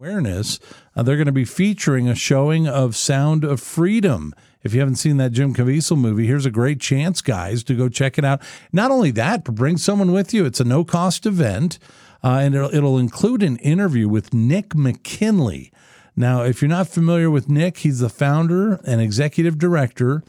awareness, 0.00 0.60
uh, 0.94 1.02
they're 1.02 1.16
going 1.16 1.26
to 1.26 1.32
be 1.32 1.44
featuring 1.44 2.08
a 2.08 2.14
showing 2.14 2.68
of 2.68 2.94
Sound 2.94 3.42
of 3.42 3.60
Freedom. 3.60 4.32
If 4.62 4.72
you 4.72 4.78
haven't 4.78 4.94
seen 4.94 5.16
that 5.16 5.32
Jim 5.32 5.52
Caviezel 5.52 5.98
movie, 5.98 6.24
here's 6.24 6.46
a 6.46 6.52
great 6.52 6.80
chance, 6.80 7.20
guys, 7.20 7.64
to 7.64 7.74
go 7.74 7.88
check 7.88 8.16
it 8.16 8.24
out. 8.24 8.40
Not 8.72 8.92
only 8.92 9.10
that, 9.10 9.42
but 9.42 9.56
bring 9.56 9.76
someone 9.76 10.12
with 10.12 10.32
you. 10.32 10.44
It's 10.44 10.60
a 10.60 10.64
no 10.64 10.84
cost 10.84 11.26
event, 11.26 11.80
uh, 12.22 12.38
and 12.42 12.54
it'll, 12.54 12.72
it'll 12.72 12.96
include 12.96 13.42
an 13.42 13.56
interview 13.56 14.08
with 14.08 14.32
Nick 14.32 14.72
McKinley. 14.72 15.72
Now, 16.14 16.42
if 16.42 16.62
you're 16.62 16.68
not 16.68 16.86
familiar 16.86 17.28
with 17.28 17.48
Nick, 17.48 17.78
he's 17.78 17.98
the 17.98 18.08
founder 18.08 18.74
and 18.86 19.00
executive 19.00 19.58
director 19.58 20.22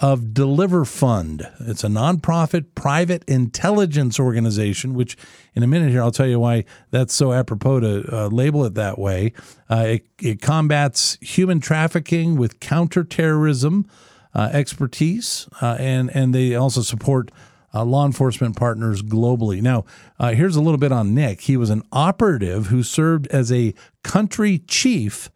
of 0.00 0.34
Deliver 0.34 0.84
Fund. 0.84 1.48
It's 1.60 1.84
a 1.84 1.88
nonprofit 1.88 2.66
private 2.74 3.22
intelligence 3.28 4.18
organization, 4.18 4.94
which 4.94 5.16
in 5.54 5.62
a 5.62 5.66
minute 5.66 5.90
here 5.90 6.02
I'll 6.02 6.10
tell 6.10 6.26
you 6.26 6.40
why 6.40 6.64
that's 6.90 7.14
so 7.14 7.32
apropos 7.32 7.80
to 7.80 8.04
uh, 8.12 8.26
label 8.28 8.64
it 8.64 8.74
that 8.74 8.98
way. 8.98 9.32
Uh, 9.70 9.84
it, 9.86 10.06
it, 10.20 10.42
combats 10.42 11.16
human 11.20 11.60
trafficking 11.60 12.36
with 12.36 12.58
counterterrorism 12.58 13.88
uh, 14.34 14.50
expertise, 14.52 15.48
uh, 15.62 15.76
and 15.78 16.14
and 16.14 16.34
they 16.34 16.54
also 16.54 16.82
support. 16.82 17.30
Uh, 17.76 17.84
law 17.84 18.06
enforcement 18.06 18.54
partners 18.56 19.02
globally. 19.02 19.60
Now, 19.60 19.84
uh, 20.20 20.30
here's 20.30 20.54
a 20.54 20.60
little 20.60 20.78
bit 20.78 20.92
on 20.92 21.12
Nick. 21.12 21.40
He 21.40 21.56
was 21.56 21.70
an 21.70 21.82
operative 21.90 22.68
who 22.68 22.84
served 22.84 23.26
as 23.32 23.50
a 23.50 23.74
country 24.04 24.58
chief 24.58 25.28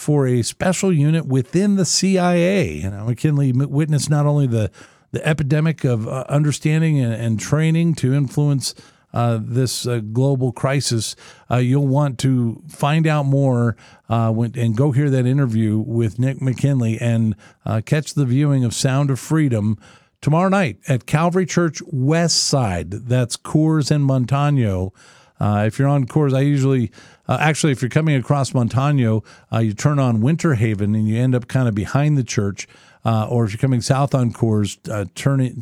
for 0.00 0.26
a 0.26 0.42
special 0.42 0.92
unit 0.92 1.26
within 1.26 1.76
the 1.76 1.84
CIA. 1.84 2.80
Know, 2.82 3.04
McKinley 3.04 3.52
witnessed 3.52 4.10
not 4.10 4.26
only 4.26 4.46
the 4.46 4.70
the 5.12 5.26
epidemic 5.26 5.84
of 5.84 6.06
uh, 6.06 6.24
understanding 6.28 7.00
and, 7.00 7.12
and, 7.12 7.40
training 7.40 7.96
to 7.96 8.14
influence 8.14 8.76
uh, 9.12 9.40
this 9.42 9.84
uh, 9.84 9.98
global 9.98 10.52
crisis. 10.52 11.16
Uh, 11.50 11.56
you'll 11.56 11.88
want 11.88 12.16
to 12.20 12.62
find 12.68 13.08
out 13.08 13.26
more 13.26 13.76
uh, 14.08 14.30
when, 14.30 14.56
and 14.56 14.76
go 14.76 14.92
hear 14.92 15.10
that 15.10 15.26
interview 15.26 15.78
with 15.78 16.20
Nick 16.20 16.40
McKinley 16.40 16.96
and 17.00 17.34
uh, 17.66 17.80
catch 17.84 18.14
the 18.14 18.24
viewing 18.24 18.64
of 18.64 18.72
Sound 18.72 19.10
of 19.10 19.18
Freedom 19.18 19.76
tomorrow 20.20 20.48
night 20.48 20.78
at 20.86 21.06
Calvary 21.06 21.46
Church 21.46 21.82
West 21.86 22.44
Side. 22.44 22.90
That's 22.90 23.36
Coors 23.36 23.90
and 23.90 24.04
Montano. 24.04 24.92
If 25.40 25.78
you're 25.78 25.88
on 25.88 26.06
Coors, 26.06 26.36
I 26.36 26.40
usually 26.40 26.90
uh, 27.30 27.38
actually, 27.40 27.70
if 27.70 27.80
you're 27.80 27.88
coming 27.88 28.16
across 28.16 28.52
Montano, 28.52 29.22
uh, 29.52 29.60
you 29.60 29.72
turn 29.72 30.00
on 30.00 30.20
Winter 30.20 30.54
Haven 30.54 30.96
and 30.96 31.08
you 31.08 31.16
end 31.16 31.36
up 31.36 31.46
kind 31.46 31.68
of 31.68 31.76
behind 31.76 32.18
the 32.18 32.24
church. 32.24 32.66
Uh, 33.04 33.28
or 33.30 33.44
if 33.44 33.52
you're 33.52 33.60
coming 33.60 33.80
south 33.80 34.16
on 34.16 34.32
Coors, 34.32 34.78
uh, 34.90 35.04
turn 35.14 35.40
it, 35.40 35.54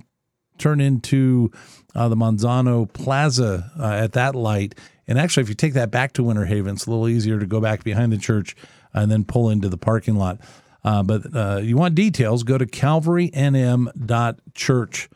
turn 0.57 0.81
into 0.81 1.53
uh, 1.95 2.09
the 2.09 2.17
Manzano 2.17 2.91
Plaza 2.91 3.71
uh, 3.79 3.85
at 3.85 4.13
that 4.13 4.35
light. 4.35 4.77
And 5.07 5.19
actually, 5.19 5.43
if 5.43 5.51
you 5.51 5.55
take 5.55 5.75
that 5.75 5.91
back 5.91 6.15
to 6.15 6.23
Winter 6.23 6.47
Haven, 6.47 6.77
it's 6.77 6.87
a 6.87 6.91
little 6.91 7.07
easier 7.07 7.39
to 7.39 7.45
go 7.45 7.61
back 7.61 7.85
behind 7.85 8.13
the 8.13 8.19
church 8.19 8.57
and 8.95 9.11
then 9.11 9.27
pull 9.27 9.51
into 9.51 9.69
the 9.69 9.77
parking 9.77 10.17
lot. 10.17 10.41
but 10.83 11.63
you 11.63 11.77
want 11.77 11.95
details, 11.95 12.45
go 12.45 12.57
to 12.57 12.65
calvarynm.church 12.65 15.11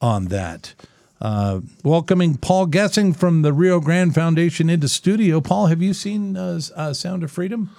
on 0.00 0.26
that. 0.26 0.74
Uh, 1.20 1.60
welcoming 1.82 2.36
Paul 2.36 2.66
Gessing 2.66 3.14
from 3.14 3.42
the 3.42 3.52
Rio 3.52 3.80
Grande 3.80 4.14
Foundation 4.14 4.68
into 4.68 4.88
studio. 4.88 5.40
Paul, 5.40 5.66
have 5.66 5.80
you 5.80 5.94
seen 5.94 6.36
uh, 6.36 6.60
uh, 6.74 6.92
Sound 6.92 7.22
of 7.22 7.30
Freedom? 7.30 7.70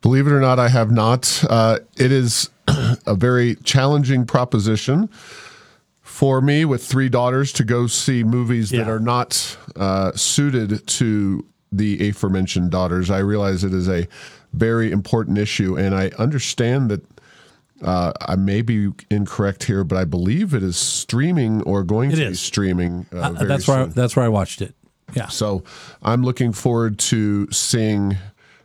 Believe 0.00 0.28
it 0.28 0.32
or 0.32 0.40
not, 0.40 0.60
I 0.60 0.68
have 0.68 0.92
not. 0.92 1.44
Uh, 1.50 1.80
it 1.96 2.12
is 2.12 2.50
a 3.06 3.16
very 3.16 3.56
challenging 3.56 4.26
proposition 4.26 5.08
for 6.02 6.40
me 6.40 6.64
with 6.64 6.84
three 6.84 7.08
daughters 7.08 7.52
to 7.54 7.64
go 7.64 7.88
see 7.88 8.22
movies 8.22 8.70
yeah. 8.70 8.84
that 8.84 8.90
are 8.90 9.00
not 9.00 9.56
uh, 9.76 10.12
suited 10.12 10.86
to 10.86 11.44
the 11.72 12.08
aforementioned 12.08 12.70
daughters. 12.70 13.10
I 13.10 13.18
realize 13.18 13.64
it 13.64 13.74
is 13.74 13.88
a 13.88 14.06
very 14.52 14.90
important 14.92 15.36
issue, 15.36 15.76
and 15.76 15.94
I 15.94 16.10
understand 16.18 16.90
that 16.90 17.02
uh, 17.82 18.12
I 18.20 18.36
may 18.36 18.62
be 18.62 18.90
incorrect 19.10 19.64
here, 19.64 19.84
but 19.84 19.96
I 19.96 20.04
believe 20.04 20.54
it 20.54 20.62
is 20.62 20.76
streaming 20.76 21.62
or 21.62 21.82
going 21.82 22.10
it 22.10 22.16
to 22.16 22.22
is. 22.24 22.30
be 22.30 22.36
streaming. 22.36 23.06
Uh, 23.12 23.18
uh, 23.18 23.44
that's 23.44 23.66
soon. 23.66 23.74
where 23.74 23.84
I, 23.84 23.86
that's 23.88 24.16
where 24.16 24.24
I 24.24 24.28
watched 24.28 24.62
it. 24.62 24.74
Yeah. 25.14 25.28
So 25.28 25.64
I'm 26.02 26.22
looking 26.22 26.52
forward 26.52 26.98
to 26.98 27.50
seeing 27.50 28.16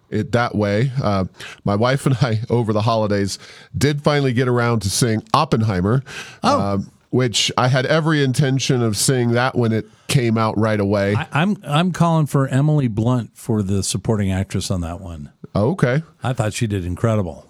it 0.10 0.32
that 0.34 0.56
way. 0.56 0.92
Uh, 1.02 1.26
my 1.64 1.76
wife 1.76 2.06
and 2.06 2.16
I, 2.22 2.42
over 2.50 2.74
the 2.74 2.82
holidays, 2.82 3.40
did 3.78 4.02
finally 4.02 4.34
get 4.34 4.48
around 4.48 4.82
to 4.82 4.90
seeing 4.90 5.24
Oppenheimer. 5.34 6.04
Oh. 6.44 6.60
Uh, 6.60 6.78
which 7.10 7.52
I 7.60 7.68
had 7.68 7.86
every 7.86 8.24
intention 8.24 8.82
of 8.82 8.98
seeing 8.98 9.34
that 9.34 9.54
when 9.54 9.72
it 9.72 9.86
came 10.08 10.36
out 10.36 10.58
right 10.58 10.80
away. 10.80 11.14
I, 11.14 11.28
I'm 11.32 11.58
I'm 11.64 11.92
calling 11.92 12.26
for 12.26 12.48
Emily 12.48 12.88
Blunt 12.88 13.38
for 13.38 13.62
the 13.62 13.84
supporting 13.84 14.32
actress 14.32 14.72
on 14.72 14.82
that 14.82 15.00
one. 15.00 15.32
Okay. 15.56 16.02
I 16.24 16.34
thought 16.34 16.54
she 16.54 16.66
did 16.66 16.86
incredible. 16.86 17.48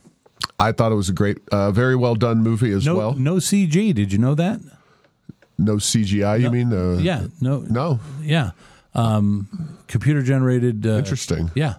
I 0.60 0.72
thought 0.72 0.92
it 0.92 0.96
was 0.96 1.10
a 1.10 1.14
great, 1.14 1.38
uh, 1.52 1.72
very 1.72 1.96
well 1.96 2.16
done 2.16 2.44
movie 2.44 2.72
as 2.72 2.86
no, 2.86 2.96
well. 2.96 3.14
No 3.14 3.36
CG. 3.36 3.94
Did 3.94 4.12
you 4.12 4.18
know 4.18 4.36
that? 4.36 4.62
No 5.58 5.76
CGI. 5.76 6.42
You 6.42 6.50
mean? 6.50 6.74
Uh, 6.74 7.00
yeah. 7.02 7.28
No. 7.42 7.60
No. 7.60 8.00
Yeah. 8.22 8.52
Um, 8.94 9.78
computer 9.88 10.22
generated. 10.22 10.86
Uh, 10.86 10.98
Interesting. 10.98 11.52
Yeah. 11.56 11.76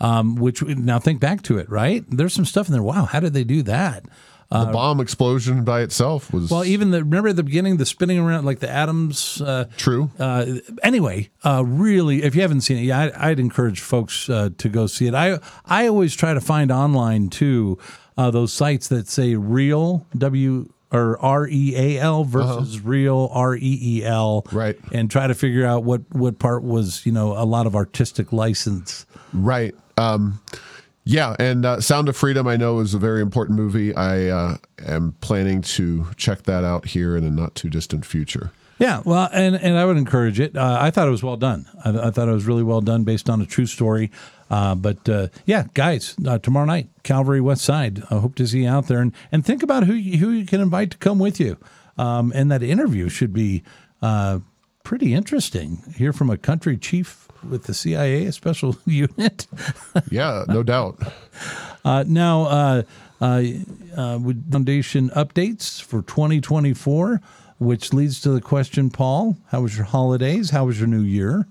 Um, 0.00 0.36
which 0.36 0.62
now 0.62 0.98
think 0.98 1.20
back 1.20 1.42
to 1.42 1.58
it. 1.58 1.68
Right. 1.68 2.04
There's 2.08 2.32
some 2.32 2.44
stuff 2.44 2.68
in 2.68 2.72
there. 2.72 2.82
Wow. 2.82 3.04
How 3.06 3.20
did 3.20 3.32
they 3.32 3.44
do 3.44 3.62
that? 3.62 4.04
Uh, 4.50 4.64
the 4.64 4.72
bomb 4.72 4.98
explosion 4.98 5.62
by 5.62 5.82
itself 5.82 6.32
was 6.32 6.50
well. 6.50 6.64
Even 6.64 6.90
the 6.90 7.04
remember 7.04 7.28
at 7.28 7.36
the 7.36 7.42
beginning, 7.42 7.76
the 7.76 7.84
spinning 7.84 8.18
around 8.18 8.46
like 8.46 8.60
the 8.60 8.70
atoms. 8.70 9.42
Uh, 9.42 9.66
True. 9.76 10.10
Uh, 10.18 10.46
anyway, 10.82 11.28
uh, 11.44 11.62
really, 11.66 12.22
if 12.22 12.34
you 12.34 12.40
haven't 12.40 12.62
seen 12.62 12.78
it, 12.78 12.82
yeah, 12.82 13.10
I, 13.14 13.28
would 13.28 13.40
encourage 13.40 13.80
folks 13.80 14.30
uh, 14.30 14.48
to 14.56 14.68
go 14.70 14.86
see 14.86 15.06
it. 15.06 15.14
I 15.14 15.38
I 15.66 15.86
always 15.86 16.16
try 16.16 16.32
to 16.32 16.40
find 16.40 16.72
online 16.72 17.28
too 17.28 17.78
uh, 18.18 18.30
those 18.32 18.52
sites 18.52 18.88
that 18.88 19.08
say 19.08 19.36
real 19.36 20.04
W 20.18 20.68
or 20.90 21.18
R 21.22 21.46
E 21.48 21.74
A 21.76 22.00
L 22.00 22.24
versus 22.24 22.76
uh-huh. 22.76 22.88
real 22.88 23.30
R 23.32 23.56
E 23.56 23.78
E 23.80 24.04
L, 24.04 24.44
right? 24.52 24.76
And 24.92 25.10
try 25.10 25.26
to 25.28 25.34
figure 25.34 25.64
out 25.64 25.84
what 25.84 26.02
what 26.10 26.38
part 26.38 26.64
was 26.64 27.06
you 27.06 27.12
know 27.12 27.32
a 27.32 27.44
lot 27.44 27.66
of 27.66 27.76
artistic 27.76 28.32
license, 28.32 29.06
right? 29.32 29.74
Um, 29.96 30.40
yeah, 31.04 31.36
and 31.38 31.64
uh, 31.64 31.80
Sound 31.80 32.08
of 32.08 32.16
Freedom 32.16 32.46
I 32.46 32.56
know 32.56 32.80
is 32.80 32.92
a 32.92 32.98
very 32.98 33.22
important 33.22 33.56
movie. 33.56 33.94
I 33.94 34.26
uh, 34.26 34.56
am 34.84 35.12
planning 35.20 35.62
to 35.62 36.06
check 36.16 36.42
that 36.42 36.64
out 36.64 36.86
here 36.86 37.16
in 37.16 37.24
a 37.24 37.30
not 37.30 37.54
too 37.54 37.70
distant 37.70 38.04
future. 38.04 38.50
Yeah, 38.78 39.02
well, 39.04 39.28
and, 39.32 39.56
and 39.56 39.76
I 39.76 39.84
would 39.84 39.96
encourage 39.96 40.38
it. 40.38 40.56
Uh, 40.56 40.78
I 40.80 40.90
thought 40.90 41.08
it 41.08 41.10
was 41.10 41.22
well 41.22 41.36
done. 41.36 41.66
I, 41.84 42.08
I, 42.08 42.10
thought 42.12 42.28
it 42.28 42.32
was 42.32 42.44
really 42.44 42.62
well 42.62 42.80
done 42.80 43.02
based 43.02 43.28
on 43.28 43.40
a 43.40 43.46
true 43.46 43.66
story. 43.66 44.12
Uh, 44.50 44.74
but 44.74 45.08
uh, 45.08 45.28
yeah, 45.46 45.64
guys, 45.74 46.14
uh, 46.26 46.38
tomorrow 46.38 46.66
night, 46.66 46.88
Calvary 47.02 47.40
West 47.40 47.64
Side. 47.64 48.02
I 48.10 48.16
hope 48.18 48.34
to 48.36 48.46
see 48.46 48.62
you 48.62 48.68
out 48.68 48.86
there 48.88 49.00
and, 49.00 49.12
and 49.30 49.44
think 49.44 49.62
about 49.62 49.84
who 49.84 49.94
you, 49.94 50.18
who 50.18 50.30
you 50.30 50.46
can 50.46 50.60
invite 50.60 50.90
to 50.92 50.98
come 50.98 51.18
with 51.18 51.38
you. 51.38 51.58
Um, 51.96 52.32
and 52.34 52.50
that 52.50 52.62
interview 52.62 53.08
should 53.08 53.32
be 53.32 53.62
uh, 54.00 54.38
pretty 54.84 55.14
interesting. 55.14 55.82
Hear 55.96 56.12
from 56.12 56.30
a 56.30 56.38
country 56.38 56.76
chief 56.76 57.28
with 57.48 57.64
the 57.64 57.74
CIA, 57.74 58.26
a 58.26 58.32
special 58.32 58.76
unit. 58.86 59.46
yeah, 60.10 60.44
no 60.48 60.62
doubt. 60.62 61.00
Uh, 61.84 62.04
now, 62.06 62.42
uh, 62.42 62.82
with 63.20 64.52
foundation 64.52 65.08
updates 65.10 65.80
for 65.80 66.02
2024, 66.02 67.20
which 67.58 67.92
leads 67.94 68.20
to 68.20 68.30
the 68.30 68.40
question, 68.40 68.90
Paul, 68.90 69.38
how 69.46 69.62
was 69.62 69.76
your 69.76 69.86
holidays? 69.86 70.50
How 70.50 70.66
was 70.66 70.78
your 70.78 70.88
new 70.88 71.00
year? 71.02 71.46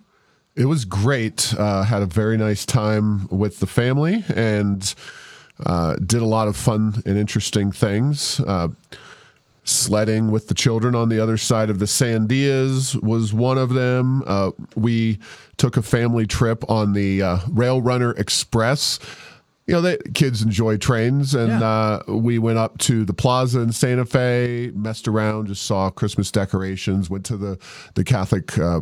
It 0.58 0.66
was 0.66 0.86
great. 0.86 1.54
Uh, 1.58 1.84
had 1.84 2.02
a 2.02 2.08
very 2.08 2.36
nice 2.36 2.66
time 2.66 3.28
with 3.28 3.60
the 3.60 3.68
family 3.68 4.24
and 4.36 4.94
uh, 5.64 5.96
did 5.98 6.22
a 6.22 6.26
lot 6.26 6.48
of 6.48 6.58
fun 6.58 7.04
and 7.06 7.16
interesting 7.16 7.72
things. 7.72 8.40
Uh, 8.40 8.70
sledding 9.64 10.32
with 10.32 10.48
the 10.48 10.56
children 10.56 10.96
on 10.96 11.10
the 11.10 11.20
other 11.20 11.38
side 11.38 11.70
of 11.70 11.78
the 11.78 11.86
Sandias 11.86 13.02
was 13.04 13.34
one 13.34 13.60
of 13.60 13.74
them. 13.74 14.24
Uh, 14.26 14.52
we 14.76 15.20
took 15.58 15.78
a 15.78 15.84
family 15.84 16.26
trip 16.26 16.68
on 16.70 16.94
the 16.94 17.22
uh, 17.22 17.38
Rail 17.50 17.80
Runner 17.80 18.12
Express 18.12 19.00
you 19.68 19.74
know, 19.74 19.82
they, 19.82 19.98
kids 20.14 20.42
enjoy 20.42 20.78
trains, 20.78 21.36
and 21.36 21.60
yeah. 21.60 21.68
uh, 21.68 22.04
we 22.08 22.40
went 22.40 22.58
up 22.58 22.78
to 22.78 23.04
the 23.04 23.14
plaza 23.14 23.60
in 23.60 23.74
Santa 23.74 24.06
Fe, 24.06 24.72
messed 24.74 25.10
around, 25.10 25.48
just 25.48 25.64
saw 25.64 25.90
Christmas 25.90 26.32
decorations, 26.32 27.10
went 27.10 27.26
to 27.26 27.36
the 27.36 27.60
the 27.94 28.06
Catholic 28.06 28.58
uh, 28.58 28.80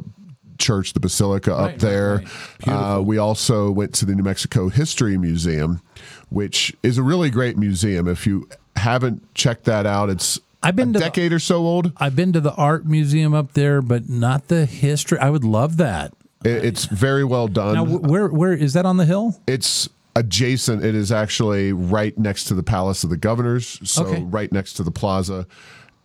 church, 0.58 0.94
the 0.94 1.00
Basilica 1.00 1.52
right, 1.52 1.74
up 1.74 1.80
there. 1.80 2.18
Right, 2.18 2.68
right. 2.68 2.96
Uh, 2.96 3.02
we 3.02 3.18
also 3.18 3.72
went 3.72 3.94
to 3.96 4.06
the 4.06 4.16
New 4.16 4.24
Mexico 4.24 4.70
History 4.70 5.18
Museum, 5.18 5.82
which 6.30 6.76
is 6.84 6.98
a 6.98 7.04
really 7.04 7.30
great 7.30 7.58
museum. 7.58 8.08
If 8.08 8.26
you 8.26 8.48
haven't 8.76 9.34
checked 9.34 9.66
that 9.66 9.86
out, 9.86 10.10
it's 10.10 10.40
I've 10.62 10.76
been 10.76 10.90
a 10.90 10.94
to 10.94 11.00
decade 11.00 11.32
the, 11.32 11.36
or 11.36 11.40
so 11.40 11.58
old. 11.58 11.92
I've 11.98 12.16
been 12.16 12.34
to 12.34 12.42
the 12.42 12.54
art 12.54 12.86
museum 12.86 13.34
up 13.34 13.54
there, 13.54 13.82
but 13.82 14.10
not 14.10 14.48
the 14.48 14.66
history. 14.66 15.20
I 15.20 15.30
would 15.30 15.44
love 15.44 15.78
that. 15.78 16.14
it's 16.44 16.86
very 16.86 17.24
well 17.24 17.48
done. 17.48 17.76
Now, 17.76 17.86
where 17.86 18.28
where 18.30 18.54
is 18.54 18.74
that 18.74 18.86
on 18.86 18.98
the 18.98 19.06
hill? 19.06 19.40
It's 19.48 19.90
adjacent. 20.16 20.84
It 20.84 20.96
is 20.96 21.12
actually 21.12 21.74
right 21.74 22.18
next 22.18 22.46
to 22.46 22.56
the 22.56 22.64
Palace 22.64 23.04
of 23.04 23.10
the 23.10 23.18
Governors, 23.18 23.80
so 23.84 24.06
okay. 24.06 24.24
right 24.24 24.52
next 24.52 24.74
to 24.74 24.84
the 24.84 24.92
plaza, 24.92 25.46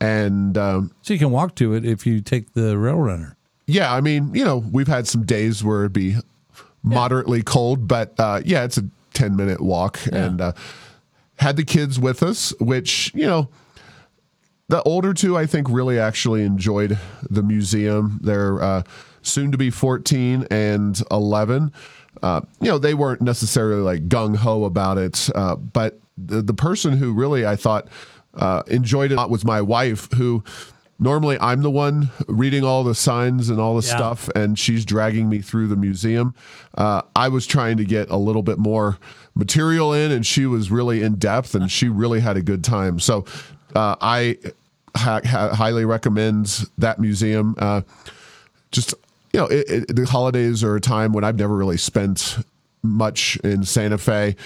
and 0.01 0.59
um, 0.59 0.93
so 1.03 1.15
you 1.15 1.19
can 1.19 1.31
walk 1.31 1.55
to 1.57 1.73
it 1.75 1.85
if 1.85 2.07
you 2.07 2.21
take 2.21 2.53
the 2.53 2.77
rail 2.77 2.99
runner. 2.99 3.37
Yeah, 3.71 3.95
I 3.95 4.01
mean, 4.01 4.35
you 4.35 4.45
know, 4.45 4.59
we've 4.59 4.89
had 4.89 5.07
some 5.07 5.25
days 5.25 5.63
where 5.63 5.81
it'd 5.81 5.93
be 5.93 6.17
moderately 6.83 7.43
cold, 7.43 7.87
but 7.87 8.19
uh, 8.19 8.41
yeah, 8.45 8.65
it's 8.65 8.79
a 8.79 8.85
10 9.15 9.37
minute 9.37 9.61
walk. 9.61 10.01
And 10.13 10.41
uh, 10.41 10.53
had 11.37 11.57
the 11.57 11.65
kids 11.65 11.99
with 12.01 12.23
us, 12.23 12.53
which, 12.59 13.13
you 13.15 13.27
know, 13.27 13.49
the 14.69 14.83
older 14.83 15.15
two, 15.15 15.37
I 15.37 15.47
think, 15.47 15.69
really 15.69 15.99
actually 15.99 16.43
enjoyed 16.43 16.99
the 17.29 17.43
museum. 17.43 18.19
They're 18.23 18.61
uh, 18.63 18.83
soon 19.23 19.53
to 19.53 19.59
be 19.59 19.71
14 19.71 20.47
and 20.51 21.01
11. 21.11 21.73
Uh, 22.23 22.41
you 22.61 22.69
know, 22.69 22.79
they 22.79 22.95
weren't 22.95 23.21
necessarily 23.21 23.83
like 23.83 24.09
gung 24.09 24.37
ho 24.37 24.65
about 24.65 24.99
it, 24.99 25.31
uh, 25.35 25.55
but 25.55 26.01
the, 26.19 26.43
the 26.43 26.55
person 26.55 26.97
who 26.97 27.13
really 27.13 27.47
I 27.47 27.57
thought 27.57 27.87
uh, 28.35 28.63
enjoyed 28.67 29.13
it 29.13 29.15
a 29.15 29.17
lot 29.17 29.31
was 29.31 29.45
my 29.45 29.61
wife, 29.61 30.11
who 30.13 30.43
normally 31.01 31.37
I'm 31.41 31.63
the 31.63 31.71
one 31.71 32.11
reading 32.29 32.63
all 32.63 32.85
the 32.85 32.95
signs 32.95 33.49
and 33.49 33.59
all 33.59 33.75
the 33.81 33.87
Yeah. 33.87 33.97
stuff, 33.97 34.29
and 34.37 34.57
she's 34.59 34.85
dragging 34.85 35.29
me 35.29 35.41
through 35.41 35.67
the 35.69 35.77
museum. 35.77 36.35
Uh, 36.77 37.03
I 37.17 37.29
was 37.29 37.47
trying 37.47 37.77
to 37.79 37.85
get 37.85 38.09
a 38.11 38.17
little 38.17 38.43
bit 38.43 38.59
more 38.59 38.99
material 39.35 39.93
in, 39.93 40.13
and 40.13 40.25
she 40.25 40.47
was 40.47 40.71
really 40.71 41.03
in 41.03 41.15
depth, 41.17 41.55
and 41.55 41.71
she 41.71 41.89
really 41.89 42.21
had 42.21 42.37
a 42.37 42.43
good 42.43 42.63
time. 42.63 43.01
So 43.01 43.25
uh, 43.75 43.97
I 44.01 44.37
ha- 44.97 45.21
ha- 45.25 45.55
highly 45.55 45.85
recommend 45.85 46.67
that 46.79 46.99
museum. 47.01 47.55
Uh, 47.59 47.81
just 48.71 48.95
you 49.33 49.39
know, 49.41 49.47
it, 49.47 49.69
it, 49.89 49.97
the 49.97 50.05
holidays 50.07 50.63
are 50.65 50.75
a 50.77 50.81
time 50.81 51.13
when 51.13 51.23
I've 51.25 51.39
never 51.39 51.55
really 51.57 51.77
spent 51.77 52.39
much 52.83 53.37
in 53.45 53.65
Santa 53.65 53.99
Fe, 53.99 54.37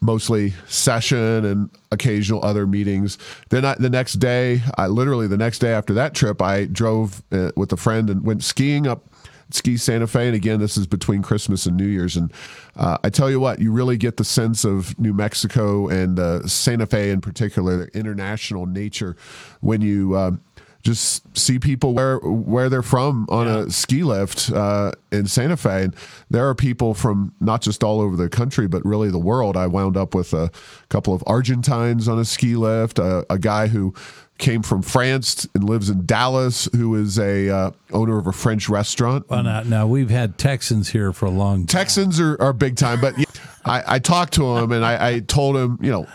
mostly 0.00 0.54
session 0.68 1.44
and 1.44 1.70
occasional 1.90 2.44
other 2.44 2.66
meetings. 2.66 3.18
Then 3.50 3.64
I, 3.64 3.74
the 3.74 3.90
next 3.90 4.14
day, 4.14 4.62
I 4.76 4.86
literally 4.86 5.26
the 5.26 5.36
next 5.36 5.58
day 5.58 5.72
after 5.72 5.92
that 5.94 6.14
trip, 6.14 6.40
I 6.40 6.64
drove 6.66 7.22
uh, 7.32 7.50
with 7.56 7.72
a 7.72 7.76
friend 7.76 8.08
and 8.10 8.24
went 8.24 8.42
skiing 8.42 8.86
up 8.86 9.08
ski 9.54 9.76
Santa 9.76 10.06
Fe. 10.06 10.26
And 10.28 10.36
again, 10.36 10.60
this 10.60 10.76
is 10.76 10.86
between 10.86 11.22
Christmas 11.22 11.66
and 11.66 11.76
New 11.76 11.86
Year's. 11.86 12.16
And 12.16 12.32
uh, 12.76 12.98
I 13.04 13.10
tell 13.10 13.30
you 13.30 13.40
what, 13.40 13.58
you 13.58 13.72
really 13.72 13.96
get 13.96 14.16
the 14.16 14.24
sense 14.24 14.64
of 14.64 14.98
New 14.98 15.12
Mexico 15.12 15.88
and 15.88 16.18
uh, 16.18 16.46
Santa 16.46 16.86
Fe 16.86 17.10
in 17.10 17.20
particular, 17.20 17.76
the 17.84 17.98
international 17.98 18.66
nature 18.66 19.16
when 19.60 19.80
you. 19.80 20.40
Just 20.82 21.36
see 21.38 21.58
people 21.58 21.94
where 21.94 22.18
where 22.18 22.68
they're 22.68 22.82
from 22.82 23.26
on 23.28 23.46
a 23.46 23.70
ski 23.70 24.02
lift 24.02 24.50
uh, 24.50 24.92
in 25.12 25.26
Santa 25.26 25.56
Fe. 25.56 25.84
And 25.84 25.96
there 26.28 26.48
are 26.48 26.54
people 26.54 26.94
from 26.94 27.32
not 27.40 27.62
just 27.62 27.84
all 27.84 28.00
over 28.00 28.16
the 28.16 28.28
country, 28.28 28.66
but 28.66 28.84
really 28.84 29.10
the 29.10 29.18
world. 29.18 29.56
I 29.56 29.66
wound 29.68 29.96
up 29.96 30.14
with 30.14 30.32
a 30.32 30.50
couple 30.88 31.14
of 31.14 31.22
Argentines 31.26 32.08
on 32.08 32.18
a 32.18 32.24
ski 32.24 32.56
lift, 32.56 32.98
a, 32.98 33.24
a 33.30 33.38
guy 33.38 33.68
who 33.68 33.94
came 34.38 34.62
from 34.62 34.82
France 34.82 35.46
and 35.54 35.62
lives 35.62 35.88
in 35.88 36.04
Dallas, 36.04 36.68
who 36.74 36.96
is 36.96 37.18
a 37.18 37.48
uh, 37.48 37.70
owner 37.92 38.18
of 38.18 38.26
a 38.26 38.32
French 38.32 38.68
restaurant. 38.68 39.28
Well, 39.30 39.44
now, 39.44 39.62
now 39.62 39.86
we've 39.86 40.10
had 40.10 40.36
Texans 40.36 40.90
here 40.90 41.12
for 41.12 41.26
a 41.26 41.30
long 41.30 41.58
time. 41.60 41.66
Texans 41.66 42.18
are, 42.18 42.36
are 42.40 42.52
big 42.52 42.76
time, 42.76 43.00
but 43.00 43.16
yeah, 43.16 43.24
I, 43.64 43.84
I 43.86 43.98
talked 44.00 44.34
to 44.34 44.56
him 44.56 44.72
and 44.72 44.84
I, 44.84 45.14
I 45.14 45.20
told 45.20 45.56
him, 45.56 45.78
you 45.80 45.92
know, 45.92 46.08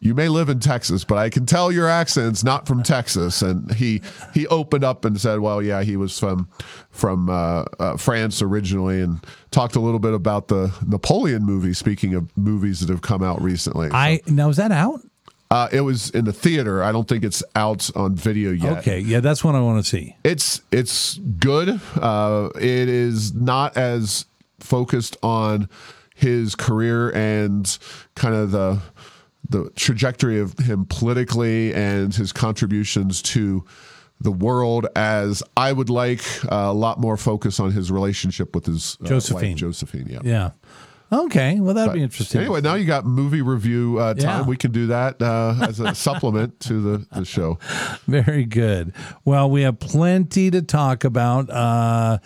you 0.00 0.14
may 0.14 0.28
live 0.28 0.48
in 0.48 0.60
Texas, 0.60 1.04
but 1.04 1.18
I 1.18 1.30
can 1.30 1.46
tell 1.46 1.72
your 1.72 1.88
accent's 1.88 2.44
not 2.44 2.66
from 2.66 2.82
Texas. 2.82 3.42
And 3.42 3.72
he 3.74 4.02
he 4.34 4.46
opened 4.48 4.84
up 4.84 5.04
and 5.04 5.20
said, 5.20 5.40
well, 5.40 5.62
yeah, 5.62 5.82
he 5.82 5.96
was 5.96 6.18
from 6.18 6.48
from 6.90 7.28
uh, 7.28 7.64
uh, 7.78 7.96
France 7.96 8.42
originally, 8.42 9.00
and 9.00 9.24
talked 9.50 9.76
a 9.76 9.80
little 9.80 10.00
bit 10.00 10.14
about 10.14 10.48
the 10.48 10.72
Napoleon 10.86 11.44
movie. 11.44 11.74
Speaking 11.74 12.14
of 12.14 12.36
movies 12.36 12.80
that 12.80 12.88
have 12.88 13.02
come 13.02 13.22
out 13.22 13.40
recently, 13.40 13.88
I 13.92 14.20
now 14.26 14.48
is 14.48 14.56
that 14.56 14.72
out? 14.72 15.00
uh, 15.50 15.68
it 15.72 15.80
was 15.80 16.10
in 16.10 16.24
the 16.24 16.32
theater. 16.32 16.82
I 16.82 16.92
don't 16.92 17.08
think 17.08 17.24
it's 17.24 17.42
out 17.54 17.90
on 17.96 18.14
video 18.14 18.50
yet. 18.50 18.78
Okay, 18.78 19.00
yeah, 19.00 19.20
that's 19.20 19.42
what 19.42 19.54
I 19.54 19.60
want 19.60 19.82
to 19.82 19.88
see. 19.88 20.16
It's 20.24 20.60
it's 20.70 21.18
good. 21.18 21.80
Uh, 21.96 22.50
it 22.56 22.88
is 22.88 23.34
not 23.34 23.76
as 23.76 24.26
focused 24.60 25.16
on 25.22 25.68
his 26.14 26.54
career 26.54 27.10
and 27.14 27.78
kind 28.16 28.34
of 28.34 28.50
the 28.50 28.80
the 29.48 29.70
trajectory 29.76 30.38
of 30.40 30.58
him 30.58 30.84
politically 30.86 31.74
and 31.74 32.14
his 32.14 32.32
contributions 32.32 33.22
to 33.22 33.64
the 34.20 34.32
world 34.32 34.86
as 34.96 35.42
I 35.56 35.72
would 35.72 35.90
like 35.90 36.22
uh, 36.44 36.56
a 36.56 36.72
lot 36.72 36.98
more 36.98 37.16
focus 37.16 37.60
on 37.60 37.70
his 37.70 37.90
relationship 37.90 38.54
with 38.54 38.66
his 38.66 38.98
uh, 39.02 39.06
Josephine. 39.06 39.50
wife, 39.50 39.58
Josephine. 39.58 40.06
Yeah. 40.08 40.20
Yeah. 40.24 40.50
Okay, 41.10 41.58
well 41.58 41.72
that'd 41.72 41.94
be 41.94 42.02
interesting. 42.02 42.42
Anyway, 42.42 42.60
now 42.60 42.74
you 42.74 42.84
got 42.84 43.06
movie 43.06 43.40
review 43.40 43.98
uh, 43.98 44.12
time. 44.12 44.40
Yeah. 44.40 44.42
We 44.42 44.58
can 44.58 44.72
do 44.72 44.88
that 44.88 45.22
uh, 45.22 45.54
as 45.62 45.80
a 45.80 45.94
supplement 45.94 46.60
to 46.60 46.80
the, 46.80 47.06
the 47.12 47.24
show. 47.24 47.58
Very 48.06 48.44
good. 48.44 48.92
Well, 49.24 49.48
we 49.48 49.62
have 49.62 49.78
plenty 49.78 50.50
to 50.50 50.62
talk 50.62 51.04
about. 51.04 51.48
Uh, 51.50 52.18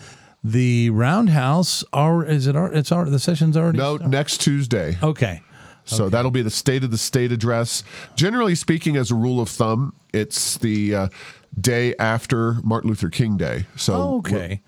the 0.45 0.89
Roundhouse, 0.89 1.85
or 1.93 2.25
is 2.25 2.47
it? 2.47 2.55
Our, 2.57 2.73
it's 2.73 2.91
our 2.91 3.05
the 3.05 3.17
session's 3.17 3.55
already. 3.55 3.77
No, 3.77 3.95
next 3.95 4.41
Tuesday. 4.41 4.97
Okay. 5.01 5.41
So 5.85 6.09
that'll 6.09 6.31
be 6.31 6.41
the 6.41 6.49
state 6.49 6.83
of 6.83 6.91
the 6.91 6.97
state 6.97 7.31
address. 7.31 7.83
Generally 8.15 8.55
speaking, 8.55 8.95
as 8.95 9.11
a 9.11 9.15
rule 9.15 9.39
of 9.41 9.49
thumb, 9.49 9.93
it's 10.13 10.57
the 10.57 10.95
uh, 10.95 11.07
day 11.59 11.93
after 11.99 12.53
Martin 12.63 12.89
Luther 12.89 13.09
King 13.09 13.37
Day. 13.37 13.65
So 13.75 13.93
Oh, 13.93 14.17
Okay. 14.19 14.61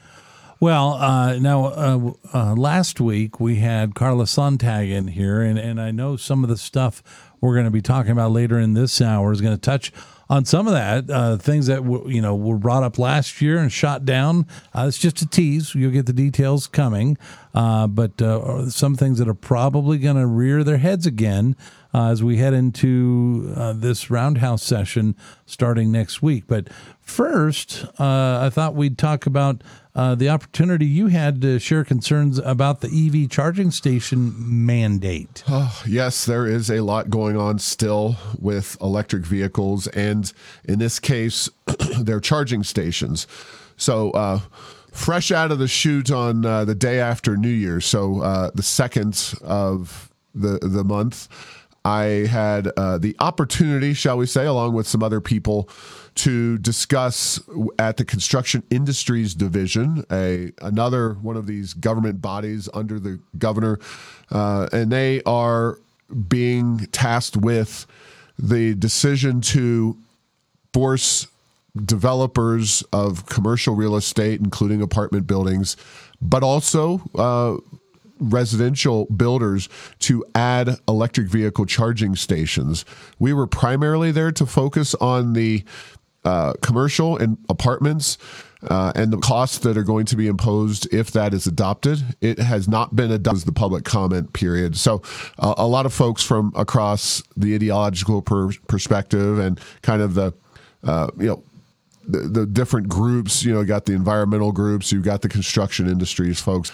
Well, 0.62 0.94
uh, 0.94 1.38
now 1.38 1.65
uh, 1.65 2.12
uh, 2.33 2.53
last 2.56 3.01
week 3.01 3.39
we 3.41 3.57
had 3.57 3.94
Carla 3.94 4.23
Sonntag 4.23 4.89
in 4.89 5.09
here, 5.09 5.41
and, 5.41 5.59
and 5.59 5.81
I 5.81 5.91
know 5.91 6.15
some 6.15 6.44
of 6.44 6.50
the 6.50 6.57
stuff 6.57 7.03
we're 7.41 7.53
going 7.53 7.65
to 7.65 7.71
be 7.71 7.81
talking 7.81 8.11
about 8.13 8.31
later 8.31 8.57
in 8.57 8.73
this 8.73 9.01
hour 9.01 9.33
is 9.33 9.41
going 9.41 9.53
to 9.53 9.61
touch 9.61 9.91
on 10.29 10.45
some 10.45 10.65
of 10.65 10.73
that 10.73 11.09
uh, 11.09 11.38
things 11.38 11.68
that 11.68 11.83
w- 11.83 12.09
you 12.09 12.21
know 12.21 12.35
were 12.35 12.57
brought 12.57 12.83
up 12.83 12.97
last 12.97 13.41
year 13.41 13.57
and 13.59 13.71
shot 13.71 14.06
down. 14.06 14.47
Uh, 14.73 14.85
it's 14.88 14.97
just 14.97 15.21
a 15.21 15.27
tease; 15.27 15.75
you'll 15.75 15.91
get 15.91 16.06
the 16.06 16.13
details 16.13 16.68
coming. 16.68 17.18
Uh, 17.56 17.88
but 17.88 18.22
uh, 18.22 18.69
some 18.69 18.96
things 18.96 19.18
that 19.18 19.30
are 19.30 19.34
probably 19.34 19.98
going 19.98 20.18
to 20.18 20.28
rear 20.28 20.62
their 20.63 20.78
heads 20.78 21.06
again 21.06 21.56
uh, 21.94 22.10
as 22.10 22.22
we 22.22 22.36
head 22.36 22.54
into 22.54 23.54
uh, 23.56 23.72
this 23.72 24.10
roundhouse 24.12 24.62
session 24.62 25.16
starting 25.46 25.90
next 25.90 26.22
week. 26.22 26.44
But 26.48 26.68
first, 27.00 27.86
uh, 27.98 28.40
I 28.42 28.50
thought 28.52 28.75
we'd 28.75 28.98
talk 28.98 29.25
about 29.25 29.62
uh, 29.96 30.16
the 30.16 30.28
opportunity 30.28 30.86
you 30.86 31.07
had 31.07 31.42
to 31.44 31.57
share 31.57 31.86
concerns 31.86 32.40
about 32.40 32.81
the 32.81 32.90
EV 32.90 33.30
charging 33.30 33.72
station 33.72 34.34
mandate. 34.38 35.42
yes, 35.88 36.25
there 36.25 36.46
is 36.46 36.69
a 36.69 36.81
lot 36.81 37.10
going 37.10 37.38
on 37.38 37.60
still 37.60 38.18
with 38.38 38.75
electric 38.81 39.24
vehicles, 39.24 39.88
and 39.88 40.34
in 40.66 40.80
this 40.80 41.00
case, 41.00 41.50
their 42.02 42.19
charging 42.19 42.63
stations. 42.63 43.25
So, 43.78 44.42
fresh 44.95 45.31
out 45.31 45.51
of 45.51 45.59
the 45.59 45.68
chute 45.68 46.09
on 46.09 46.45
uh, 46.45 46.65
the 46.65 46.74
day 46.75 47.00
after 47.00 47.38
New 47.38 47.50
Year, 47.50 47.81
so 47.81 48.21
uh, 48.21 48.51
the 48.56 48.63
second 48.63 49.33
of 49.44 50.09
the 50.33 50.59
the 50.62 50.83
month, 50.83 51.27
I 51.83 52.27
had 52.27 52.68
uh, 52.78 52.97
the 52.97 53.16
opportunity, 53.19 53.94
shall 53.94 54.18
we 54.18 54.25
say, 54.25 54.45
along 54.45 54.73
with 54.73 54.87
some 54.87 55.04
other 55.04 55.21
people, 55.21 55.69
to 56.16 56.57
discuss 56.57 57.40
at 57.78 57.97
the 57.97 58.06
Construction 58.06 58.64
Industries 58.71 59.35
Division, 59.35 60.04
a 60.11 60.52
another 60.61 61.14
one 61.14 61.37
of 61.37 61.45
these 61.45 61.73
government 61.73 62.21
bodies 62.21 62.69
under 62.73 62.99
the 62.99 63.19
governor, 63.37 63.80
uh, 64.31 64.68
and 64.71 64.92
they 64.92 65.21
are 65.23 65.78
being 66.28 66.80
tasked 66.92 67.37
with 67.37 67.85
the 68.40 68.75
decision 68.75 69.42
to 69.42 69.97
force 70.73 71.28
developers 71.83 72.83
of 72.94 73.25
commercial 73.25 73.75
real 73.75 73.95
estate, 73.95 74.39
including 74.39 74.81
apartment 74.81 75.27
buildings, 75.27 75.75
but 76.21 76.44
also 76.44 77.01
uh, 77.15 77.57
residential 78.19 79.05
builders 79.05 79.67
to 79.99 80.23
add 80.35 80.77
electric 80.87 81.27
vehicle 81.27 81.65
charging 81.65 82.15
stations. 82.15 82.85
We 83.19 83.33
were 83.33 83.47
primarily 83.47 84.11
there 84.11 84.31
to 84.33 84.45
focus 84.45 84.95
on 84.95 85.33
the 85.33 85.63
uh, 86.23 86.53
commercial 86.61 87.17
and 87.17 87.37
apartments 87.49 88.17
uh, 88.67 88.91
and 88.95 89.13
the 89.13 89.17
costs 89.17 89.59
that 89.59 89.77
are 89.77 89.83
going 89.83 90.05
to 90.07 90.15
be 90.15 90.27
imposed 90.27 90.91
if 90.91 91.11
that 91.11 91.33
is 91.33 91.45
adopted. 91.45 92.03
It 92.19 92.39
has 92.39 92.67
not 92.67 92.95
been 92.95 93.11
adopted 93.11 93.37
as 93.37 93.44
the 93.44 93.51
public 93.51 93.83
comment 93.83 94.33
period. 94.33 94.75
So 94.75 95.03
uh, 95.37 95.53
a 95.57 95.67
lot 95.67 95.85
of 95.85 95.94
folks 95.94 96.23
from 96.23 96.51
across 96.55 97.21
the 97.37 97.53
ideological 97.53 98.21
per- 98.21 98.51
perspective 98.67 99.37
and 99.37 99.59
kind 99.83 100.01
of 100.01 100.15
the 100.15 100.33
uh, 100.83 101.09
you 101.17 101.27
know 101.27 101.44
the, 102.07 102.19
the 102.19 102.45
different 102.45 102.88
groups, 102.88 103.44
you 103.44 103.54
know, 103.54 103.64
got 103.64 103.85
the 103.85 103.94
environmental 103.94 104.52
groups, 104.52 104.92
you've 104.92 105.04
got 105.04 105.21
the 105.21 105.30
construction 105.30 105.88
industries 105.88 106.40
folks. 106.40 106.71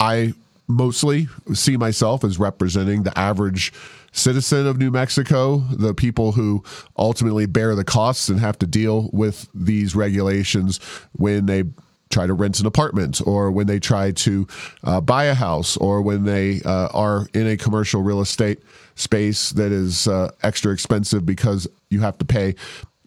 I 0.00 0.34
mostly 0.68 1.28
see 1.52 1.76
myself 1.76 2.24
as 2.24 2.38
representing 2.38 3.02
the 3.02 3.16
average 3.18 3.72
citizen 4.12 4.66
of 4.66 4.78
New 4.78 4.90
Mexico, 4.90 5.58
the 5.70 5.94
people 5.94 6.32
who 6.32 6.62
ultimately 6.98 7.46
bear 7.46 7.74
the 7.74 7.84
costs 7.84 8.28
and 8.28 8.38
have 8.40 8.58
to 8.58 8.66
deal 8.66 9.10
with 9.12 9.48
these 9.54 9.94
regulations 9.94 10.78
when 11.12 11.46
they 11.46 11.64
try 12.10 12.26
to 12.26 12.34
rent 12.34 12.60
an 12.60 12.66
apartment 12.66 13.20
or 13.26 13.50
when 13.50 13.66
they 13.66 13.80
try 13.80 14.12
to 14.12 14.46
uh, 14.84 15.00
buy 15.00 15.24
a 15.24 15.34
house 15.34 15.78
or 15.78 16.02
when 16.02 16.24
they 16.24 16.60
uh, 16.64 16.88
are 16.92 17.26
in 17.32 17.46
a 17.46 17.56
commercial 17.56 18.02
real 18.02 18.20
estate 18.20 18.60
space 18.94 19.50
that 19.50 19.72
is 19.72 20.06
uh, 20.06 20.30
extra 20.42 20.72
expensive 20.72 21.24
because 21.24 21.66
you 21.88 22.00
have 22.00 22.18
to 22.18 22.24
pay 22.24 22.54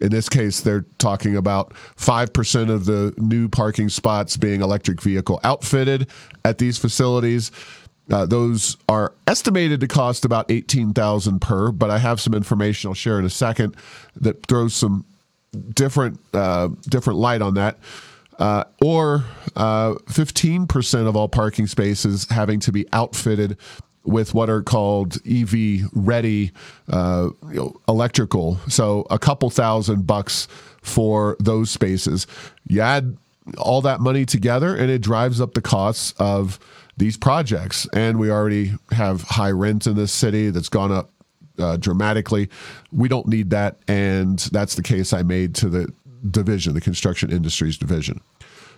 in 0.01 0.09
this 0.09 0.27
case, 0.27 0.61
they're 0.61 0.85
talking 0.97 1.35
about 1.35 1.73
5% 1.97 2.69
of 2.69 2.85
the 2.85 3.13
new 3.17 3.47
parking 3.47 3.89
spots 3.89 4.35
being 4.37 4.61
electric 4.61 5.01
vehicle 5.01 5.39
outfitted 5.43 6.07
at 6.43 6.57
these 6.57 6.77
facilities. 6.77 7.51
Uh, 8.11 8.25
those 8.25 8.77
are 8.87 9.13
estimated 9.25 9.79
to 9.79 9.87
cost 9.87 10.25
about 10.25 10.51
eighteen 10.51 10.93
thousand 10.93 11.39
per, 11.39 11.71
but 11.71 11.89
I 11.89 11.97
have 11.97 12.21
some 12.21 12.35
information 12.35 12.87
I'll 12.89 12.93
share 12.93 13.17
in 13.17 13.25
a 13.25 13.31
second 13.31 13.75
that 14.17 14.45
throws 14.45 14.75
some 14.75 15.05
different 15.73 16.19
uh, 16.33 16.69
different 16.83 17.17
light 17.17 17.41
on 17.41 17.55
that. 17.55 17.79
Uh, 18.37 18.65
or 18.83 19.23
uh, 19.55 19.95
fifteen 20.07 20.67
percent 20.67 21.07
of 21.07 21.15
all 21.15 21.27
parking 21.27 21.65
spaces 21.65 22.27
having 22.29 22.59
to 22.59 22.71
be 22.71 22.85
outfitted 22.93 23.57
with 24.05 24.33
what 24.33 24.50
are 24.50 24.62
called 24.62 25.17
EV 25.27 25.89
ready 25.93 26.51
uh, 26.89 27.29
you 27.50 27.55
know, 27.55 27.81
electrical. 27.88 28.57
So 28.67 29.05
a 29.09 29.19
couple 29.19 29.50
thousand 29.50 30.07
bucks 30.07 30.47
for 30.81 31.35
those 31.39 31.71
spaces. 31.71 32.27
You 32.67 32.81
add 32.81 33.17
all 33.57 33.81
that 33.81 34.00
money 34.00 34.25
together, 34.25 34.75
and 34.75 34.89
it 34.89 35.01
drives 35.01 35.41
up 35.41 35.53
the 35.53 35.62
costs 35.62 36.13
of 36.17 36.59
these 36.97 37.17
projects. 37.17 37.88
And 37.93 38.19
we 38.19 38.31
already 38.31 38.74
have 38.91 39.21
high 39.21 39.51
rent 39.51 39.88
in 39.88 39.95
this 39.95 40.12
city 40.12 40.50
that's 40.50 40.69
gone 40.69 40.91
up 40.91 41.12
uh, 41.59 41.77
dramatically. 41.77 42.50
We 42.91 43.07
don't 43.07 43.27
need 43.27 43.50
that. 43.51 43.77
And 43.88 44.39
that's 44.39 44.75
the 44.75 44.83
case 44.83 45.13
I 45.13 45.24
made 45.24 45.55
to 45.55 45.69
the 45.69 45.93
division, 46.29 46.74
the 46.74 46.81
construction 46.81 47.31
industries 47.31 47.77
division. 47.77 48.21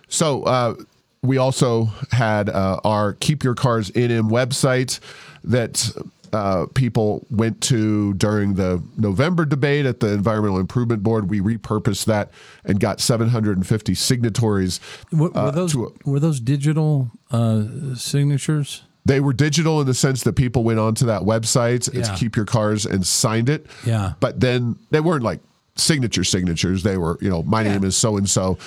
So, 0.08 0.42
uh, 0.44 0.74
we 1.22 1.38
also 1.38 1.90
had 2.12 2.48
uh, 2.48 2.80
our 2.84 3.14
Keep 3.14 3.44
Your 3.44 3.54
Cars 3.54 3.90
In 3.90 4.10
Him 4.10 4.28
website 4.28 5.00
that 5.44 5.90
uh, 6.32 6.66
people 6.74 7.26
went 7.30 7.60
to 7.62 8.14
during 8.14 8.54
the 8.54 8.82
November 8.96 9.44
debate 9.44 9.86
at 9.86 10.00
the 10.00 10.12
Environmental 10.12 10.58
Improvement 10.58 11.02
Board. 11.02 11.30
We 11.30 11.40
repurposed 11.40 12.04
that 12.06 12.30
and 12.64 12.78
got 12.78 13.00
750 13.00 13.94
signatories. 13.94 14.80
Were, 15.12 15.30
were 15.30 15.50
those 15.52 15.72
to 15.72 15.94
were 16.04 16.20
those 16.20 16.40
digital 16.40 17.10
uh, 17.30 17.94
signatures? 17.94 18.82
They 19.04 19.20
were 19.20 19.32
digital 19.32 19.80
in 19.80 19.86
the 19.86 19.94
sense 19.94 20.22
that 20.24 20.34
people 20.34 20.64
went 20.64 20.78
onto 20.78 21.06
that 21.06 21.22
website. 21.22 21.88
It's 21.94 22.08
Yeah. 22.10 22.16
Keep 22.16 22.36
Your 22.36 22.44
Cars 22.44 22.84
and 22.84 23.06
signed 23.06 23.48
it. 23.48 23.66
Yeah. 23.86 24.12
But 24.20 24.40
then 24.40 24.76
they 24.90 25.00
weren't 25.00 25.22
like 25.22 25.40
signature 25.78 26.24
signatures. 26.24 26.82
They 26.82 26.98
were, 26.98 27.16
you 27.20 27.30
know, 27.30 27.42
my 27.42 27.62
name 27.62 27.84
is 27.84 27.96
so 27.96 28.16
and 28.16 28.28
so. 28.28 28.58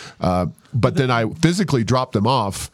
But 0.73 0.95
then 0.95 1.11
I 1.11 1.29
physically 1.29 1.83
dropped 1.83 2.13
them 2.13 2.27
off 2.27 2.71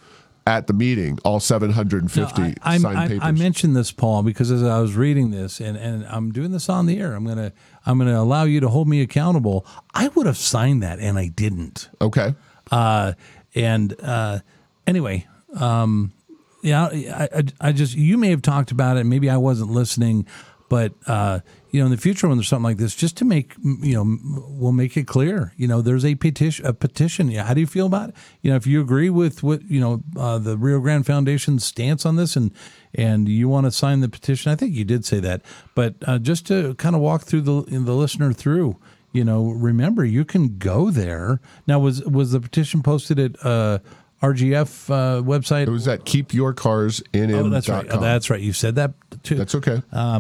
at 0.48 0.66
the 0.68 0.74
meeting, 0.74 1.20
all 1.26 1.42
750 1.42 2.42
I, 2.42 2.54
I, 2.64 2.78
signed 2.78 2.98
I, 2.98 3.08
papers. 3.10 3.22
I 3.22 3.32
mentioned 3.32 3.76
this, 3.76 3.92
Paul, 3.92 4.24
because 4.24 4.50
as 4.50 4.64
I 4.64 4.80
was 4.80 4.96
reading 4.96 5.32
this, 5.32 5.60
and, 5.60 5.76
and 5.76 6.06
I'm 6.06 6.32
doing 6.32 6.52
this 6.52 6.70
on 6.70 6.86
the 6.86 6.98
air, 7.00 7.14
I'm 7.14 7.26
gonna 7.26 7.52
I'm 7.86 7.98
gonna 7.98 8.20
allow 8.20 8.46
you 8.46 8.62
to 8.62 8.70
hold 8.70 8.88
me 8.88 9.02
accountable. 9.02 9.66
I 9.94 10.08
would 10.08 10.26
have 10.26 10.38
signed 10.38 10.82
that, 10.84 11.00
and 11.00 11.20
I 11.20 11.28
didn't. 11.28 11.90
okay. 12.00 12.34
Uh, 12.72 13.14
and 13.56 13.94
uh, 14.02 14.40
anyway, 14.86 15.28
um, 15.60 16.14
yeah, 16.62 16.86
I, 16.86 17.30
I, 17.36 17.44
I 17.60 17.72
just 17.74 17.96
you 17.96 18.18
may 18.18 18.30
have 18.30 18.42
talked 18.42 18.72
about 18.72 18.96
it. 18.96 19.04
Maybe 19.04 19.30
I 19.30 19.38
wasn't 19.38 19.72
listening, 19.72 20.28
but 20.70 20.94
uh, 21.08 21.42
you 21.72 21.80
know, 21.80 21.86
in 21.86 21.92
the 21.92 21.98
future 21.98 22.28
when 22.28 22.38
there's 22.38 22.48
something 22.48 22.64
like 22.64 22.78
this, 22.78 22.96
just 22.96 23.18
to 23.18 23.26
make 23.26 23.56
you 23.64 23.94
know, 23.94 24.18
we'll 24.50 24.72
make 24.72 24.96
it 24.98 25.08
clear. 25.08 25.54
You 25.58 25.68
know, 25.68 25.82
there's 25.82 26.06
a 26.06 26.16
petition. 26.16 26.66
A 26.66 26.74
petition. 26.74 27.30
Yeah, 27.30 27.44
how 27.44 27.54
do 27.54 27.62
you 27.62 27.68
feel 27.68 27.88
about 27.88 28.10
it? 28.10 28.16
You 28.42 28.52
know, 28.52 28.58
if 28.58 28.68
you 28.68 28.82
agree 28.82 29.10
with 29.10 29.44
what 29.44 29.64
you 29.64 29.80
know 29.80 30.04
uh, 30.18 30.38
the 30.38 30.58
Rio 30.58 30.80
Grande 30.80 31.06
Foundation's 31.06 31.64
stance 31.64 32.06
on 32.06 32.16
this, 32.16 32.36
and 32.36 32.52
and 32.94 33.28
you 33.28 33.50
want 33.50 33.66
to 33.66 33.72
sign 33.72 34.02
the 34.02 34.10
petition, 34.10 34.52
I 34.52 34.56
think 34.56 34.74
you 34.74 34.86
did 34.86 35.06
say 35.06 35.20
that. 35.20 35.42
But 35.76 35.96
uh, 36.06 36.20
just 36.20 36.48
to 36.48 36.76
kind 36.76 36.96
of 36.96 37.02
walk 37.02 37.24
through 37.24 37.42
the 37.42 37.64
the 37.68 37.96
listener 37.96 38.34
through 38.34 38.78
you 39.18 39.24
know, 39.24 39.50
remember 39.50 40.06
you 40.06 40.26
can 40.26 40.58
go 40.58 40.92
there. 40.92 41.40
Now, 41.66 41.80
was 41.80 42.04
was 42.04 42.32
the 42.32 42.40
petition 42.40 42.84
posted 42.84 43.20
at 43.20 43.46
uh, 43.46 43.80
RGF 44.22 44.90
uh, 44.92 45.24
website? 45.24 45.68
It 45.68 45.72
was 45.72 45.88
at 45.88 46.06
keepyourcarsin.com. 46.06 47.46
oh, 47.46 47.50
that's 47.50 47.70
right. 47.70 47.88
Oh, 47.90 48.00
that's 48.00 48.30
right. 48.30 48.40
You 48.42 48.54
said 48.54 48.76
that 48.76 48.94
too. 49.24 49.36
That's 49.36 49.56
okay. 49.56 49.82
Uh, 49.92 50.20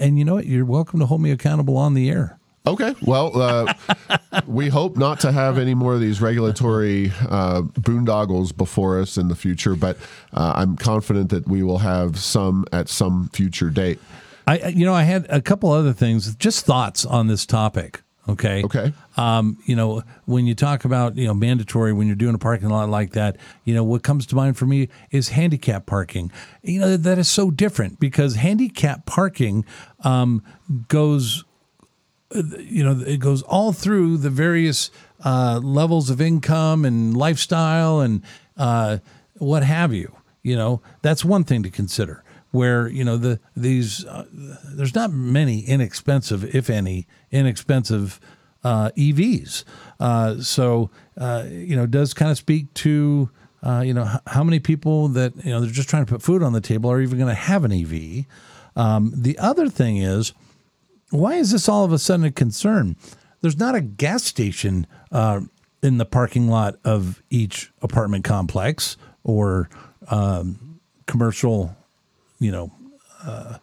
and 0.00 0.18
you 0.18 0.24
know 0.24 0.34
what? 0.34 0.46
You're 0.46 0.64
welcome 0.64 1.00
to 1.00 1.06
hold 1.06 1.20
me 1.20 1.30
accountable 1.30 1.76
on 1.76 1.94
the 1.94 2.10
air. 2.10 2.38
Okay. 2.66 2.94
Well, 3.02 3.40
uh, 3.40 3.72
we 4.46 4.68
hope 4.68 4.96
not 4.96 5.20
to 5.20 5.30
have 5.30 5.56
any 5.56 5.74
more 5.74 5.94
of 5.94 6.00
these 6.00 6.20
regulatory 6.20 7.12
uh, 7.28 7.62
boondoggles 7.62 8.56
before 8.56 8.98
us 9.00 9.16
in 9.16 9.28
the 9.28 9.36
future, 9.36 9.76
but 9.76 9.96
uh, 10.32 10.54
I'm 10.56 10.76
confident 10.76 11.30
that 11.30 11.46
we 11.46 11.62
will 11.62 11.78
have 11.78 12.18
some 12.18 12.64
at 12.72 12.88
some 12.88 13.28
future 13.32 13.70
date. 13.70 14.00
I, 14.48 14.58
I- 14.58 14.68
you 14.68 14.84
know, 14.84 14.94
I 14.94 15.04
had 15.04 15.26
a 15.30 15.40
couple 15.40 15.70
other 15.70 15.92
things, 15.92 16.34
just 16.36 16.64
thoughts 16.66 17.04
on 17.04 17.28
this 17.28 17.46
topic. 17.46 18.02
Okay. 18.28 18.64
Okay. 18.64 18.92
Um, 19.16 19.58
you 19.66 19.76
know, 19.76 20.02
when 20.24 20.46
you 20.46 20.54
talk 20.54 20.84
about 20.84 21.16
you 21.16 21.26
know 21.26 21.34
mandatory 21.34 21.92
when 21.92 22.06
you're 22.06 22.16
doing 22.16 22.34
a 22.34 22.38
parking 22.38 22.68
lot 22.68 22.88
like 22.88 23.12
that, 23.12 23.36
you 23.64 23.74
know 23.74 23.84
what 23.84 24.02
comes 24.02 24.26
to 24.26 24.34
mind 24.34 24.56
for 24.56 24.66
me 24.66 24.88
is 25.10 25.28
handicap 25.30 25.86
parking. 25.86 26.32
You 26.62 26.80
know 26.80 26.96
that 26.96 27.18
is 27.18 27.28
so 27.28 27.50
different 27.50 28.00
because 28.00 28.34
handicap 28.34 29.06
parking 29.06 29.64
um, 30.02 30.42
goes 30.88 31.44
you 32.34 32.82
know 32.82 33.00
it 33.06 33.18
goes 33.18 33.42
all 33.42 33.72
through 33.72 34.16
the 34.18 34.30
various 34.30 34.90
uh, 35.24 35.60
levels 35.62 36.10
of 36.10 36.20
income 36.20 36.84
and 36.84 37.16
lifestyle 37.16 38.00
and 38.00 38.22
uh, 38.56 38.98
what 39.38 39.62
have 39.62 39.92
you 39.94 40.14
you 40.42 40.56
know 40.56 40.80
that's 41.02 41.24
one 41.24 41.44
thing 41.44 41.62
to 41.62 41.70
consider 41.70 42.24
where 42.56 42.88
you 42.88 43.04
know 43.04 43.16
the 43.16 43.38
these 43.56 44.04
uh, 44.06 44.24
there's 44.74 44.94
not 44.94 45.12
many 45.12 45.60
inexpensive 45.60 46.54
if 46.54 46.70
any 46.70 47.06
inexpensive 47.30 48.18
uh, 48.64 48.90
EVs 48.96 49.64
uh, 50.00 50.40
so 50.40 50.90
uh, 51.18 51.44
you 51.48 51.76
know 51.76 51.86
does 51.86 52.14
kind 52.14 52.30
of 52.30 52.38
speak 52.38 52.72
to 52.74 53.30
uh, 53.62 53.82
you 53.84 53.94
know 53.94 54.10
h- 54.12 54.20
how 54.28 54.42
many 54.42 54.58
people 54.58 55.08
that 55.08 55.32
you 55.44 55.50
know 55.50 55.60
they're 55.60 55.70
just 55.70 55.88
trying 55.88 56.04
to 56.04 56.12
put 56.12 56.22
food 56.22 56.42
on 56.42 56.52
the 56.52 56.60
table 56.60 56.90
are 56.90 57.00
even 57.00 57.18
going 57.18 57.28
to 57.28 57.34
have 57.34 57.64
an 57.64 57.72
EV 57.72 58.24
um, 58.74 59.12
the 59.14 59.38
other 59.38 59.68
thing 59.68 59.98
is 59.98 60.32
why 61.10 61.34
is 61.34 61.50
this 61.52 61.68
all 61.68 61.84
of 61.84 61.92
a 61.92 61.98
sudden 61.98 62.26
a 62.26 62.30
concern? 62.30 62.96
There's 63.40 63.58
not 63.58 63.74
a 63.74 63.80
gas 63.80 64.24
station 64.24 64.86
uh, 65.12 65.40
in 65.82 65.98
the 65.98 66.04
parking 66.04 66.48
lot 66.48 66.76
of 66.84 67.22
each 67.30 67.72
apartment 67.82 68.24
complex 68.24 68.96
or 69.22 69.68
um, 70.08 70.80
commercial, 71.06 71.76
you 72.38 72.52
know, 72.52 72.72
uh, 73.24 73.58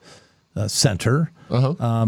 uh, 0.55 0.67
center. 0.67 1.31
Uh-huh. 1.49 2.05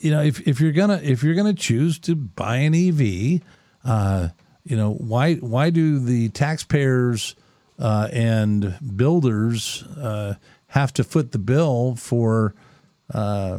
You 0.00 0.10
know, 0.10 0.22
if, 0.22 0.46
if 0.46 0.60
you're 0.60 0.72
gonna 0.72 1.00
if 1.02 1.22
you're 1.22 1.34
gonna 1.34 1.54
choose 1.54 1.98
to 2.00 2.14
buy 2.14 2.56
an 2.56 2.74
EV, 2.74 3.40
uh, 3.84 4.28
you 4.64 4.76
know 4.76 4.92
why 4.92 5.34
why 5.36 5.70
do 5.70 5.98
the 5.98 6.28
taxpayers 6.30 7.36
uh, 7.78 8.08
and 8.12 8.76
builders 8.96 9.82
uh, 9.98 10.34
have 10.68 10.92
to 10.94 11.04
foot 11.04 11.32
the 11.32 11.38
bill 11.38 11.94
for 11.96 12.54
uh, 13.12 13.58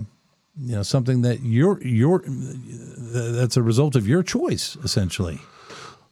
you 0.60 0.76
know 0.76 0.84
something 0.84 1.22
that 1.22 1.42
you're 1.42 1.82
you're 1.84 2.24
that's 2.28 3.58
a 3.58 3.64
result 3.64 3.96
of 3.96 4.08
your 4.08 4.24
choice 4.24 4.78
essentially 4.84 5.40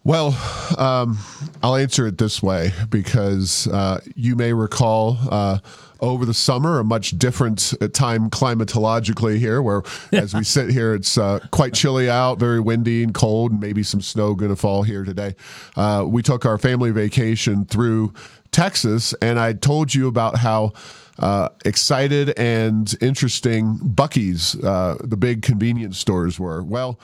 Well, 0.05 0.37
um, 0.77 1.17
I'll 1.61 1.77
answer 1.77 2.05
it 2.07 2.17
this 2.17 2.43
way 2.43 2.73
because 2.89 3.67
uh, 3.67 4.01
you 4.15 4.35
may 4.35 4.51
recall 4.51 5.17
uh, 5.31 5.59
over 6.01 6.25
the 6.25 6.33
summer 6.33 6.79
a 6.79 6.83
much 6.83 7.17
different 7.17 7.73
uh, 7.79 7.87
time 7.87 8.29
climatologically 8.29 9.37
here, 9.37 9.61
where 9.61 9.83
as 10.11 10.33
we 10.33 10.43
sit 10.43 10.71
here, 10.71 10.93
it's 10.93 11.17
uh, 11.17 11.39
quite 11.51 11.73
chilly 11.73 12.09
out, 12.09 12.37
very 12.37 12.59
windy 12.59 13.01
and 13.01 13.13
cold, 13.13 13.51
and 13.51 13.61
maybe 13.61 13.81
some 13.81 14.01
snow 14.01 14.35
going 14.35 14.51
to 14.51 14.57
fall 14.57 14.83
here 14.83 15.05
today. 15.05 15.35
Uh, 15.77 16.03
we 16.05 16.21
took 16.21 16.45
our 16.45 16.57
family 16.57 16.91
vacation 16.91 17.63
through 17.63 18.13
Texas, 18.51 19.13
and 19.21 19.39
I 19.39 19.53
told 19.53 19.95
you 19.95 20.07
about 20.07 20.37
how. 20.37 20.73
Uh, 21.19 21.47
excited 21.63 22.33
and 22.39 22.95
interesting 22.99 23.77
Buc-ee's, 23.77 24.55
uh, 24.63 24.97
the 24.99 25.15
big 25.15 25.43
convenience 25.43 25.99
stores 25.99 26.39
were. 26.39 26.63
Well, 26.63 26.99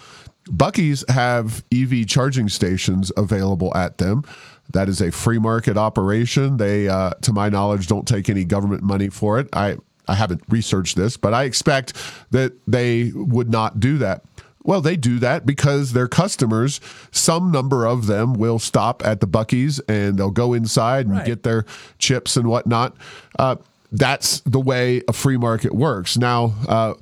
Buc-ee's 0.45 1.03
have 1.09 1.63
EV 1.71 2.07
charging 2.07 2.49
stations 2.49 3.11
available 3.17 3.75
at 3.75 3.97
them. 3.97 4.23
That 4.71 4.89
is 4.89 5.01
a 5.01 5.11
free 5.11 5.39
market 5.39 5.77
operation. 5.77 6.57
They, 6.57 6.87
uh, 6.87 7.11
to 7.21 7.33
my 7.33 7.49
knowledge, 7.49 7.87
don't 7.87 8.07
take 8.07 8.29
any 8.29 8.45
government 8.45 8.83
money 8.83 9.09
for 9.09 9.39
it. 9.39 9.47
I, 9.53 9.77
I 10.07 10.15
haven't 10.15 10.41
researched 10.49 10.95
this, 10.95 11.17
but 11.17 11.33
I 11.33 11.43
expect 11.43 11.93
that 12.31 12.53
they 12.67 13.11
would 13.13 13.49
not 13.49 13.79
do 13.79 13.97
that. 13.99 14.23
Well, 14.63 14.81
they 14.81 14.95
do 14.97 15.19
that 15.19 15.45
because 15.45 15.93
their 15.93 16.07
customers, 16.07 16.81
some 17.11 17.51
number 17.51 17.85
of 17.87 18.07
them, 18.07 18.33
will 18.33 18.59
stop 18.59 19.03
at 19.05 19.21
the 19.21 19.27
Buc-ee's 19.27 19.79
and 19.87 20.17
they'll 20.17 20.29
go 20.31 20.53
inside 20.53 21.05
and 21.07 21.15
Right. 21.15 21.25
get 21.25 21.43
their 21.43 21.65
chips 21.97 22.35
and 22.37 22.47
whatnot. 22.47 22.95
Uh, 23.39 23.55
that's 23.91 24.41
the 24.41 24.59
way 24.59 25.01
a 25.07 25.13
free 25.13 25.37
market 25.37 25.73
works. 25.73 26.17
Now, 26.17 26.53
uh, 26.67 26.93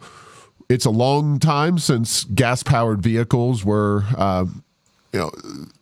it's 0.69 0.85
a 0.85 0.89
long 0.89 1.39
time 1.39 1.79
since 1.79 2.23
gas 2.25 2.63
powered 2.63 3.01
vehicles 3.01 3.63
were. 3.63 4.03
Uh, 4.15 4.45
you 5.13 5.19
know 5.19 5.31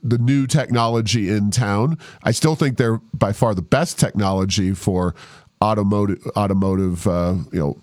the 0.04 0.20
new 0.20 0.46
technology 0.46 1.30
in 1.30 1.50
town. 1.50 1.98
I 2.24 2.32
still 2.32 2.56
think 2.56 2.78
they're 2.78 3.02
by 3.12 3.34
far 3.34 3.56
the 3.56 3.62
best 3.64 4.00
technology 4.00 4.74
for 4.74 5.16
automotive 5.64 6.26
automotive 6.38 7.08
uh, 7.08 7.36
you 7.52 7.60
know 7.60 7.78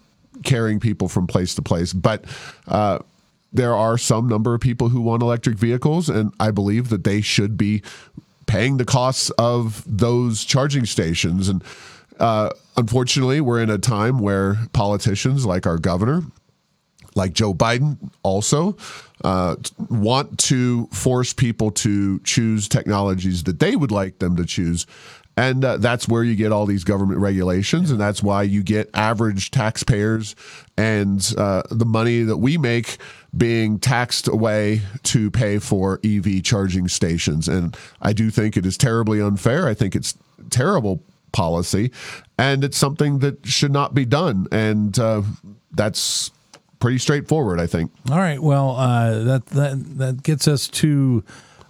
carrying 0.44 0.80
people 0.80 1.08
from 1.08 1.26
place 1.26 1.54
to 1.56 1.62
place. 1.62 1.92
But 1.92 2.24
uh, 2.68 3.00
there 3.52 3.74
are 3.74 3.98
some 3.98 4.28
number 4.28 4.54
of 4.54 4.60
people 4.60 4.88
who 4.88 5.00
want 5.00 5.22
electric 5.22 5.56
vehicles, 5.56 6.08
and 6.08 6.32
I 6.40 6.50
believe 6.50 6.88
that 6.88 7.04
they 7.04 7.20
should 7.20 7.56
be 7.56 7.82
paying 8.46 8.76
the 8.76 8.84
costs 8.84 9.30
of 9.30 9.84
those 9.86 10.44
charging 10.44 10.86
stations. 10.86 11.48
And 11.48 11.62
uh, 12.18 12.50
unfortunately, 12.76 13.40
we're 13.40 13.62
in 13.62 13.70
a 13.70 13.78
time 13.78 14.18
where 14.18 14.56
politicians 14.72 15.44
like 15.44 15.66
our 15.66 15.78
governor, 15.78 16.22
like 17.14 17.32
Joe 17.32 17.54
Biden, 17.54 17.96
also 18.22 18.76
uh, 19.24 19.56
want 19.88 20.38
to 20.38 20.86
force 20.86 21.32
people 21.32 21.70
to 21.70 22.18
choose 22.20 22.68
technologies 22.68 23.44
that 23.44 23.58
they 23.60 23.76
would 23.76 23.90
like 23.90 24.18
them 24.18 24.36
to 24.36 24.44
choose. 24.44 24.86
And 25.36 25.64
uh, 25.64 25.78
that's 25.78 26.06
where 26.08 26.22
you 26.22 26.36
get 26.36 26.52
all 26.52 26.66
these 26.66 26.84
government 26.84 27.18
regulations, 27.20 27.90
and 27.90 27.98
that's 27.98 28.22
why 28.22 28.42
you 28.42 28.62
get 28.62 28.90
average 28.92 29.50
taxpayers 29.50 30.36
and 30.76 31.34
uh, 31.38 31.62
the 31.70 31.86
money 31.86 32.22
that 32.22 32.36
we 32.36 32.58
make 32.58 32.98
being 33.34 33.78
taxed 33.78 34.28
away 34.28 34.82
to 35.04 35.30
pay 35.30 35.58
for 35.58 36.00
EV 36.04 36.42
charging 36.42 36.86
stations. 36.86 37.48
And 37.48 37.74
I 38.02 38.12
do 38.12 38.28
think 38.30 38.58
it 38.58 38.66
is 38.66 38.76
terribly 38.76 39.22
unfair. 39.22 39.66
I 39.66 39.72
think 39.72 39.96
it's 39.96 40.18
terrible 40.50 41.02
policy, 41.32 41.92
and 42.36 42.62
it's 42.62 42.76
something 42.76 43.20
that 43.20 43.46
should 43.46 43.72
not 43.72 43.94
be 43.94 44.04
done. 44.04 44.48
And 44.52 44.98
uh, 44.98 45.22
that's 45.70 46.30
pretty 46.82 46.98
straightforward, 46.98 47.58
I 47.60 47.68
think. 47.68 47.92
All 48.10 48.18
right. 48.18 48.42
Well, 48.42 48.76
uh, 48.76 49.22
that 49.22 49.46
that 49.46 49.98
that 49.98 50.22
gets 50.24 50.48
us 50.48 50.66
to 50.68 51.22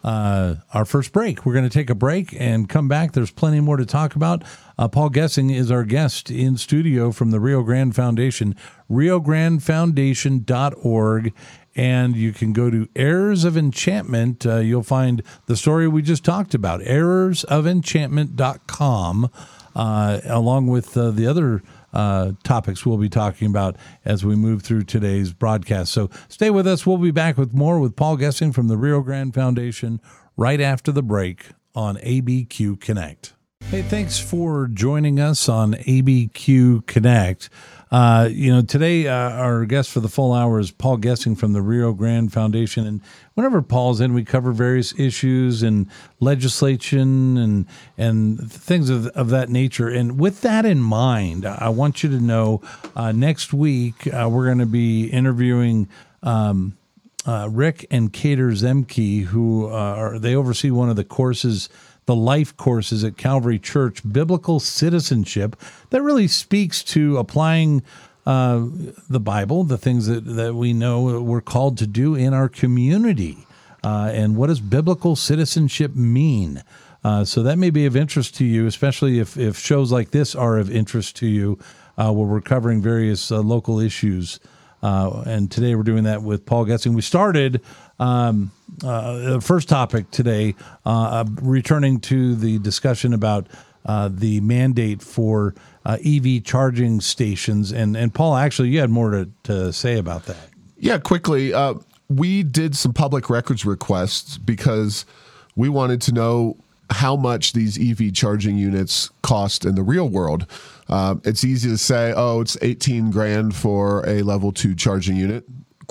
uh, 0.03 0.55
our 0.73 0.87
first 0.87 1.13
break. 1.13 1.45
We're 1.45 1.53
going 1.53 1.69
to 1.69 1.71
take 1.71 1.91
a 1.91 1.95
break 1.95 2.35
and 2.41 2.67
come 2.69 2.89
back. 2.89 3.13
There's 3.13 3.31
plenty 3.31 3.61
more 3.61 3.77
to 3.77 3.85
talk 3.85 4.17
about. 4.17 4.43
Uh, 4.79 4.89
Paul 4.89 5.11
Gessing 5.11 5.55
is 5.55 5.71
our 5.71 5.85
guest 5.85 6.31
in 6.31 6.57
studio 6.57 7.13
from 7.13 7.31
the 7.31 7.41
Rio 7.41 7.63
Grande 7.63 7.95
Foundation, 7.95 8.57
riograndefoundation.org. 8.91 11.35
And 11.75 12.17
you 12.17 12.33
can 12.33 12.53
go 12.53 12.69
to 12.71 12.87
Errors 12.97 13.45
of 13.45 13.57
Enchantment. 13.57 14.45
Uh, 14.47 14.59
you'll 14.59 14.83
find 14.83 15.23
the 15.47 15.57
story 15.57 15.89
we 15.89 16.03
just 16.03 16.23
talked 16.25 16.55
about, 16.55 16.81
errorsofenchantment.com, 16.81 19.31
uh, 19.75 20.21
along 20.25 20.67
with 20.67 20.95
uh, 20.97 21.11
the 21.11 21.27
other 21.27 21.63
uh, 21.93 22.33
topics 22.43 22.87
we'll 22.87 22.97
be 22.97 23.09
talking 23.09 23.49
about 23.49 23.77
as 24.05 24.25
we 24.25 24.37
move 24.37 24.63
through 24.63 24.83
today's 24.83 25.33
broadcast. 25.33 25.93
So 25.93 26.11
stay 26.29 26.51
with 26.51 26.67
us. 26.67 26.87
We'll 26.87 26.99
be 26.99 27.11
back 27.11 27.37
with 27.37 27.53
more 27.53 27.79
with 27.81 27.97
Paul 27.97 28.17
Gessing 28.17 28.53
from 28.53 28.69
the 28.69 28.77
Rio 28.77 29.01
Grande 29.01 29.35
Foundation 29.35 30.01
right 30.37 30.61
after 30.61 30.93
the 30.93 31.03
break 31.03 31.51
on 31.75 31.97
ABQ 31.99 32.81
Connect. 32.81 33.35
Hey, 33.71 33.83
thanks 33.83 34.19
for 34.19 34.67
joining 34.67 35.19
us 35.19 35.49
on 35.49 35.75
ABQ 35.75 36.87
Connect. 36.87 37.49
Uh, 37.93 38.27
you 38.33 38.51
know, 38.51 38.63
today 38.63 39.07
uh, 39.07 39.13
our 39.13 39.67
guest 39.67 39.91
for 39.91 40.01
the 40.01 40.09
full 40.09 40.33
hour 40.33 40.59
is 40.59 40.71
Paul 40.71 40.97
Gessing 40.97 41.37
from 41.37 41.53
the 41.53 41.61
Rio 41.61 41.93
Grande 41.93 42.33
Foundation. 42.33 42.87
And 42.87 43.03
whenever 43.35 43.61
Paul's 43.61 44.01
in, 44.01 44.15
we 44.15 44.25
cover 44.25 44.51
various 44.51 44.99
issues 44.99 45.63
and 45.63 45.87
legislation 46.19 47.37
and 47.37 47.67
and 47.99 48.51
things 48.51 48.89
of, 48.89 49.09
of 49.09 49.29
that 49.29 49.51
nature. 49.51 49.91
And 49.91 50.19
with 50.19 50.41
that 50.41 50.65
in 50.65 50.81
mind, 50.81 51.45
I 51.45 51.69
want 51.69 52.03
you 52.03 52.09
to 52.09 52.19
know 52.19 52.63
uh, 52.97 53.13
next 53.13 53.53
week 53.53 54.07
uh, 54.07 54.27
we're 54.33 54.47
going 54.47 54.59
to 54.59 54.67
be 54.67 55.09
interviewing. 55.09 55.89
Um, 56.23 56.79
uh, 57.25 57.49
Rick 57.49 57.87
and 57.89 58.13
Cater 58.13 58.49
Zemke, 58.49 59.27
who 59.27 59.67
uh, 59.67 59.71
are 59.71 60.19
they 60.19 60.35
oversee 60.35 60.73
one 60.73 60.91
of 60.91 60.97
the 60.97 61.05
courses 61.05 61.69
the 62.07 62.15
life 62.15 62.57
courses 62.57 63.05
at 63.05 63.17
Calvary 63.17 63.59
Church, 63.59 64.01
Biblical 64.11 64.61
Citizenship, 64.61 65.57
that 65.91 66.03
really 66.03 66.29
speaks 66.29 66.83
to 66.85 67.19
applying 67.19 67.83
uh, 68.27 68.67
the 69.09 69.21
Bible, 69.21 69.65
the 69.65 69.79
things 69.79 70.07
that, 70.07 70.25
that 70.25 70.55
we 70.55 70.73
know 70.73 71.21
we're 71.21 71.41
called 71.41 71.79
to 71.79 71.87
do 71.87 72.15
in 72.15 72.35
our 72.35 72.49
community. 72.49 73.47
Uh, 73.85 74.11
and 74.13 74.37
what 74.37 74.47
does 74.47 74.61
biblical 74.61 75.17
citizenship 75.17 75.95
mean? 75.97 76.63
Uh, 77.05 77.25
so 77.25 77.43
that 77.43 77.59
may 77.59 77.71
be 77.71 77.85
of 77.85 77.97
interest 77.97 78.37
to 78.37 78.45
you, 78.45 78.67
especially 78.67 79.19
if, 79.19 79.37
if 79.37 79.59
shows 79.59 79.91
like 79.91 80.11
this 80.11 80.35
are 80.35 80.59
of 80.59 80.71
interest 80.71 81.17
to 81.17 81.27
you, 81.27 81.59
uh, 81.99 82.13
where 82.13 82.27
we're 82.27 82.41
covering 82.41 82.81
various 82.81 83.33
uh, 83.33 83.41
local 83.41 83.81
issues. 83.81 84.39
Uh, 84.83 85.23
and 85.27 85.51
today 85.51 85.75
we're 85.75 85.83
doing 85.83 86.05
that 86.05 86.23
with 86.23 86.47
Paul 86.47 86.65
Gessing. 86.65 86.95
We 86.95 87.03
started 87.03 87.61
um, 88.03 88.51
uh, 88.83 89.39
first 89.41 89.69
topic 89.69 90.11
today, 90.11 90.55
uh, 90.85 90.89
uh, 90.91 91.25
returning 91.41 92.01
to 92.01 92.35
the 92.35 92.59
discussion 92.59 93.15
about 93.15 93.47
uh, 93.87 94.09
the 94.13 94.41
mandate 94.41 95.03
for 95.03 95.55
uh, 95.85 95.99
EV 96.05 96.43
charging 96.45 97.01
stations. 97.01 97.71
And, 97.73 97.97
and 97.97 98.13
Paul, 98.13 98.37
actually, 98.37 98.71
you 98.71 98.81
had 98.81 98.91
more 98.91 99.11
to, 99.11 99.31
to 99.45 99.73
say 99.73 99.99
about 99.99 100.27
that. 100.27 100.49
Yeah, 100.77 100.99
quickly. 100.99 101.55
Uh, 101.55 101.75
we 102.09 102.43
did 102.43 102.77
some 102.77 102.93
public 102.93 103.31
records 103.31 103.65
requests 103.65 104.37
because 104.37 105.07
we 105.55 105.69
wanted 105.69 106.01
to 106.03 106.13
know 106.13 106.57
how 106.91 107.17
much 107.17 107.53
these 107.53 107.79
EV 107.79 108.13
charging 108.13 108.59
units 108.59 109.11
cost 109.23 109.65
in 109.65 109.77
the 109.77 109.83
real 109.83 110.09
world. 110.09 110.47
it's 110.91 111.45
easy 111.45 111.71
to 111.71 111.79
say, 111.79 112.13
oh, 112.15 112.41
it's 112.41 112.57
18 112.61 113.11
grand 113.11 113.55
for 113.55 114.07
a 114.09 114.23
level 114.23 114.53
two 114.53 114.75
charging 114.75 115.17
unit 115.17 115.45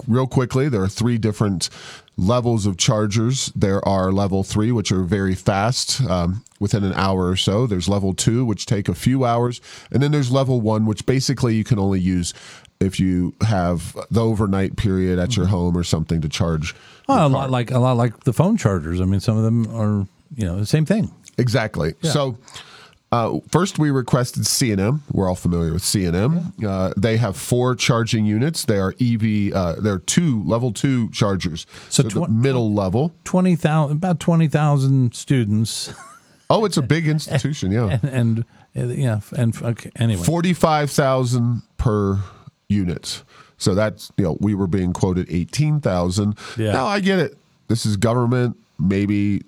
real 0.07 0.27
quickly, 0.27 0.69
there 0.69 0.81
are 0.81 0.87
three 0.87 1.17
different 1.17 1.69
levels 2.21 2.65
of 2.65 2.77
chargers. 2.77 3.51
There 3.55 3.85
are 3.87 4.11
level 4.11 4.43
three, 4.43 4.71
which 4.71 4.91
are 4.91 5.03
very 5.03 5.35
fast, 5.35 6.01
um, 6.01 6.43
within 6.59 6.83
an 6.83 6.93
hour 6.93 7.27
or 7.27 7.35
so. 7.35 7.65
There's 7.67 7.89
level 7.89 8.13
two, 8.13 8.45
which 8.45 8.65
take 8.65 8.87
a 8.87 8.93
few 8.93 9.25
hours, 9.25 9.59
and 9.91 10.01
then 10.01 10.11
there's 10.11 10.31
level 10.31 10.61
one, 10.61 10.85
which 10.85 11.05
basically 11.05 11.55
you 11.55 11.63
can 11.63 11.79
only 11.79 11.99
use 11.99 12.33
if 12.79 12.99
you 12.99 13.33
have 13.41 13.95
the 14.09 14.23
overnight 14.23 14.75
period 14.75 15.19
at 15.19 15.35
your 15.35 15.47
home 15.47 15.77
or 15.77 15.83
something 15.83 16.21
to 16.21 16.29
charge. 16.29 16.75
Oh, 17.09 17.25
a 17.25 17.27
lot 17.27 17.51
like 17.51 17.71
a 17.71 17.79
lot 17.79 17.97
like 17.97 18.23
the 18.23 18.33
phone 18.33 18.57
chargers. 18.57 19.01
I 19.01 19.05
mean, 19.05 19.19
some 19.19 19.37
of 19.37 19.43
them 19.43 19.67
are 19.75 20.07
you 20.35 20.45
know 20.45 20.57
the 20.57 20.65
same 20.65 20.85
thing. 20.85 21.11
Exactly. 21.37 21.93
Yeah. 22.01 22.11
So 22.11 22.37
uh, 23.11 23.39
first, 23.49 23.77
we 23.77 23.91
requested 23.91 24.43
CNM. 24.43 25.01
We're 25.11 25.27
all 25.27 25.35
familiar 25.35 25.73
with 25.73 25.83
CNM. 25.83 26.53
Yeah. 26.57 26.69
Uh, 26.69 26.93
they 26.95 27.17
have 27.17 27.35
four 27.35 27.75
charging 27.75 28.25
units. 28.25 28.63
They 28.65 28.77
are 28.79 28.93
EV. 29.01 29.53
Uh, 29.53 29.75
they're 29.81 29.99
two 29.99 30.43
level 30.43 30.71
two 30.71 31.09
chargers. 31.11 31.65
So, 31.89 32.07
so 32.07 32.25
tw- 32.25 32.29
middle 32.29 32.73
level. 32.73 33.13
Twenty 33.25 33.55
thousand, 33.55 33.97
about 33.97 34.19
twenty 34.19 34.47
thousand 34.47 35.13
students. 35.15 35.93
Oh, 36.53 36.65
it's 36.65 36.75
a 36.75 36.81
big 36.81 37.07
institution. 37.07 37.71
Yeah, 37.71 37.97
and, 38.03 38.45
and 38.75 38.97
yeah, 38.97 39.21
and 39.37 39.55
okay, 39.63 39.89
anyway, 39.95 40.21
forty-five 40.21 40.91
thousand 40.91 41.61
per 41.77 42.19
unit. 42.67 43.23
So 43.57 43.73
that's 43.73 44.11
you 44.17 44.25
know 44.25 44.37
we 44.41 44.53
were 44.53 44.67
being 44.67 44.91
quoted 44.91 45.27
eighteen 45.29 45.79
thousand. 45.79 46.37
Yeah. 46.57 46.73
Now 46.73 46.87
I 46.87 46.99
get 46.99 47.19
it. 47.19 47.37
This 47.69 47.85
is 47.85 47.95
government. 47.95 48.57
Maybe 48.77 49.43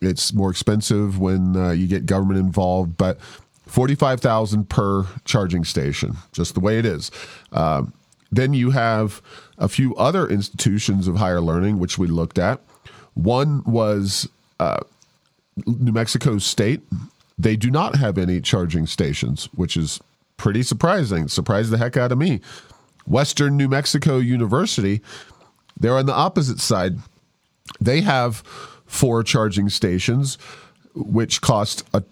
it's 0.00 0.32
more 0.32 0.50
expensive 0.50 1.18
when 1.18 1.56
uh, 1.56 1.70
you 1.70 1.86
get 1.86 2.06
government 2.06 2.38
involved, 2.38 2.96
but 2.96 3.18
45,000 3.66 4.68
per 4.68 5.06
charging 5.24 5.64
station, 5.64 6.16
just 6.32 6.54
the 6.54 6.60
way 6.60 6.78
it 6.78 6.86
is. 6.86 7.10
Uh, 7.52 7.82
then 8.30 8.54
you 8.54 8.70
have 8.70 9.20
a 9.58 9.68
few 9.68 9.94
other 9.96 10.28
institutions 10.28 11.08
of 11.08 11.16
higher 11.16 11.40
learning, 11.40 11.78
which 11.78 11.98
we 11.98 12.06
looked 12.06 12.38
at. 12.38 12.60
One 13.14 13.62
was 13.64 14.28
uh, 14.60 14.80
New 15.66 15.92
Mexico 15.92 16.38
State. 16.38 16.82
They 17.38 17.56
do 17.56 17.70
not 17.70 17.96
have 17.96 18.18
any 18.18 18.40
charging 18.40 18.86
stations, 18.86 19.48
which 19.54 19.76
is 19.76 20.00
pretty 20.36 20.62
surprising. 20.62 21.28
Surprised 21.28 21.70
the 21.70 21.78
heck 21.78 21.96
out 21.96 22.12
of 22.12 22.18
me. 22.18 22.40
Western 23.06 23.56
New 23.56 23.68
Mexico 23.68 24.18
University, 24.18 25.00
they're 25.78 25.96
on 25.96 26.06
the 26.06 26.12
opposite 26.12 26.60
side. 26.60 26.98
They 27.80 28.00
have 28.02 28.42
four 28.86 29.22
charging 29.22 29.68
stations, 29.68 30.38
which 30.94 31.40
cost 31.40 31.84
a 31.92 32.02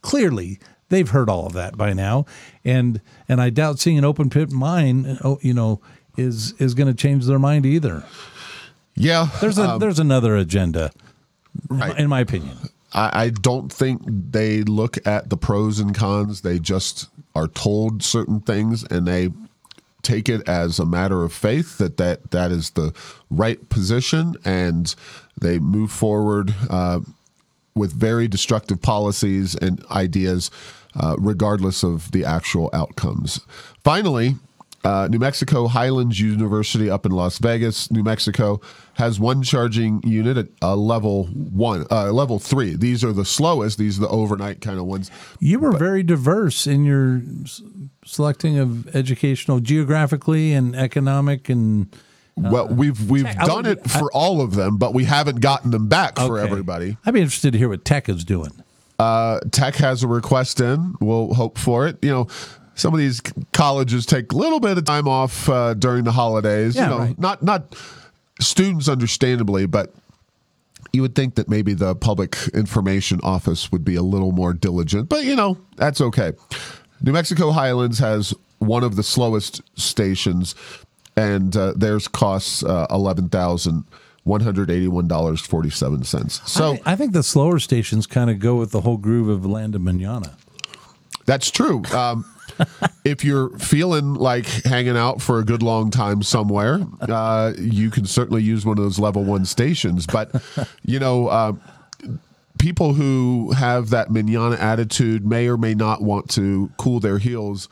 clearly 0.00 0.58
they've 0.88 1.08
heard 1.08 1.28
all 1.28 1.46
of 1.46 1.52
that 1.54 1.76
by 1.76 1.92
now, 1.92 2.24
and 2.64 3.00
and 3.28 3.40
I 3.42 3.50
doubt 3.50 3.78
seeing 3.78 3.98
an 3.98 4.04
open 4.04 4.30
pit 4.30 4.52
mine, 4.52 5.18
oh, 5.22 5.38
you 5.42 5.52
know 5.52 5.80
is 6.16 6.52
is 6.60 6.74
going 6.74 6.88
to 6.88 6.94
change 6.94 7.26
their 7.26 7.38
mind 7.38 7.66
either. 7.66 8.04
Yeah, 8.94 9.28
there's 9.40 9.58
a 9.58 9.70
um, 9.70 9.78
there's 9.78 9.98
another 9.98 10.36
agenda, 10.36 10.92
right. 11.68 11.98
in 11.98 12.08
my 12.08 12.20
opinion. 12.20 12.56
I, 12.92 13.24
I 13.24 13.30
don't 13.30 13.72
think 13.72 14.02
they 14.06 14.62
look 14.62 15.04
at 15.06 15.30
the 15.30 15.36
pros 15.36 15.78
and 15.78 15.94
cons. 15.94 16.42
They 16.42 16.58
just 16.58 17.08
are 17.34 17.48
told 17.48 18.02
certain 18.02 18.40
things, 18.40 18.84
and 18.84 19.06
they 19.06 19.30
take 20.02 20.28
it 20.28 20.46
as 20.48 20.78
a 20.78 20.84
matter 20.84 21.22
of 21.22 21.32
faith 21.32 21.78
that 21.78 21.96
that, 21.96 22.32
that 22.32 22.50
is 22.50 22.70
the 22.70 22.92
right 23.30 23.68
position, 23.68 24.34
and 24.44 24.94
they 25.40 25.58
move 25.58 25.90
forward 25.90 26.54
uh, 26.68 27.00
with 27.74 27.92
very 27.92 28.28
destructive 28.28 28.82
policies 28.82 29.54
and 29.54 29.84
ideas, 29.90 30.50
uh, 30.94 31.16
regardless 31.18 31.82
of 31.82 32.10
the 32.12 32.24
actual 32.24 32.68
outcomes. 32.72 33.40
Finally, 33.82 34.36
uh, 34.84 35.08
New 35.10 35.18
Mexico 35.18 35.68
Highlands 35.68 36.20
University 36.20 36.90
up 36.90 37.06
in 37.06 37.12
Las 37.12 37.38
Vegas, 37.38 37.90
New 37.90 38.02
Mexico, 38.02 38.60
has 38.94 39.20
one 39.20 39.42
charging 39.42 40.02
unit 40.02 40.36
at 40.36 40.48
uh, 40.60 40.74
level 40.74 41.26
one, 41.26 41.86
uh, 41.90 42.12
level 42.12 42.38
three. 42.38 42.74
These 42.74 43.04
are 43.04 43.12
the 43.12 43.24
slowest. 43.24 43.78
These 43.78 43.98
are 43.98 44.02
the 44.02 44.08
overnight 44.08 44.60
kind 44.60 44.78
of 44.78 44.86
ones. 44.86 45.10
You 45.38 45.60
were 45.60 45.72
but, 45.72 45.78
very 45.78 46.02
diverse 46.02 46.66
in 46.66 46.84
your 46.84 47.22
selecting 48.04 48.58
of 48.58 48.94
educational, 48.94 49.60
geographically 49.60 50.52
and 50.52 50.74
economic 50.74 51.48
and. 51.48 51.94
Uh, 52.36 52.48
well, 52.50 52.68
we've 52.68 53.10
we've 53.10 53.24
tech. 53.24 53.44
done 53.44 53.64
would, 53.64 53.78
it 53.78 53.90
for 53.90 54.10
I, 54.14 54.18
all 54.18 54.40
of 54.40 54.54
them, 54.54 54.78
but 54.78 54.94
we 54.94 55.04
haven't 55.04 55.40
gotten 55.40 55.70
them 55.70 55.88
back 55.88 56.18
okay. 56.18 56.26
for 56.26 56.38
everybody. 56.38 56.96
I'd 57.04 57.12
be 57.12 57.20
interested 57.20 57.52
to 57.52 57.58
hear 57.58 57.68
what 57.68 57.84
Tech 57.84 58.08
is 58.08 58.24
doing. 58.24 58.50
Uh, 58.98 59.40
Tech 59.50 59.74
has 59.76 60.02
a 60.02 60.08
request 60.08 60.58
in. 60.58 60.94
We'll 60.98 61.34
hope 61.34 61.58
for 61.58 61.86
it. 61.86 61.98
You 62.02 62.10
know, 62.10 62.28
some 62.74 62.94
of 62.94 62.98
these 62.98 63.20
colleges 63.52 64.06
take 64.06 64.32
a 64.32 64.36
little 64.36 64.60
bit 64.60 64.78
of 64.78 64.84
time 64.84 65.08
off 65.08 65.48
uh, 65.48 65.74
during 65.74 66.04
the 66.04 66.12
holidays. 66.12 66.74
Yeah, 66.74 66.84
you 66.84 66.90
know, 66.90 66.98
right. 66.98 67.18
not 67.18 67.42
not 67.42 67.74
students, 68.40 68.88
understandably, 68.88 69.66
but 69.66 69.92
you 70.92 71.02
would 71.02 71.14
think 71.14 71.36
that 71.36 71.48
maybe 71.48 71.74
the 71.74 71.94
public 71.94 72.36
information 72.54 73.20
office 73.22 73.72
would 73.72 73.84
be 73.84 73.94
a 73.94 74.02
little 74.02 74.32
more 74.32 74.52
diligent. 74.52 75.08
But 75.08 75.24
you 75.24 75.36
know, 75.36 75.58
that's 75.76 76.00
okay. 76.00 76.32
New 77.02 77.12
Mexico 77.12 77.50
Highlands 77.50 77.98
has 77.98 78.34
one 78.58 78.84
of 78.84 78.96
the 78.96 79.02
slowest 79.02 79.62
stations, 79.78 80.54
and 81.16 81.56
uh, 81.56 81.72
theirs 81.76 82.08
costs 82.08 82.62
uh, 82.62 82.86
eleven 82.90 83.28
thousand 83.28 83.84
one 84.24 84.40
hundred 84.40 84.70
eighty-one 84.70 85.08
dollars 85.08 85.40
forty-seven 85.40 86.04
cents. 86.04 86.40
So 86.50 86.78
I, 86.84 86.92
I, 86.92 86.96
think 86.96 87.12
the 87.12 87.22
slower 87.22 87.58
stations 87.58 88.06
kind 88.06 88.30
of 88.30 88.38
go 88.38 88.56
with 88.56 88.70
the 88.70 88.82
whole 88.82 88.98
groove 88.98 89.28
of 89.28 89.44
Land 89.44 89.74
of 89.74 89.82
Manana. 89.82 90.36
That's 91.26 91.50
true. 91.50 91.82
Um, 91.92 92.24
if 93.04 93.24
you're 93.24 93.50
feeling 93.58 94.14
like 94.14 94.46
hanging 94.46 94.96
out 94.96 95.20
for 95.20 95.38
a 95.38 95.44
good 95.44 95.62
long 95.62 95.90
time 95.90 96.22
somewhere, 96.22 96.80
uh, 97.02 97.52
you 97.58 97.90
can 97.90 98.06
certainly 98.06 98.42
use 98.42 98.64
one 98.64 98.78
of 98.78 98.84
those 98.84 98.98
level 98.98 99.24
one 99.24 99.44
stations. 99.44 100.06
But, 100.06 100.30
you 100.84 100.98
know, 100.98 101.28
uh, 101.28 101.52
people 102.58 102.94
who 102.94 103.52
have 103.52 103.90
that 103.90 104.10
manana 104.10 104.56
attitude 104.56 105.26
may 105.26 105.48
or 105.48 105.56
may 105.56 105.74
not 105.74 106.02
want 106.02 106.30
to 106.30 106.70
cool 106.76 107.00
their 107.00 107.18
heels 107.18 107.68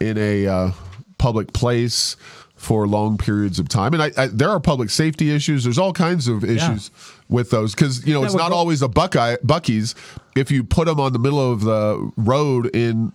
in 0.00 0.18
a 0.18 0.46
uh, 0.46 0.70
public 1.18 1.52
place 1.52 2.16
for 2.62 2.86
long 2.86 3.18
periods 3.18 3.58
of 3.58 3.68
time. 3.68 3.92
And 3.92 4.02
I, 4.02 4.12
I, 4.16 4.26
there 4.28 4.48
are 4.48 4.60
public 4.60 4.88
safety 4.88 5.34
issues. 5.34 5.64
There's 5.64 5.78
all 5.78 5.92
kinds 5.92 6.28
of 6.28 6.44
issues 6.44 6.90
yeah. 6.94 7.24
with 7.28 7.50
those 7.50 7.74
because 7.74 8.06
you 8.06 8.14
know 8.14 8.22
it's 8.22 8.34
not 8.34 8.52
always 8.52 8.82
a 8.82 8.88
Buckeye 8.88 9.36
Buc-ee's. 9.44 9.96
If 10.36 10.50
you 10.52 10.62
put 10.62 10.86
them 10.86 11.00
on 11.00 11.12
the 11.12 11.18
middle 11.18 11.52
of 11.52 11.62
the 11.62 12.12
road 12.16 12.74
in 12.74 13.12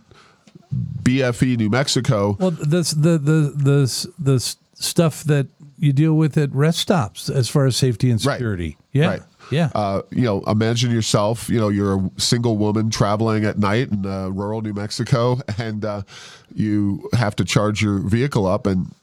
BFE, 0.74 1.58
New 1.58 1.70
Mexico. 1.70 2.38
Well, 2.40 2.52
this 2.52 2.92
the 2.92 3.18
the 3.18 3.54
the 3.56 4.12
the 4.20 4.56
stuff 4.74 5.24
that 5.26 5.48
you 5.80 5.94
deal 5.94 6.14
with 6.14 6.38
at 6.38 6.54
rest 6.54 6.80
stops 6.80 7.30
as 7.30 7.50
far 7.50 7.66
as 7.66 7.76
safety 7.76 8.10
and 8.10 8.20
security. 8.20 8.78
Right. 8.78 9.02
Yeah. 9.02 9.08
Right. 9.08 9.22
Yeah. 9.50 9.70
Uh, 9.74 10.02
you 10.10 10.24
know, 10.24 10.42
imagine 10.42 10.92
yourself, 10.92 11.50
you 11.50 11.60
know, 11.60 11.70
you're 11.70 11.98
a 11.98 12.12
single 12.18 12.58
woman 12.58 12.90
traveling 12.90 13.46
at 13.46 13.58
night 13.58 13.90
in 13.90 14.06
uh, 14.06 14.30
rural 14.30 14.62
New 14.62 14.74
Mexico 14.74 15.40
and 15.58 15.86
uh, 15.86 16.02
you 16.54 17.10
have 17.14 17.36
to 17.38 17.46
charge 17.46 17.82
your 17.82 18.00
vehicle 18.00 18.46
up 18.46 18.68
and 18.68 18.94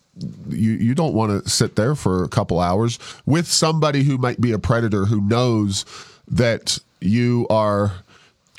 you, 0.48 0.72
you 0.72 0.94
don't 0.94 1.14
want 1.14 1.44
to 1.44 1.50
sit 1.50 1.77
there 1.77 1.94
for 1.94 2.24
a 2.24 2.29
couple 2.29 2.61
hours 2.61 2.98
with 3.27 3.46
somebody 3.46 4.05
who 4.05 4.18
might 4.18 4.40
be 4.40 4.53
a 4.53 4.59
predator 4.59 5.07
who 5.07 5.20
knows 5.20 5.85
that 6.29 6.79
you 7.00 7.46
are 7.50 7.92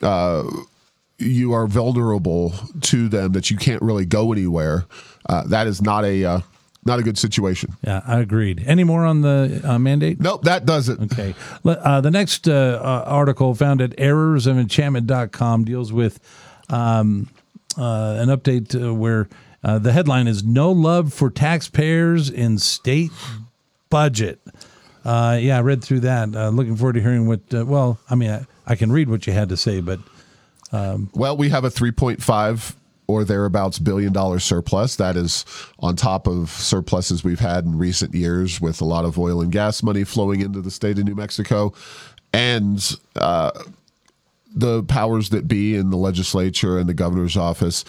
uh, 0.01 0.43
you 1.17 1.53
are 1.53 1.67
vulnerable 1.67 2.53
to 2.81 3.07
them 3.07 3.31
that 3.33 3.49
you 3.49 3.57
can't 3.57 3.81
really 3.81 4.05
go 4.05 4.31
anywhere. 4.31 4.85
Uh, 5.27 5.43
that 5.47 5.67
is 5.67 5.81
not 5.81 6.03
a 6.03 6.23
uh, 6.25 6.39
not 6.83 6.99
a 6.99 7.03
good 7.03 7.17
situation. 7.17 7.75
Yeah, 7.83 8.01
I 8.05 8.19
agreed. 8.19 8.63
Any 8.65 8.83
more 8.83 9.05
on 9.05 9.21
the 9.21 9.61
uh, 9.63 9.79
mandate? 9.79 10.19
Nope, 10.19 10.43
that 10.43 10.65
does 10.65 10.87
it. 10.87 10.99
Okay. 10.99 11.33
Uh, 11.65 12.01
the 12.01 12.11
next 12.11 12.47
uh, 12.47 12.79
uh, 12.81 13.03
article 13.07 13.55
found 13.55 13.81
at 13.81 13.91
errorsofenchantment.com 13.97 15.63
deals 15.63 15.91
with 15.91 16.19
um, 16.69 17.29
an 17.77 18.27
update 18.27 18.95
where 18.95 19.27
the 19.63 19.91
headline 19.91 20.27
is 20.27 20.43
No 20.43 20.71
Love 20.71 21.11
for 21.11 21.31
Taxpayers 21.31 22.29
in 22.29 22.59
State 22.59 23.11
Budget. 23.89 24.39
yeah, 25.05 25.57
I 25.57 25.61
read 25.61 25.83
through 25.83 26.01
that. 26.01 26.29
looking 26.53 26.75
forward 26.75 26.93
to 26.93 27.01
hearing 27.01 27.25
what, 27.25 27.51
well, 27.51 27.97
I 28.09 28.15
mean, 28.15 28.29
I, 28.29 28.45
I 28.67 28.75
can 28.75 28.91
read 28.91 29.09
what 29.09 29.25
you 29.25 29.33
had 29.33 29.49
to 29.49 29.57
say, 29.57 29.81
but 29.81 29.99
um, 30.71 31.09
well, 31.13 31.37
we 31.37 31.49
have 31.49 31.63
a 31.63 31.69
3.5 31.69 32.75
or 33.07 33.23
thereabouts 33.23 33.79
billion 33.79 34.11
dollar 34.11 34.39
surplus. 34.39 34.95
That 34.95 35.15
is 35.15 35.45
on 35.79 35.95
top 35.95 36.27
of 36.27 36.49
surpluses 36.49 37.23
we've 37.23 37.39
had 37.39 37.65
in 37.65 37.77
recent 37.77 38.13
years 38.13 38.59
with 38.59 38.81
a 38.81 38.85
lot 38.85 39.05
of 39.05 39.19
oil 39.19 39.41
and 39.41 39.51
gas 39.51 39.83
money 39.83 40.03
flowing 40.03 40.41
into 40.41 40.61
the 40.61 40.71
state 40.71 40.97
of 40.97 41.05
New 41.05 41.15
Mexico. 41.15 41.73
And 42.33 42.97
uh, 43.15 43.51
the 44.53 44.83
powers 44.83 45.29
that 45.29 45.47
be 45.47 45.75
in 45.75 45.89
the 45.89 45.97
legislature 45.97 46.79
and 46.79 46.89
the 46.89 46.93
governor's 46.93 47.37
office, 47.37 47.85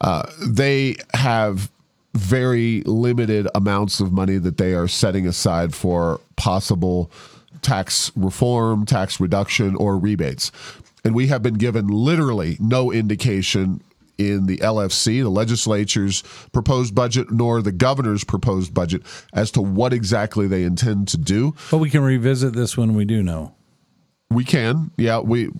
uh, 0.00 0.24
they 0.46 0.96
have 1.12 1.70
very 2.14 2.82
limited 2.82 3.48
amounts 3.54 4.00
of 4.00 4.12
money 4.12 4.38
that 4.38 4.56
they 4.56 4.72
are 4.72 4.88
setting 4.88 5.26
aside 5.26 5.74
for 5.74 6.20
possible 6.36 7.10
tax 7.62 8.12
reform, 8.14 8.86
tax 8.86 9.18
reduction, 9.20 9.74
or 9.76 9.98
rebates. 9.98 10.52
And 11.04 11.14
we 11.14 11.26
have 11.26 11.42
been 11.42 11.54
given 11.54 11.88
literally 11.88 12.56
no 12.60 12.90
indication 12.90 13.82
in 14.16 14.46
the 14.46 14.58
LFC, 14.58 15.22
the 15.22 15.28
legislature's 15.28 16.22
proposed 16.52 16.94
budget, 16.94 17.30
nor 17.30 17.60
the 17.62 17.72
governor's 17.72 18.24
proposed 18.24 18.72
budget 18.72 19.02
as 19.32 19.50
to 19.52 19.60
what 19.60 19.92
exactly 19.92 20.46
they 20.46 20.62
intend 20.62 21.08
to 21.08 21.18
do. 21.18 21.54
But 21.70 21.78
we 21.78 21.90
can 21.90 22.02
revisit 22.02 22.54
this 22.54 22.76
when 22.76 22.94
we 22.94 23.04
do 23.04 23.22
know. 23.22 23.54
We 24.30 24.44
can. 24.44 24.92
Yeah, 24.96 25.18
we 25.20 25.50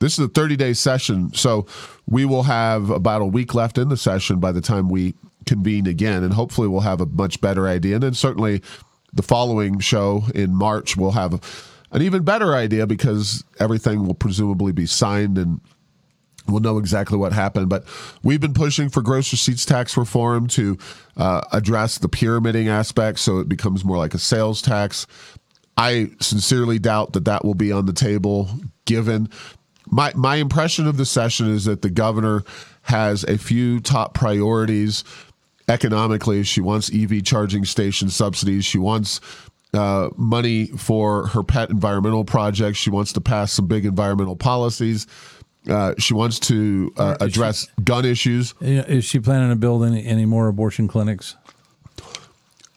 this 0.00 0.16
is 0.16 0.24
a 0.24 0.28
30-day 0.28 0.74
session, 0.74 1.34
so 1.34 1.66
we 2.06 2.24
will 2.24 2.44
have 2.44 2.90
about 2.90 3.20
a 3.20 3.26
week 3.26 3.54
left 3.54 3.78
in 3.78 3.88
the 3.88 3.96
session 3.96 4.38
by 4.38 4.52
the 4.52 4.60
time 4.60 4.88
we 4.88 5.14
convene 5.44 5.86
again 5.86 6.22
and 6.22 6.34
hopefully 6.34 6.68
we'll 6.68 6.82
have 6.82 7.00
a 7.00 7.06
much 7.06 7.40
better 7.40 7.66
idea. 7.66 7.94
And 7.94 8.02
then 8.02 8.14
certainly 8.14 8.62
the 9.12 9.22
following 9.22 9.80
show 9.80 10.24
in 10.34 10.54
March 10.54 10.96
we'll 10.96 11.12
have 11.12 11.40
an 11.90 12.02
even 12.02 12.22
better 12.22 12.54
idea 12.54 12.86
because 12.86 13.44
everything 13.58 14.06
will 14.06 14.14
presumably 14.14 14.72
be 14.72 14.86
signed 14.86 15.38
and 15.38 15.60
we'll 16.46 16.60
know 16.60 16.78
exactly 16.78 17.16
what 17.16 17.32
happened. 17.32 17.68
But 17.68 17.84
we've 18.22 18.40
been 18.40 18.54
pushing 18.54 18.88
for 18.88 19.02
gross 19.02 19.32
receipts 19.32 19.64
tax 19.64 19.96
reform 19.96 20.46
to 20.48 20.78
uh, 21.16 21.42
address 21.52 21.98
the 21.98 22.08
pyramiding 22.08 22.68
aspect 22.68 23.18
so 23.18 23.38
it 23.38 23.48
becomes 23.48 23.84
more 23.84 23.98
like 23.98 24.14
a 24.14 24.18
sales 24.18 24.62
tax. 24.62 25.06
I 25.76 26.10
sincerely 26.20 26.78
doubt 26.78 27.12
that 27.12 27.24
that 27.26 27.44
will 27.44 27.54
be 27.54 27.70
on 27.70 27.86
the 27.86 27.92
table 27.92 28.50
given 28.84 29.28
my 29.90 30.12
my 30.14 30.36
impression 30.36 30.86
of 30.86 30.96
the 30.96 31.06
session 31.06 31.48
is 31.48 31.64
that 31.64 31.82
the 31.82 31.90
governor 31.90 32.42
has 32.82 33.24
a 33.24 33.38
few 33.38 33.80
top 33.80 34.12
priorities 34.12 35.04
economically. 35.68 36.42
She 36.42 36.60
wants 36.60 36.90
EV 36.92 37.22
charging 37.22 37.64
station 37.64 38.08
subsidies. 38.08 38.64
She 38.64 38.78
wants 38.78 39.20
uh, 39.74 40.08
money 40.16 40.66
for 40.66 41.26
her 41.28 41.42
pet 41.42 41.70
environmental 41.70 42.24
projects. 42.24 42.78
She 42.78 42.90
wants 42.90 43.12
to 43.14 43.20
pass 43.20 43.52
some 43.52 43.66
big 43.66 43.84
environmental 43.84 44.36
policies. 44.36 45.06
Uh, 45.68 45.94
she 45.98 46.14
wants 46.14 46.38
to 46.38 46.92
uh, 46.96 47.16
address 47.20 47.68
gun 47.84 48.04
issues. 48.04 48.54
Is 48.60 49.04
she 49.04 49.20
planning 49.20 49.50
to 49.50 49.56
build 49.56 49.84
any, 49.84 50.04
any 50.04 50.24
more 50.24 50.48
abortion 50.48 50.88
clinics? 50.88 51.36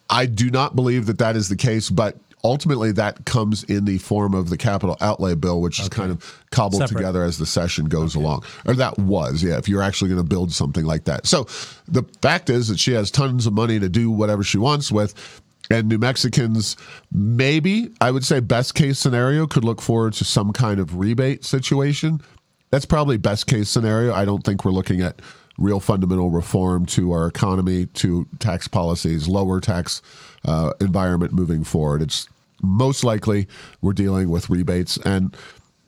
I 0.09 0.25
do 0.25 0.49
not 0.49 0.75
believe 0.75 1.05
that 1.05 1.19
that 1.19 1.37
is 1.37 1.47
the 1.47 1.55
case, 1.55 1.89
but 1.89 2.17
ultimately 2.43 2.91
that 2.91 3.25
comes 3.25 3.63
in 3.63 3.85
the 3.85 3.97
form 3.99 4.33
of 4.33 4.49
the 4.49 4.57
capital 4.57 4.97
outlay 4.99 5.35
bill, 5.35 5.61
which 5.61 5.79
is 5.79 5.87
kind 5.87 6.11
of 6.11 6.43
cobbled 6.51 6.81
Separate. 6.81 6.97
together 6.97 7.23
as 7.23 7.37
the 7.37 7.45
session 7.45 7.85
goes 7.85 8.15
along. 8.15 8.43
Or 8.65 8.73
that 8.73 8.97
was, 8.97 9.43
yeah, 9.43 9.57
if 9.57 9.69
you're 9.69 9.81
actually 9.81 10.09
going 10.09 10.21
to 10.21 10.27
build 10.27 10.51
something 10.51 10.83
like 10.83 11.05
that. 11.05 11.27
So 11.27 11.45
the 11.87 12.03
fact 12.21 12.49
is 12.49 12.67
that 12.67 12.79
she 12.79 12.91
has 12.93 13.09
tons 13.09 13.47
of 13.47 13.53
money 13.53 13.79
to 13.79 13.87
do 13.87 14.11
whatever 14.11 14.43
she 14.43 14.57
wants 14.57 14.91
with. 14.91 15.40
And 15.71 15.87
New 15.87 15.97
Mexicans, 15.97 16.77
maybe, 17.11 17.91
I 18.01 18.11
would 18.11 18.25
say 18.25 18.39
best 18.39 18.75
case 18.75 18.99
scenario, 18.99 19.47
could 19.47 19.63
look 19.63 19.81
forward 19.81 20.13
to 20.13 20.25
some 20.25 20.51
kind 20.53 20.79
of 20.79 20.95
rebate 20.97 21.45
situation. 21.45 22.21
That's 22.69 22.85
probably 22.85 23.17
best 23.17 23.47
case 23.47 23.69
scenario. 23.69 24.13
I 24.13 24.25
don't 24.25 24.43
think 24.43 24.65
we're 24.65 24.71
looking 24.71 25.01
at 25.01 25.21
real 25.57 25.79
fundamental 25.79 26.29
reform 26.29 26.85
to 26.87 27.11
our 27.11 27.27
economy, 27.27 27.85
to 27.85 28.27
tax 28.39 28.67
policies, 28.67 29.27
lower 29.27 29.59
tax 29.59 30.01
uh, 30.45 30.73
environment 30.79 31.33
moving 31.33 31.63
forward. 31.63 32.01
It's 32.01 32.27
most 32.63 33.03
likely 33.03 33.47
we're 33.81 33.93
dealing 33.93 34.29
with 34.29 34.49
rebates. 34.49 34.97
And 34.97 35.35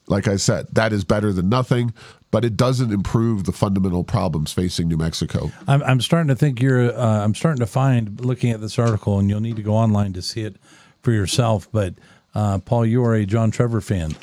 like 0.07 0.27
I 0.27 0.35
said, 0.35 0.67
that 0.73 0.93
is 0.93 1.03
better 1.03 1.31
than 1.31 1.49
nothing, 1.49 1.93
but 2.33 2.43
it 2.43 2.57
doesn't 2.57 2.91
improve 2.91 3.43
the 3.43 3.51
fundamental 3.51 4.03
problems 4.03 4.51
facing 4.51 4.87
New 4.87 4.97
Mexico. 4.97 5.51
I'm, 5.67 5.83
I'm 5.83 6.01
starting 6.01 6.29
to 6.29 6.35
think 6.35 6.59
you're. 6.59 6.91
Uh, 6.91 7.23
I'm 7.23 7.35
starting 7.35 7.59
to 7.59 7.67
find 7.67 8.19
looking 8.25 8.49
at 8.49 8.59
this 8.59 8.79
article, 8.79 9.19
and 9.19 9.29
you'll 9.29 9.39
need 9.39 9.55
to 9.57 9.61
go 9.61 9.75
online 9.75 10.13
to 10.13 10.21
see 10.23 10.41
it 10.41 10.55
for 11.03 11.11
yourself. 11.11 11.71
But 11.71 11.93
uh, 12.33 12.57
Paul, 12.57 12.87
you 12.87 13.05
are 13.05 13.13
a 13.13 13.27
John 13.27 13.51
Trever 13.51 13.83
fan. 13.83 14.15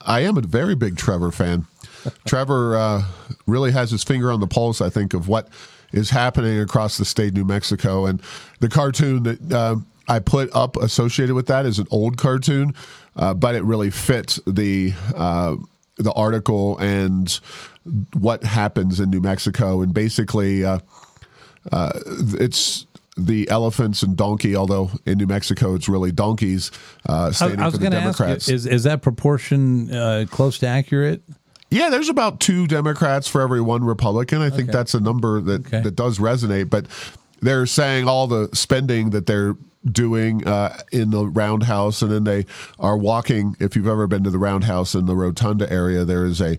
I 0.00 0.20
am 0.20 0.38
a 0.38 0.42
very 0.42 0.76
big 0.76 0.94
Trever 0.94 1.34
fan. 1.34 1.66
Trever 2.24 2.78
uh, 2.78 3.02
really 3.48 3.72
has 3.72 3.90
his 3.90 4.04
finger 4.04 4.30
on 4.30 4.38
the 4.38 4.46
pulse, 4.46 4.80
I 4.80 4.88
think, 4.88 5.12
of 5.12 5.26
what 5.26 5.48
is 5.92 6.10
happening 6.10 6.60
across 6.60 6.98
the 6.98 7.04
state 7.04 7.30
of 7.30 7.34
New 7.34 7.44
Mexico. 7.44 8.06
And 8.06 8.22
the 8.60 8.68
cartoon 8.68 9.24
that 9.24 9.52
uh, 9.52 9.76
I 10.06 10.20
put 10.20 10.54
up 10.54 10.76
associated 10.76 11.34
with 11.34 11.48
that 11.48 11.66
is 11.66 11.80
an 11.80 11.88
old 11.90 12.16
cartoon, 12.16 12.74
uh, 13.16 13.34
but 13.34 13.56
it 13.56 13.64
really 13.64 13.90
fits 13.90 14.38
the 14.46 14.92
uh, 15.16 15.56
the 15.96 16.12
article 16.12 16.78
and 16.78 17.40
what 18.14 18.44
happens 18.44 19.00
in 19.00 19.10
New 19.10 19.20
Mexico. 19.20 19.80
And 19.82 19.94
basically, 19.94 20.64
uh, 20.64 20.80
uh, 21.72 21.92
it's 22.38 22.86
the 23.16 23.48
elephants 23.48 24.02
and 24.02 24.16
donkey, 24.16 24.54
although 24.54 24.90
in 25.06 25.18
New 25.18 25.26
Mexico 25.26 25.74
it's 25.74 25.88
really 25.88 26.12
donkeys 26.12 26.70
uh, 27.08 27.32
standing 27.32 27.60
I 27.60 27.66
was 27.66 27.74
for 27.74 27.80
the 27.80 27.86
ask 27.86 27.94
you: 27.94 28.00
Democrats. 28.00 28.48
is 28.48 28.66
is 28.66 28.82
that 28.84 29.02
proportion 29.02 29.90
uh, 29.94 30.26
close 30.30 30.58
to 30.58 30.66
accurate? 30.66 31.22
Yeah, 31.70 31.90
there's 31.90 32.08
about 32.08 32.38
two 32.38 32.66
Democrats 32.68 33.26
for 33.26 33.40
every 33.40 33.60
one 33.60 33.82
Republican. 33.82 34.40
I 34.40 34.50
think 34.50 34.70
that's 34.70 34.94
a 34.94 35.00
number 35.00 35.40
that 35.40 35.66
Okay. 35.66 35.80
that 35.80 35.96
does 35.96 36.18
resonate. 36.18 36.70
But 36.70 36.86
they're 37.46 37.66
saying 37.66 38.08
all 38.08 38.26
the 38.26 38.48
spending 38.52 39.10
that 39.10 39.26
they're 39.26 39.56
doing 39.84 40.46
uh, 40.46 40.76
in 40.92 41.10
the 41.10 41.26
roundhouse, 41.26 42.02
and 42.02 42.10
then 42.10 42.24
they 42.24 42.46
are 42.78 42.96
walking. 42.96 43.56
If 43.60 43.76
you've 43.76 43.86
ever 43.86 44.06
been 44.06 44.24
to 44.24 44.30
the 44.30 44.38
roundhouse 44.38 44.94
in 44.94 45.06
the 45.06 45.14
Rotunda 45.14 45.70
area, 45.72 46.04
there 46.04 46.24
is 46.24 46.40
a 46.40 46.58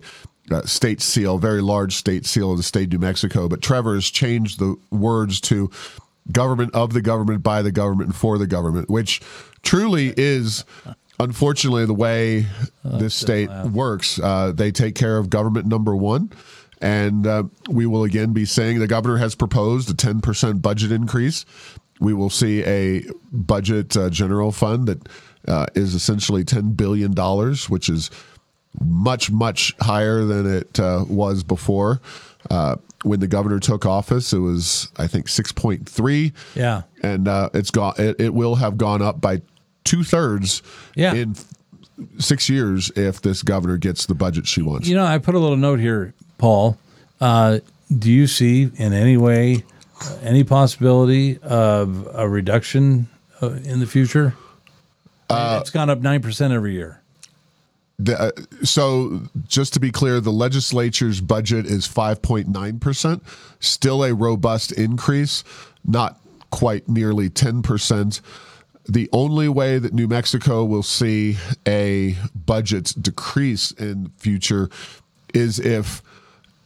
uh, 0.50 0.62
state 0.62 1.02
seal, 1.02 1.38
very 1.38 1.60
large 1.60 1.94
state 1.94 2.24
seal 2.24 2.52
of 2.52 2.56
the 2.56 2.62
state 2.62 2.84
of 2.84 2.92
New 2.92 3.06
Mexico. 3.06 3.48
But 3.48 3.60
Trever 3.60 3.94
has 3.94 4.08
changed 4.10 4.58
the 4.58 4.76
words 4.90 5.40
to 5.42 5.70
government 6.32 6.74
of 6.74 6.92
the 6.92 7.02
government, 7.02 7.42
by 7.42 7.62
the 7.62 7.72
government, 7.72 8.08
and 8.08 8.16
for 8.16 8.38
the 8.38 8.46
government, 8.46 8.88
which 8.88 9.20
truly 9.62 10.14
is 10.16 10.64
unfortunately 11.20 11.84
the 11.84 11.94
way 11.94 12.46
this 12.84 13.14
state 13.14 13.50
works. 13.72 14.18
Uh, 14.18 14.52
they 14.52 14.70
take 14.70 14.94
care 14.94 15.18
of 15.18 15.28
government 15.30 15.66
number 15.66 15.94
one. 15.94 16.30
And 16.80 17.26
uh, 17.26 17.44
we 17.68 17.86
will 17.86 18.04
again 18.04 18.32
be 18.32 18.44
saying 18.44 18.78
the 18.78 18.86
governor 18.86 19.16
has 19.16 19.34
proposed 19.34 19.90
a 19.90 19.94
10% 19.94 20.62
budget 20.62 20.92
increase. 20.92 21.44
We 22.00 22.14
will 22.14 22.30
see 22.30 22.62
a 22.64 23.02
budget 23.32 23.96
uh, 23.96 24.10
general 24.10 24.52
fund 24.52 24.86
that 24.86 25.08
uh, 25.48 25.66
is 25.74 25.94
essentially 25.94 26.44
$10 26.44 26.76
billion, 26.76 27.12
which 27.68 27.88
is 27.88 28.10
much, 28.80 29.30
much 29.30 29.74
higher 29.80 30.24
than 30.24 30.46
it 30.58 30.78
uh, 30.78 31.04
was 31.08 31.42
before. 31.42 32.00
Uh, 32.50 32.76
when 33.02 33.18
the 33.20 33.26
governor 33.26 33.58
took 33.58 33.84
office, 33.86 34.32
it 34.32 34.38
was, 34.38 34.90
I 34.96 35.06
think, 35.08 35.26
6.3 35.26 36.32
Yeah. 36.54 36.82
and 37.02 37.26
uh, 37.28 37.50
it's 37.54 37.70
gone. 37.70 37.94
It, 37.98 38.20
it 38.20 38.34
will 38.34 38.54
have 38.56 38.76
gone 38.78 39.02
up 39.02 39.20
by 39.20 39.42
two 39.84 40.04
thirds 40.04 40.62
Yeah. 40.94 41.14
in 41.14 41.34
six 42.18 42.48
years 42.48 42.90
if 42.96 43.20
this 43.22 43.42
governor 43.42 43.76
gets 43.76 44.06
the 44.06 44.14
budget 44.14 44.46
she 44.46 44.62
wants. 44.62 44.86
You 44.88 44.94
know, 44.96 45.04
I 45.04 45.18
put 45.18 45.34
a 45.34 45.38
little 45.38 45.56
note 45.56 45.80
here, 45.80 46.14
Paul. 46.38 46.78
Uh, 47.20 47.58
do 47.96 48.10
you 48.10 48.26
see 48.26 48.70
in 48.76 48.92
any 48.92 49.16
way 49.16 49.64
any 50.22 50.44
possibility 50.44 51.38
of 51.38 52.08
a 52.14 52.28
reduction 52.28 53.08
uh, 53.42 53.50
in 53.64 53.80
the 53.80 53.86
future? 53.86 54.34
it's 55.30 55.70
gone 55.70 55.90
up 55.90 56.00
nine 56.00 56.22
percent 56.22 56.52
every 56.52 56.72
year. 56.72 57.02
The, 57.98 58.20
uh, 58.20 58.30
so, 58.62 59.22
just 59.48 59.74
to 59.74 59.80
be 59.80 59.90
clear, 59.90 60.20
the 60.20 60.30
legislature's 60.30 61.20
budget 61.20 61.66
is 61.66 61.88
5.9%, 61.88 63.20
still 63.58 64.04
a 64.04 64.14
robust 64.14 64.70
increase, 64.70 65.42
not 65.84 66.20
quite 66.50 66.88
nearly 66.88 67.28
10%. 67.28 68.20
The 68.88 69.08
only 69.12 69.48
way 69.48 69.78
that 69.78 69.92
New 69.92 70.06
Mexico 70.06 70.64
will 70.64 70.84
see 70.84 71.38
a 71.66 72.16
budget 72.34 72.94
decrease 73.00 73.72
in 73.72 74.12
future 74.16 74.70
is 75.34 75.58
if 75.58 76.00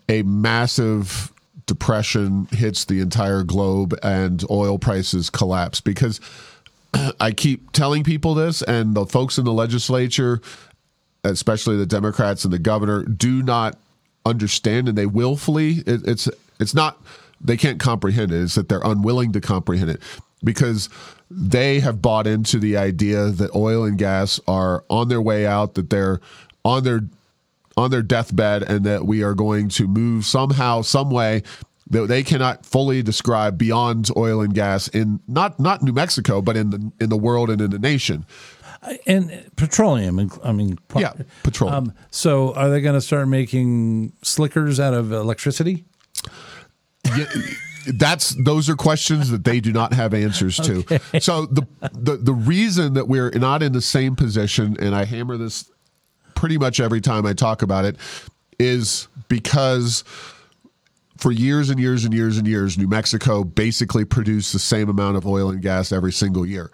a 0.08 0.22
massive 0.22 1.32
depression 1.66 2.46
hits 2.50 2.84
the 2.84 3.00
entire 3.00 3.42
globe 3.42 3.94
and 4.02 4.44
oil 4.50 4.78
prices 4.78 5.30
collapse 5.30 5.80
because 5.80 6.20
I 7.20 7.32
keep 7.32 7.72
telling 7.72 8.04
people 8.04 8.34
this 8.34 8.62
and 8.62 8.94
the 8.94 9.06
folks 9.06 9.38
in 9.38 9.44
the 9.44 9.52
legislature 9.52 10.40
especially 11.24 11.76
the 11.76 11.86
Democrats 11.86 12.44
and 12.44 12.52
the 12.52 12.58
governor, 12.58 13.04
do 13.04 13.42
not 13.42 13.78
understand, 14.24 14.88
and 14.88 14.96
they 14.98 15.06
willfully. 15.06 15.82
It, 15.86 16.06
it's 16.06 16.28
it's 16.58 16.74
not 16.74 17.00
they 17.40 17.56
can't 17.56 17.80
comprehend 17.80 18.32
it. 18.32 18.42
It's 18.42 18.54
that 18.54 18.68
they're 18.68 18.82
unwilling 18.84 19.32
to 19.32 19.40
comprehend 19.40 19.90
it 19.90 20.00
because 20.44 20.88
they 21.30 21.80
have 21.80 22.02
bought 22.02 22.26
into 22.26 22.58
the 22.58 22.76
idea 22.76 23.26
that 23.26 23.54
oil 23.54 23.84
and 23.84 23.98
gas 23.98 24.40
are 24.46 24.84
on 24.88 25.08
their 25.08 25.22
way 25.22 25.46
out, 25.46 25.74
that 25.74 25.90
they're 25.90 26.20
on 26.64 26.84
their 26.84 27.02
on 27.76 27.90
their 27.90 28.02
deathbed, 28.02 28.62
and 28.62 28.84
that 28.84 29.06
we 29.06 29.22
are 29.22 29.34
going 29.34 29.68
to 29.70 29.86
move 29.86 30.24
somehow, 30.26 30.82
some 30.82 31.10
way 31.10 31.42
that 31.90 32.06
they 32.08 32.22
cannot 32.22 32.64
fully 32.64 33.02
describe 33.02 33.58
beyond 33.58 34.08
oil 34.16 34.40
and 34.40 34.54
gas 34.54 34.88
in 34.88 35.20
not 35.28 35.60
not 35.60 35.82
New 35.82 35.92
Mexico, 35.92 36.40
but 36.40 36.56
in 36.56 36.70
the 36.70 36.92
in 37.00 37.08
the 37.08 37.16
world 37.16 37.50
and 37.50 37.60
in 37.60 37.70
the 37.70 37.78
nation. 37.78 38.24
And 39.06 39.48
petroleum, 39.54 40.30
I 40.42 40.50
mean, 40.50 40.76
Yeah, 40.96 41.12
petroleum. 41.44 41.88
Um, 41.88 41.94
so, 42.10 42.52
are 42.54 42.68
they 42.68 42.80
going 42.80 42.96
to 42.96 43.00
start 43.00 43.28
making 43.28 44.12
slickers 44.22 44.80
out 44.80 44.92
of 44.92 45.12
electricity? 45.12 45.84
Yeah, 47.16 47.26
that's 47.94 48.34
those 48.44 48.68
are 48.68 48.74
questions 48.74 49.30
that 49.30 49.44
they 49.44 49.60
do 49.60 49.72
not 49.72 49.92
have 49.92 50.14
answers 50.14 50.56
to. 50.58 50.82
So 51.20 51.46
the, 51.46 51.66
the 51.92 52.16
the 52.16 52.32
reason 52.32 52.94
that 52.94 53.06
we're 53.06 53.30
not 53.30 53.62
in 53.62 53.72
the 53.72 53.80
same 53.80 54.16
position, 54.16 54.76
and 54.80 54.94
I 54.94 55.04
hammer 55.04 55.36
this 55.36 55.70
pretty 56.34 56.58
much 56.58 56.80
every 56.80 57.00
time 57.00 57.26
I 57.26 57.32
talk 57.32 57.62
about 57.62 57.84
it, 57.84 57.96
is 58.58 59.08
because 59.28 60.04
for 61.16 61.32
years 61.32 61.70
and 61.70 61.78
years 61.78 62.04
and 62.04 62.12
years 62.12 62.38
and 62.38 62.46
years, 62.46 62.76
New 62.76 62.88
Mexico 62.88 63.44
basically 63.44 64.04
produced 64.04 64.52
the 64.52 64.58
same 64.58 64.88
amount 64.88 65.16
of 65.16 65.26
oil 65.26 65.50
and 65.50 65.62
gas 65.62 65.92
every 65.92 66.12
single 66.12 66.44
year, 66.44 66.70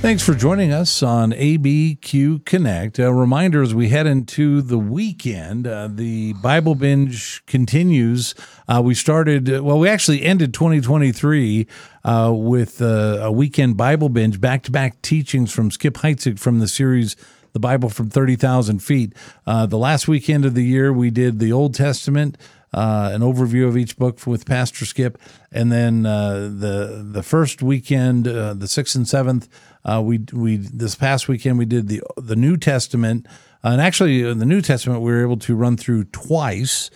Thanks 0.00 0.22
for 0.24 0.32
joining 0.32 0.72
us 0.72 1.02
on 1.02 1.32
ABQ 1.32 2.44
Connect. 2.44 3.00
A 3.00 3.12
reminder 3.12 3.62
as 3.62 3.74
we 3.74 3.88
head 3.88 4.06
into 4.06 4.62
the 4.62 4.78
weekend, 4.78 5.66
uh, 5.66 5.88
the 5.90 6.34
Bible 6.34 6.76
binge 6.76 7.44
continues. 7.46 8.37
Uh, 8.68 8.80
we 8.82 8.94
started, 8.94 9.48
well, 9.61 9.76
we 9.76 9.88
actually 9.88 10.22
ended 10.22 10.54
2023 10.54 11.66
uh, 12.04 12.32
with 12.32 12.80
uh, 12.80 13.18
a 13.22 13.32
weekend 13.32 13.76
Bible 13.76 14.08
binge, 14.08 14.40
back 14.40 14.62
to 14.62 14.70
back 14.70 15.02
teachings 15.02 15.52
from 15.52 15.68
Skip 15.68 15.94
Heitzig 15.94 16.38
from 16.38 16.61
the 16.61 16.68
series 16.68 17.16
The 17.52 17.61
Bible 17.61 17.88
from 17.88 18.08
30,000 18.08 18.78
Feet. 18.78 19.12
Uh, 19.48 19.66
the 19.66 19.78
last 19.78 20.06
weekend 20.06 20.44
of 20.44 20.54
the 20.54 20.64
year, 20.64 20.92
we 20.92 21.11
did 21.11 21.40
the 21.40 21.50
Old 21.50 21.74
Testament. 21.74 22.38
Uh, 22.70 23.11
an 23.14 23.22
overview 23.22 23.66
of 23.66 23.78
each 23.78 23.96
book 23.96 24.26
with 24.26 24.44
Pastor 24.44 24.85
Skip, 24.85 25.18
and 25.50 25.72
then 25.72 26.04
uh, 26.04 26.50
the 26.52 27.02
the 27.02 27.22
first 27.22 27.62
weekend, 27.62 28.28
uh, 28.28 28.52
the 28.52 28.68
sixth 28.68 28.94
and 28.94 29.09
seventh, 29.09 29.48
uh, 29.87 30.02
we 30.04 30.20
we 30.35 30.59
this 30.59 30.94
past 30.94 31.28
weekend 31.28 31.59
we 31.59 31.64
did 31.64 31.88
the 31.88 32.02
the 32.18 32.37
New 32.37 32.59
Testament, 32.59 33.26
uh, 33.64 33.68
and 33.68 33.81
actually 33.81 34.22
in 34.22 34.38
the 34.38 34.44
New 34.44 34.61
Testament 34.61 35.00
we 35.00 35.11
were 35.11 35.22
able 35.22 35.38
to 35.38 35.57
run 35.57 35.78
through 35.78 36.04
twice. 36.04 36.90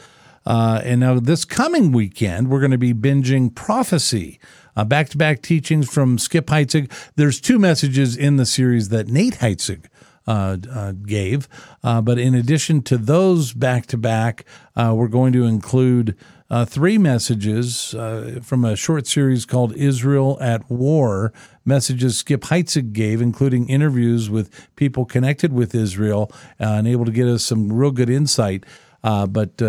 And 0.45 1.01
now 1.01 1.19
this 1.19 1.47
coming 1.47 1.91
weekend 1.91 2.51
we're 2.51 2.61
going 2.61 2.73
to 2.73 2.79
be 2.79 2.93
binging 2.93 3.55
prophecy, 3.55 4.41
back 4.87 5.09
to 5.11 5.17
back 5.17 5.41
teachings 5.41 5.89
from 5.89 6.19
Skip 6.19 6.49
Heitzig. 6.49 6.93
There's 7.17 7.41
two 7.41 7.59
messages 7.59 8.15
in 8.15 8.37
the 8.37 8.45
series 8.45 8.91
that 8.91 9.09
Nate 9.09 9.39
Heitzig 9.39 9.87
gave. 10.27 11.49
Uh, 11.83 12.01
but 12.01 12.19
in 12.19 12.35
addition 12.35 12.83
to 12.83 12.97
those 12.97 13.53
back 13.53 13.87
to 13.87 13.97
back, 13.97 14.45
we're 14.77 15.09
going 15.09 15.33
to 15.33 15.45
include 15.45 16.17
uh, 16.53 16.67
three 16.67 16.99
messages 16.99 17.95
uh, 17.95 18.39
from 18.43 18.63
a 18.63 18.77
short 18.77 19.07
series 19.07 19.47
called 19.47 19.75
Israel 19.75 20.37
at 20.39 20.71
War. 20.71 21.33
Messages 21.65 22.19
Skip 22.19 22.43
Heitzig 22.43 22.93
gave, 22.93 23.23
including 23.23 23.67
interviews 23.71 24.29
with 24.29 24.69
people 24.77 25.07
connected 25.07 25.55
with 25.55 25.75
Israel 25.75 26.31
uh, 26.61 26.75
and 26.75 26.87
able 26.87 27.07
to 27.07 27.11
get 27.11 27.27
us 27.27 27.43
some 27.43 27.73
real 27.73 27.91
good 27.91 28.11
insight. 28.11 28.67
but 29.03 29.63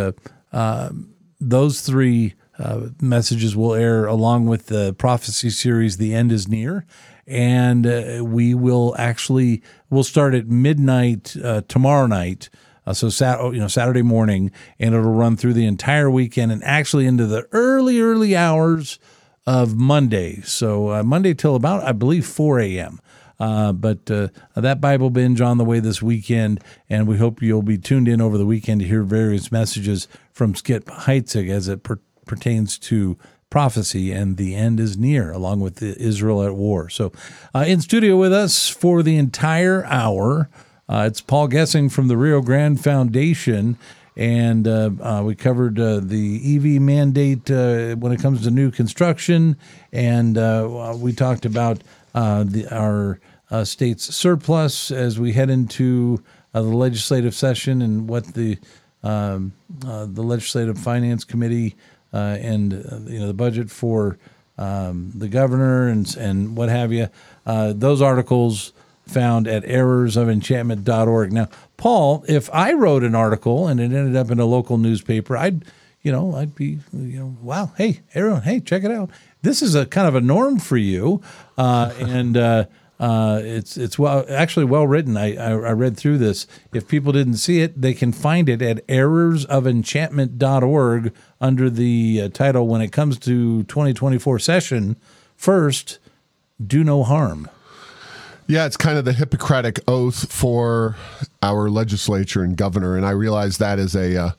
those 1.39 1.81
three 1.81 2.33
uh, 2.59 2.87
messages 3.01 3.55
will 3.55 3.73
air 3.73 4.05
along 4.05 4.45
with 4.45 4.67
the 4.67 4.93
prophecy 4.93 5.49
series 5.49 5.97
the 5.97 6.13
end 6.13 6.31
is 6.31 6.47
near 6.47 6.85
and 7.27 7.85
uh, 7.87 8.21
we 8.23 8.53
will 8.53 8.95
actually 8.97 9.61
we'll 9.89 10.03
start 10.03 10.33
at 10.33 10.47
midnight 10.47 11.35
uh, 11.43 11.61
tomorrow 11.67 12.07
night 12.07 12.49
uh, 12.85 12.93
so 12.93 13.09
sat, 13.09 13.39
you 13.53 13.59
know 13.59 13.67
saturday 13.67 14.01
morning 14.01 14.51
and 14.79 14.93
it'll 14.93 15.11
run 15.11 15.37
through 15.37 15.53
the 15.53 15.65
entire 15.65 16.09
weekend 16.09 16.51
and 16.51 16.63
actually 16.63 17.05
into 17.05 17.25
the 17.25 17.47
early 17.51 17.99
early 17.99 18.35
hours 18.35 18.99
of 19.45 19.75
monday. 19.75 20.41
So 20.41 20.89
uh, 20.89 21.03
monday 21.03 21.33
till 21.33 21.55
about 21.55 21.83
i 21.83 21.91
believe 21.91 22.25
4 22.25 22.59
a.m 22.59 22.99
uh, 23.39 23.73
but 23.73 24.09
uh, 24.09 24.29
that 24.55 24.79
Bible 24.79 25.09
binge 25.09 25.41
on 25.41 25.57
the 25.57 25.65
way 25.65 25.81
this 25.81 26.01
weekend, 26.01 26.63
and 26.89 27.07
we 27.07 27.17
hope 27.17 27.41
you'll 27.41 27.61
be 27.61 27.77
tuned 27.77 28.07
in 28.07 28.21
over 28.21 28.37
the 28.37 28.45
weekend 28.45 28.79
to 28.79 28.87
hear 28.87 29.03
various 29.03 29.51
messages 29.51 30.07
from 30.31 30.55
Skip 30.55 30.85
Heitzig 30.85 31.49
as 31.49 31.67
it 31.67 31.83
per- 31.83 31.99
pertains 32.25 32.77
to 32.79 33.17
prophecy 33.53 34.11
and 34.11 34.37
the 34.37 34.55
end 34.55 34.79
is 34.79 34.97
near, 34.97 35.31
along 35.31 35.59
with 35.59 35.75
the 35.75 35.95
Israel 36.01 36.41
at 36.41 36.55
war. 36.55 36.89
So, 36.89 37.11
uh, 37.53 37.65
in 37.67 37.81
studio 37.81 38.17
with 38.17 38.33
us 38.33 38.67
for 38.67 39.03
the 39.03 39.15
entire 39.15 39.85
hour, 39.85 40.49
uh, 40.89 41.05
it's 41.07 41.21
Paul 41.21 41.47
Gessing 41.49 41.91
from 41.91 42.07
the 42.07 42.17
Rio 42.17 42.41
Grande 42.41 42.83
Foundation. 42.83 43.77
And 44.17 44.67
uh, 44.67 44.89
uh, 44.99 45.21
we 45.23 45.35
covered 45.35 45.79
uh, 45.79 45.99
the 45.99 46.41
EV 46.55 46.81
mandate 46.81 47.51
uh, 47.51 47.95
when 47.95 48.11
it 48.11 48.19
comes 48.19 48.41
to 48.41 48.49
new 48.49 48.71
construction, 48.71 49.55
and 49.91 50.35
we 50.99 51.13
talked 51.13 51.45
about 51.45 51.83
the, 52.13 52.67
our 52.71 53.19
state's 53.65 54.15
surplus 54.15 54.89
as 54.89 55.19
we 55.19 55.33
head 55.33 55.51
into 55.51 56.23
the 56.53 56.61
legislative 56.61 57.35
session 57.35 57.83
and 57.83 58.09
what 58.09 58.33
the 58.33 58.57
um, 59.03 59.53
the 59.69 60.23
legislative 60.23 60.79
finance 60.79 61.23
committee 61.23 61.75
uh, 62.13 62.37
and 62.39 62.73
uh, 62.73 62.99
you 63.09 63.19
know 63.19 63.27
the 63.27 63.33
budget 63.33 63.71
for 63.71 64.17
um, 64.57 65.11
the 65.15 65.27
governor 65.27 65.87
and 65.87 66.15
and 66.17 66.55
what 66.55 66.69
have 66.69 66.93
you. 66.93 67.09
Uh, 67.45 67.73
those 67.75 68.01
articles 68.01 68.73
found 69.07 69.47
at 69.47 69.63
errorsofenchantment.org. 69.63 71.33
Now, 71.33 71.49
Paul, 71.75 72.23
if 72.27 72.49
I 72.53 72.73
wrote 72.73 73.03
an 73.03 73.15
article 73.15 73.67
and 73.67 73.79
it 73.79 73.91
ended 73.91 74.15
up 74.15 74.31
in 74.31 74.39
a 74.39 74.45
local 74.45 74.77
newspaper, 74.77 75.35
I'd 75.35 75.65
you 76.01 76.11
know 76.11 76.35
I'd 76.35 76.55
be 76.55 76.79
you 76.93 77.19
know 77.19 77.35
wow 77.41 77.71
hey 77.77 78.01
everyone 78.13 78.43
hey 78.43 78.59
check 78.59 78.83
it 78.83 78.91
out. 78.91 79.09
This 79.41 79.61
is 79.61 79.75
a 79.75 79.85
kind 79.85 80.07
of 80.07 80.15
a 80.15 80.21
norm 80.21 80.59
for 80.59 80.77
you, 80.77 81.21
uh, 81.57 81.93
and. 81.99 82.67
Uh, 83.03 83.39
it's 83.43 83.75
it's 83.75 83.99
well 83.99 84.23
actually 84.29 84.63
well 84.63 84.87
written. 84.87 85.17
I, 85.17 85.35
I 85.35 85.49
I 85.49 85.73
read 85.73 85.97
through 85.97 86.19
this. 86.19 86.47
If 86.71 86.87
people 86.87 87.11
didn't 87.11 87.35
see 87.35 87.59
it, 87.59 87.81
they 87.81 87.93
can 87.93 88.13
find 88.13 88.47
it 88.47 88.61
at 88.61 88.87
errorsofenchantment.org 88.87 91.13
under 91.41 91.69
the 91.69 92.21
uh, 92.21 92.29
title 92.29 92.65
when 92.65 92.79
it 92.79 92.93
comes 92.93 93.19
to 93.19 93.63
2024 93.63 94.39
session. 94.39 94.95
First, 95.35 95.99
do 96.65 96.81
no 96.81 97.03
harm. 97.03 97.49
Yeah, 98.47 98.65
it's 98.65 98.77
kind 98.77 98.97
of 98.97 99.03
the 99.03 99.11
Hippocratic 99.11 99.81
oath 99.85 100.31
for 100.31 100.95
our 101.41 101.69
legislature 101.69 102.41
and 102.41 102.55
governor, 102.55 102.95
and 102.95 103.05
I 103.05 103.11
realize 103.11 103.57
that 103.57 103.79
is 103.79 103.97
a 103.97 104.17
uh, 104.17 104.31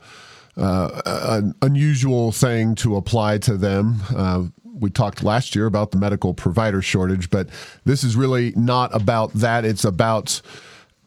uh, 0.57 1.03
an 1.05 1.55
unusual 1.61 2.33
thing 2.33 2.75
to 2.77 2.97
apply 2.97 3.37
to 3.39 3.59
them. 3.59 4.01
Uh, 4.17 4.45
we 4.75 4.91
talked 4.91 5.23
last 5.23 5.55
year 5.55 5.67
about 5.67 5.93
the 5.93 5.99
medical 5.99 6.35
provider 6.35 6.83
shortage, 6.83 7.31
but 7.31 7.49
this 7.85 8.03
is 8.05 8.17
really 8.17 8.53
not 8.57 8.95
about 8.95 9.33
that. 9.35 9.65
It's 9.65 9.85
about 9.85 10.41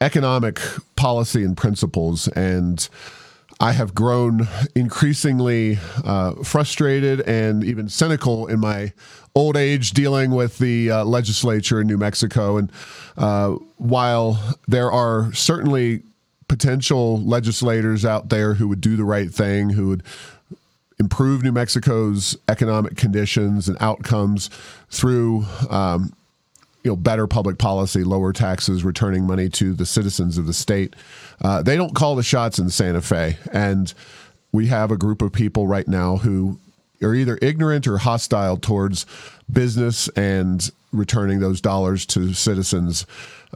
economic 0.01 0.59
policy 0.95 1.43
and 1.43 1.57
principles. 1.57 2.27
And 2.29 2.87
I 3.59 3.71
have 3.71 3.95
grown 3.95 4.47
increasingly 4.75 5.79
uh, 6.05 6.33
frustrated 6.43 7.21
and 7.21 7.63
even 7.63 7.89
cynical 7.89 8.47
in 8.47 8.59
my 8.59 8.93
old 9.35 9.57
age 9.57 9.91
dealing 9.91 10.31
with 10.31 10.57
the 10.59 10.91
uh, 10.91 11.05
legislature 11.05 11.81
in 11.81 11.87
New 11.87 11.97
Mexico. 11.97 12.57
And 12.57 12.71
uh, 13.17 13.51
while 13.77 14.55
there 14.67 14.91
are 14.91 15.33
certainly 15.33 16.03
potential 16.47 17.21
legislators 17.21 18.05
out 18.05 18.29
there 18.29 18.53
who 18.53 18.67
would 18.67 18.81
do 18.81 18.95
the 18.95 19.03
right 19.03 19.29
thing, 19.29 19.69
who 19.69 19.89
would 19.89 20.03
improve 20.99 21.43
New 21.43 21.51
Mexico's 21.51 22.37
economic 22.47 22.97
conditions 22.97 23.69
and 23.69 23.77
outcomes 23.79 24.49
through 24.89 25.45
um, 25.69 26.13
you 26.83 26.91
know 26.91 26.95
better 26.95 27.27
public 27.27 27.57
policy, 27.57 28.03
lower 28.03 28.33
taxes, 28.33 28.83
returning 28.83 29.25
money 29.25 29.49
to 29.49 29.73
the 29.73 29.85
citizens 29.85 30.37
of 30.37 30.45
the 30.45 30.53
state. 30.53 30.95
Uh, 31.41 31.61
they 31.61 31.75
don't 31.75 31.95
call 31.95 32.15
the 32.15 32.23
shots 32.23 32.59
in 32.59 32.69
Santa 32.69 33.01
Fe, 33.01 33.37
and 33.51 33.93
we 34.51 34.67
have 34.67 34.91
a 34.91 34.97
group 34.97 35.21
of 35.21 35.31
people 35.31 35.67
right 35.67 35.87
now 35.87 36.17
who 36.17 36.59
are 37.03 37.13
either 37.13 37.37
ignorant 37.41 37.87
or 37.87 37.99
hostile 37.99 38.57
towards 38.57 39.05
business 39.51 40.07
and 40.09 40.71
returning 40.91 41.39
those 41.39 41.61
dollars 41.61 42.05
to 42.05 42.33
citizens. 42.33 43.05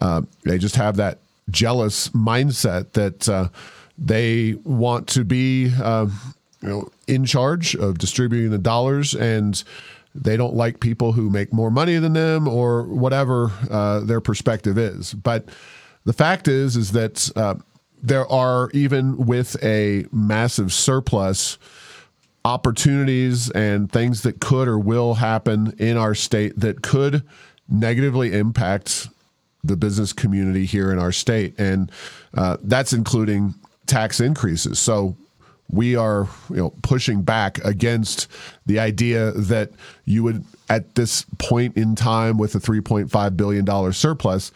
Uh, 0.01 0.21
they 0.43 0.57
just 0.57 0.75
have 0.75 0.97
that 0.97 1.17
jealous 1.49 2.09
mindset 2.09 2.91
that 2.91 3.27
uh, 3.27 3.47
they 3.97 4.53
want 4.63 5.07
to 5.07 5.23
be. 5.23 5.71
Uh, 5.81 6.07
you 6.61 6.69
know, 6.69 6.91
in 7.11 7.25
charge 7.25 7.75
of 7.75 7.97
distributing 7.97 8.51
the 8.51 8.57
dollars, 8.57 9.13
and 9.13 9.63
they 10.15 10.37
don't 10.37 10.55
like 10.55 10.79
people 10.79 11.11
who 11.11 11.29
make 11.29 11.53
more 11.53 11.69
money 11.69 11.97
than 11.97 12.13
them 12.13 12.47
or 12.47 12.83
whatever 12.83 13.51
uh, 13.69 13.99
their 13.99 14.21
perspective 14.21 14.77
is. 14.77 15.13
But 15.13 15.49
the 16.05 16.13
fact 16.13 16.47
is, 16.47 16.75
is 16.75 16.91
that 16.93 17.29
uh, 17.35 17.55
there 18.01 18.27
are 18.31 18.69
even 18.73 19.25
with 19.25 19.61
a 19.63 20.05
massive 20.11 20.73
surplus, 20.73 21.57
opportunities 22.43 23.51
and 23.51 23.91
things 23.91 24.23
that 24.23 24.39
could 24.39 24.67
or 24.67 24.79
will 24.79 25.13
happen 25.15 25.75
in 25.77 25.95
our 25.95 26.15
state 26.15 26.59
that 26.59 26.81
could 26.81 27.23
negatively 27.69 28.33
impact 28.33 29.07
the 29.63 29.77
business 29.77 30.11
community 30.11 30.65
here 30.65 30.91
in 30.91 30.97
our 30.97 31.11
state. 31.11 31.53
And 31.59 31.91
uh, 32.33 32.57
that's 32.63 32.93
including 32.93 33.53
tax 33.85 34.19
increases. 34.19 34.79
So 34.79 35.15
we 35.71 35.95
are 35.95 36.27
you 36.49 36.57
know 36.57 36.73
pushing 36.81 37.21
back 37.21 37.63
against 37.65 38.27
the 38.65 38.79
idea 38.79 39.31
that 39.31 39.71
you 40.05 40.23
would 40.23 40.43
at 40.69 40.95
this 40.95 41.25
point 41.37 41.75
in 41.77 41.95
time 41.95 42.37
with 42.37 42.53
a 42.55 42.59
3.5 42.59 43.37
billion 43.37 43.65
dollar 43.65 43.91
surplus 43.93 44.51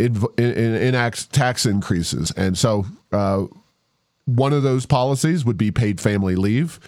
enact 0.00 1.32
tax 1.32 1.66
increases. 1.66 2.30
And 2.32 2.56
so 2.56 2.86
uh, 3.12 3.46
one 4.24 4.52
of 4.52 4.62
those 4.62 4.86
policies 4.86 5.44
would 5.44 5.58
be 5.58 5.70
paid 5.70 6.00
family 6.00 6.36
leave 6.36 6.80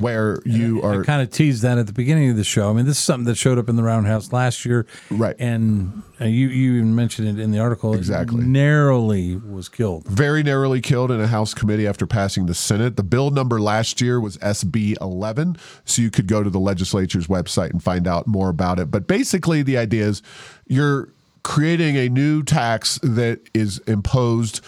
where 0.00 0.40
you 0.44 0.82
are 0.82 1.02
I 1.02 1.04
kind 1.04 1.22
of 1.22 1.30
teased 1.30 1.62
that 1.62 1.78
at 1.78 1.86
the 1.86 1.92
beginning 1.92 2.30
of 2.30 2.36
the 2.36 2.44
show. 2.44 2.70
I 2.70 2.72
mean, 2.72 2.86
this 2.86 2.98
is 2.98 3.02
something 3.04 3.24
that 3.26 3.36
showed 3.36 3.58
up 3.58 3.68
in 3.68 3.76
the 3.76 3.82
Roundhouse 3.82 4.32
last 4.32 4.64
year, 4.64 4.86
Right. 5.10 5.36
And 5.38 6.02
uh, 6.20 6.24
you 6.24 6.48
you 6.48 6.74
even 6.74 6.94
mentioned 6.94 7.28
it 7.28 7.42
in 7.42 7.50
the 7.50 7.58
article. 7.58 7.94
Exactly. 7.94 8.44
narrowly 8.44 9.36
was 9.36 9.68
killed. 9.68 10.06
very 10.06 10.42
narrowly 10.42 10.80
killed 10.80 11.10
in 11.10 11.20
a 11.20 11.26
House 11.26 11.54
committee 11.54 11.86
after 11.86 12.06
passing 12.06 12.46
the 12.46 12.54
Senate. 12.54 12.96
The 12.96 13.02
bill 13.02 13.30
number 13.30 13.60
last 13.60 14.00
year 14.00 14.20
was 14.20 14.36
SB 14.38 15.00
11, 15.00 15.56
so 15.84 16.02
you 16.02 16.10
could 16.10 16.26
go 16.26 16.42
to 16.42 16.50
the 16.50 16.60
legislature's 16.60 17.26
website 17.26 17.70
and 17.70 17.82
find 17.82 18.06
out 18.06 18.26
more 18.26 18.48
about 18.48 18.78
it. 18.78 18.90
But 18.90 19.06
basically, 19.06 19.62
the 19.62 19.76
idea 19.78 20.06
is 20.06 20.22
you're 20.66 21.08
creating 21.42 21.96
a 21.96 22.08
new 22.08 22.42
tax 22.42 22.98
that 23.02 23.40
is 23.54 23.78
imposed 23.86 24.60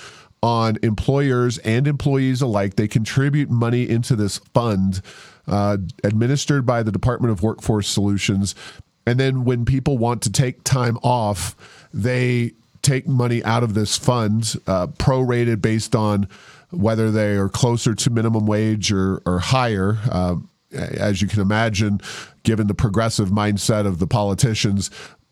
on 0.43 0.79
employers 0.83 1.59
and 1.59 1.87
employees 1.87 2.41
alike. 2.41 2.77
They 2.77 2.89
contribute 2.89 3.51
money 3.51 3.89
into 3.89 4.17
this 4.17 4.39
fund 4.55 5.03
uh, 5.47 5.79
administered 6.05 6.65
by 6.65 6.83
the 6.83 6.93
Department 6.93 7.33
of 7.33 7.43
Workforce 7.43 7.89
Solutions. 7.89 8.55
And 9.07 9.19
then 9.19 9.45
when 9.45 9.65
people 9.65 9.99
want 9.99 10.23
to 10.23 10.33
take 10.33 10.65
time 10.65 10.99
off, 11.03 11.57
they 11.93 12.53
take 12.83 13.07
money 13.07 13.43
out 13.45 13.63
of 13.63 13.75
this 13.75 13.97
fund, 13.97 14.57
uh, 14.67 14.87
prorated 14.87 15.61
based 15.61 15.95
on 15.95 16.29
whether 16.71 17.11
they 17.11 17.35
are 17.35 17.49
closer 17.49 17.95
to 17.95 18.11
minimum 18.11 18.47
wage 18.47 18.93
or, 18.93 19.21
or 19.27 19.41
higher. 19.41 19.99
Uh, 20.11 20.37
as 20.73 21.21
you 21.21 21.27
can 21.27 21.41
imagine, 21.41 22.01
given 22.45 22.69
the 22.69 22.75
progressive 22.75 23.31
mindset 23.31 23.87
of 23.87 23.99
the 23.99 24.07
politicians, 24.07 24.91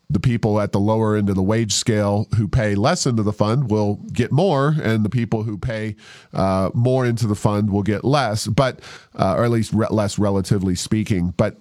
the 0.09 0.19
people 0.19 0.59
at 0.59 0.71
the 0.71 0.79
lower 0.79 1.15
end 1.15 1.29
of 1.29 1.35
the 1.35 1.43
wage 1.43 1.73
scale 1.73 2.27
who 2.35 2.47
pay 2.47 2.73
less 2.73 3.05
into 3.05 3.21
the 3.21 3.33
fund 3.33 3.69
will 3.69 3.95
get 4.11 4.31
more, 4.31 4.75
and 4.81 5.05
the 5.05 5.09
people 5.09 5.43
who 5.43 5.57
pay 5.57 5.95
uh, 6.33 6.71
more 6.73 7.05
into 7.05 7.27
the 7.27 7.35
fund 7.35 7.69
will 7.69 7.83
get 7.83 8.03
less, 8.03 8.47
but 8.47 8.79
uh, 9.15 9.35
or 9.37 9.43
at 9.43 9.51
least 9.51 9.71
re- 9.71 9.87
less 9.91 10.17
relatively 10.17 10.73
speaking. 10.73 11.33
But 11.37 11.57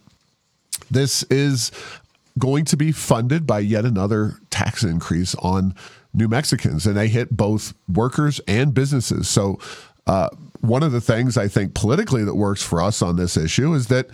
this 0.91 1.25
is 1.25 1.71
going 2.39 2.65
to 2.67 2.77
be 2.77 2.93
funded 2.93 3.47
by 3.47 3.59
yet 3.59 3.85
another 3.85 4.37
tax 4.51 4.83
increase 4.83 5.35
on 5.37 5.75
New 6.15 6.29
Mexicans, 6.29 6.87
and 6.87 6.97
they 6.97 7.09
hit 7.09 7.37
both 7.37 7.75
workers 7.87 8.41
and 8.49 8.73
businesses. 8.73 9.29
So, 9.29 9.59
uh, 10.07 10.31
one 10.61 10.83
of 10.83 10.93
the 10.93 11.03
things 11.03 11.37
I 11.37 11.49
think 11.49 11.75
politically 11.75 12.25
that 12.25 12.35
works 12.35 12.63
for 12.63 12.81
us 12.81 13.03
on 13.03 13.17
this 13.17 13.37
issue 13.37 13.75
is 13.75 13.89
that 13.89 14.09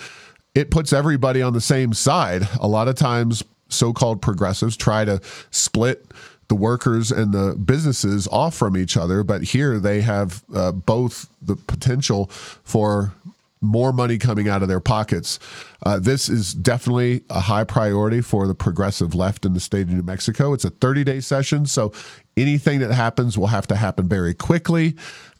it 0.55 0.71
puts 0.71 0.93
everybody 0.93 1.41
on 1.41 1.53
the 1.53 1.61
same 1.61 1.93
side. 1.93 2.49
A 2.61 2.67
lot 2.67 2.89
of 2.89 2.97
times, 2.97 3.43
so 3.75 3.93
called 3.93 4.23
progressives 4.23 4.77
try 4.77 5.05
to 5.05 5.21
split 5.51 6.07
the 6.49 6.55
workers 6.55 7.11
and 7.11 7.33
the 7.33 7.55
businesses 7.55 8.29
off 8.29 8.55
from 8.55 8.77
each 8.77 8.97
other, 8.97 9.23
but 9.23 9.43
here 9.43 9.79
they 9.79 10.01
have 10.03 10.43
uh, 10.55 10.73
both 10.73 11.29
the 11.41 11.57
potential 11.57 12.27
for 12.65 13.13
more 13.61 13.93
money 13.93 14.19
coming 14.19 14.49
out 14.49 14.63
of 14.63 14.69
their 14.69 14.81
pockets. 14.81 15.39
Uh, 15.85 15.99
this 15.99 16.29
is 16.29 16.53
definitely 16.53 17.23
a 17.31 17.41
high 17.41 17.65
priority 17.65 18.21
for 18.21 18.47
the 18.47 18.55
progressive 18.55 19.15
left 19.15 19.47
in 19.47 19.55
the 19.55 19.61
state 19.61 19.83
of 19.83 19.91
New 19.91 20.03
Mexico. 20.03 20.53
It's 20.53 20.65
a 20.65 20.71
30 20.71 21.05
day 21.05 21.21
session, 21.21 21.67
so 21.67 21.93
anything 22.37 22.81
that 22.81 22.93
happens 22.93 23.39
will 23.39 23.47
have 23.47 23.67
to 23.69 23.77
happen 23.77 24.07
very 24.07 24.35
quickly. 24.35 24.97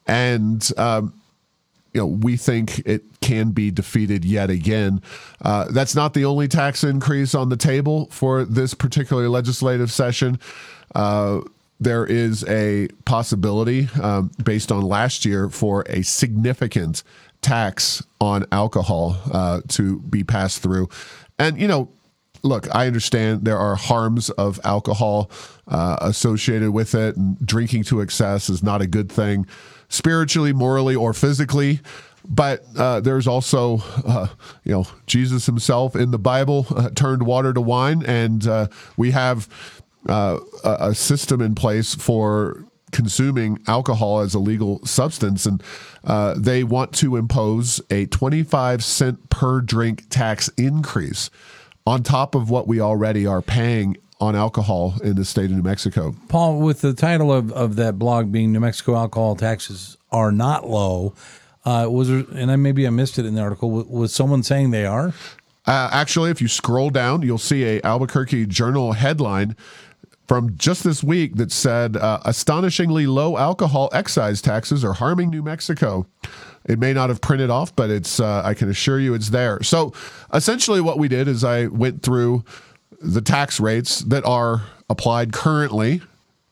And, 0.07 0.67
um, 0.77 1.13
you 1.95 2.01
know, 2.01 2.07
we 2.07 2.37
think 2.37 2.81
it 2.81 3.05
can 3.21 3.51
be 3.51 3.71
defeated 3.71 4.25
yet 4.25 4.51
again. 4.51 5.01
Uh, 5.41 5.67
that's 5.71 5.95
not 5.95 6.13
the 6.13 6.25
only 6.25 6.49
tax 6.49 6.85
increase 6.85 7.35
on 7.35 7.49
the 7.49 7.57
table 7.57 8.07
for 8.11 8.45
this 8.45 8.75
particular 8.75 9.29
legislative 9.29 9.91
session. 9.91 10.39
Uh, 10.95 11.41
there 11.81 12.05
is 12.05 12.45
a 12.49 12.89
possibility, 13.05 13.89
um, 14.03 14.31
based 14.43 14.73
on 14.73 14.83
last 14.83 15.25
year, 15.25 15.49
for 15.49 15.85
a 15.89 16.03
significant 16.03 17.03
tax 17.43 18.03
on 18.21 18.45
alcohol 18.51 19.17
uh, 19.33 19.61
to 19.69 20.01
be 20.01 20.25
passed 20.25 20.63
through. 20.63 20.89
And, 21.39 21.61
you 21.61 21.69
know, 21.69 21.91
look, 22.43 22.73
I 22.75 22.87
understand 22.87 23.45
there 23.45 23.59
are 23.59 23.75
harms 23.75 24.31
of 24.31 24.61
alcohol 24.65 25.31
uh, 25.69 25.97
associated 26.01 26.71
with 26.71 26.95
it, 26.95 27.17
and 27.17 27.39
drinking 27.45 27.85
to 27.85 28.01
excess 28.01 28.49
is 28.49 28.63
not 28.63 28.83
a 28.83 28.87
good 28.87 29.11
thing, 29.11 29.47
spiritually, 29.89 30.53
morally, 30.53 30.95
or 30.95 31.13
physically. 31.13 31.81
But 32.27 32.65
uh, 32.77 33.01
there's 33.01 33.27
also, 33.27 33.83
uh, 34.07 34.29
you 34.65 34.73
know, 34.73 34.87
Jesus 35.07 35.47
himself 35.47 35.95
in 35.95 36.11
the 36.11 36.19
Bible 36.19 36.67
uh, 36.75 36.91
turned 36.91 37.25
water 37.25 37.53
to 37.53 37.61
wine, 37.61 38.03
and 38.07 38.47
uh, 38.47 38.69
we 38.97 39.11
have 39.11 39.49
uh, 40.09 40.39
a 40.65 40.95
system 40.95 41.41
in 41.41 41.55
place 41.55 41.95
for 41.95 42.65
consuming 42.93 43.59
alcohol 43.67 44.21
as 44.21 44.35
a 44.35 44.39
legal 44.39 44.85
substance, 44.87 45.45
and 45.45 45.63
uh, 46.05 46.35
they 46.39 46.65
want 46.65 46.95
to 46.95 47.17
impose 47.17 47.81
a 47.91 48.07
25 48.07 48.83
cent 48.83 49.29
per 49.29 49.61
drink 49.61 50.09
tax 50.09 50.49
increase 50.57 51.29
on 51.87 52.03
top 52.03 52.35
of 52.35 52.49
what 52.49 52.67
we 52.67 52.81
already 52.81 53.27
are 53.27 53.43
paying 53.43 53.97
on 54.25 54.35
alcohol 54.35 54.95
in 55.03 55.17
the 55.17 55.25
state 55.25 55.47
of 55.47 55.53
New 55.53 55.63
Mexico. 55.63 56.15
Paul, 56.29 56.61
with 56.61 56.81
the 56.81 56.93
title 56.93 57.33
of, 57.33 57.53
of 57.53 57.77
that 57.77 57.99
blog 57.99 58.33
being 58.33 58.53
New 58.53 58.61
Mexico 58.61 58.97
alcohol 58.97 59.37
taxes 59.37 59.97
are 60.11 60.33
not 60.33 60.69
low, 60.69 61.15
uh, 61.65 61.87
was 61.91 62.09
there, 62.09 62.25
and 62.35 62.51
I 62.51 62.57
maybe 62.57 62.87
I 62.87 62.91
missed 62.91 63.19
it 63.19 63.27
in 63.27 63.35
the 63.35 63.41
article, 63.41 63.71
was, 63.71 63.87
was 63.87 64.15
someone 64.15 64.43
saying 64.43 64.71
they 64.71 64.87
are? 64.87 65.15
Uh, 65.67 65.89
actually, 65.93 66.31
if 66.31 66.43
you 66.43 66.49
scroll 66.49 66.91
down, 66.91 67.23
you'll 67.23 67.39
see 67.39 67.65
a 67.65 67.81
Albuquerque 67.83 68.47
Journal 68.47 68.93
headline 68.93 69.57
from 70.27 70.57
just 70.57 70.85
this 70.85 71.03
week 71.03 71.37
that 71.37 71.53
said 71.53 71.97
uh, 71.97 72.21
astonishingly 72.25 73.07
low 73.07 73.37
alcohol 73.37 73.89
excise 73.93 74.41
taxes 74.41 74.85
are 74.85 74.95
harming 74.95 75.31
New 75.31 75.43
Mexico. 75.43 76.07
It 76.67 76.79
may 76.79 76.95
not 76.95 77.11
have 77.11 77.21
printed 77.21 77.51
off, 77.51 77.75
but 77.77 77.91
it's 77.91 78.21
uh, 78.21 78.43
I 78.45 78.55
can 78.55 78.71
assure 78.71 78.99
you 78.99 79.15
it's 79.15 79.31
there. 79.31 79.63
So 79.63 79.93
essentially, 80.33 80.81
what 80.81 80.99
we 80.99 81.09
did 81.09 81.29
is 81.29 81.45
I 81.45 81.67
went 81.67 82.03
through 82.03 82.45
the 83.05 83.21
tax 83.21 83.61
rates 83.61 84.01
that 84.01 84.25
are 84.25 84.63
applied 84.89 85.33
currently 85.33 86.01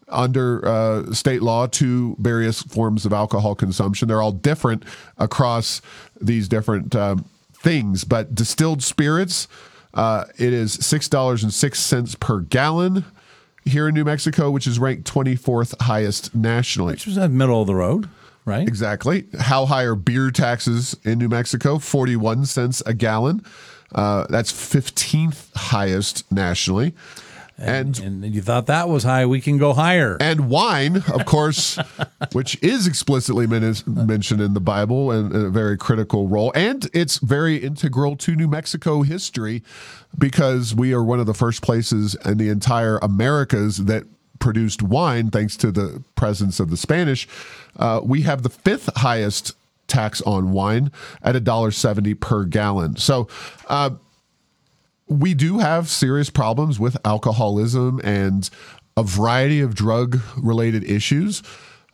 under 0.09 0.66
uh, 0.66 1.12
state 1.12 1.42
law 1.42 1.66
to 1.66 2.16
various 2.18 2.62
forms 2.62 3.07
of 3.07 3.12
alcohol 3.12 3.55
consumption. 3.55 4.09
They're 4.09 4.22
all 4.22 4.32
different 4.32 4.84
across 5.18 5.80
these 6.20 6.48
different 6.48 6.94
um, 6.94 7.24
things, 7.55 8.05
but 8.05 8.34
distilled 8.34 8.82
spirits, 8.82 9.48
uh, 9.94 10.24
it 10.38 10.53
is 10.53 10.72
six 10.74 11.09
dollars 11.09 11.42
and 11.42 11.53
six 11.53 11.80
cents 11.80 12.14
per 12.14 12.40
gallon 12.40 13.05
here 13.64 13.88
in 13.88 13.94
New 13.94 14.05
Mexico, 14.05 14.50
which 14.50 14.66
is 14.66 14.78
ranked 14.78 15.07
twenty 15.07 15.36
fourth 15.36 15.74
highest 15.82 16.34
nationally. 16.34 16.92
Which 16.92 17.07
was 17.07 17.18
at 17.18 17.22
the 17.22 17.36
middle 17.36 17.61
of 17.61 17.66
the 17.66 17.74
road, 17.74 18.09
right? 18.44 18.66
Exactly. 18.66 19.26
How 19.38 19.66
high 19.66 19.84
are 19.84 19.94
beer 19.94 20.30
taxes 20.30 20.96
in 21.05 21.18
New 21.18 21.28
Mexico? 21.28 21.78
41 21.78 22.46
cents 22.46 22.82
a 22.86 22.94
gallon. 22.94 23.44
Uh, 23.95 24.26
that's 24.28 24.53
15th 24.53 25.55
highest 25.55 26.30
nationally. 26.32 26.95
And 27.59 27.97
And 28.01 28.24
you 28.24 28.43
thought 28.43 28.66
that 28.66 28.88
was 28.88 29.05
high. 29.05 29.24
We 29.26 29.40
can 29.40 29.59
go 29.59 29.72
higher. 29.72 30.16
and 30.20 30.49
wine, 30.49 30.97
of 31.12 31.26
course, 31.26 31.78
which 32.32 32.61
is 32.62 32.86
explicitly 32.86 33.47
men- 33.47 33.76
mentioned 33.86 34.40
in 34.40 34.55
the 34.55 34.61
Bible 34.61 35.12
and 35.12 35.32
a 35.34 35.49
very 35.51 35.76
critical 35.76 36.26
role. 36.28 36.51
And 36.57 36.88
it's 36.93 37.18
very 37.18 37.57
integral 37.57 38.16
to 38.16 38.34
New 38.34 38.49
Mexico 38.49 39.03
history 39.03 39.62
because 40.18 40.74
we 40.74 40.93
are 40.93 41.05
one 41.05 41.20
of 41.20 41.26
the 41.26 41.34
first 41.34 41.62
places 41.62 42.16
in 42.24 42.38
the 42.38 42.49
entire 42.49 42.99
Americas 42.99 43.84
that 43.84 44.05
produced 44.40 44.82
wine, 44.82 45.30
thanks 45.30 45.57
to 45.59 45.70
the 45.70 46.03
presence 46.16 46.59
of 46.59 46.68
the 46.70 46.76
Spanish. 46.76 47.28
Uh, 47.76 48.01
we 48.03 48.22
have 48.22 48.43
the 48.43 48.51
fifth 48.51 48.90
highest 48.97 49.55
tax 49.93 50.20
on 50.22 50.53
wine 50.53 50.90
at 51.22 51.34
$1.70 51.34 52.18
per 52.18 52.45
gallon. 52.45 52.97
So, 52.97 53.28
uh, 53.68 53.90
we 55.07 55.34
do 55.34 55.59
have 55.59 55.88
serious 55.88 56.30
problems 56.30 56.80
with 56.80 56.97
alcoholism 57.05 58.01
and 58.03 58.49
a 58.97 59.03
variety 59.03 59.61
of 59.61 59.74
drug 59.74 60.20
related 60.38 60.84
issues, 60.84 61.43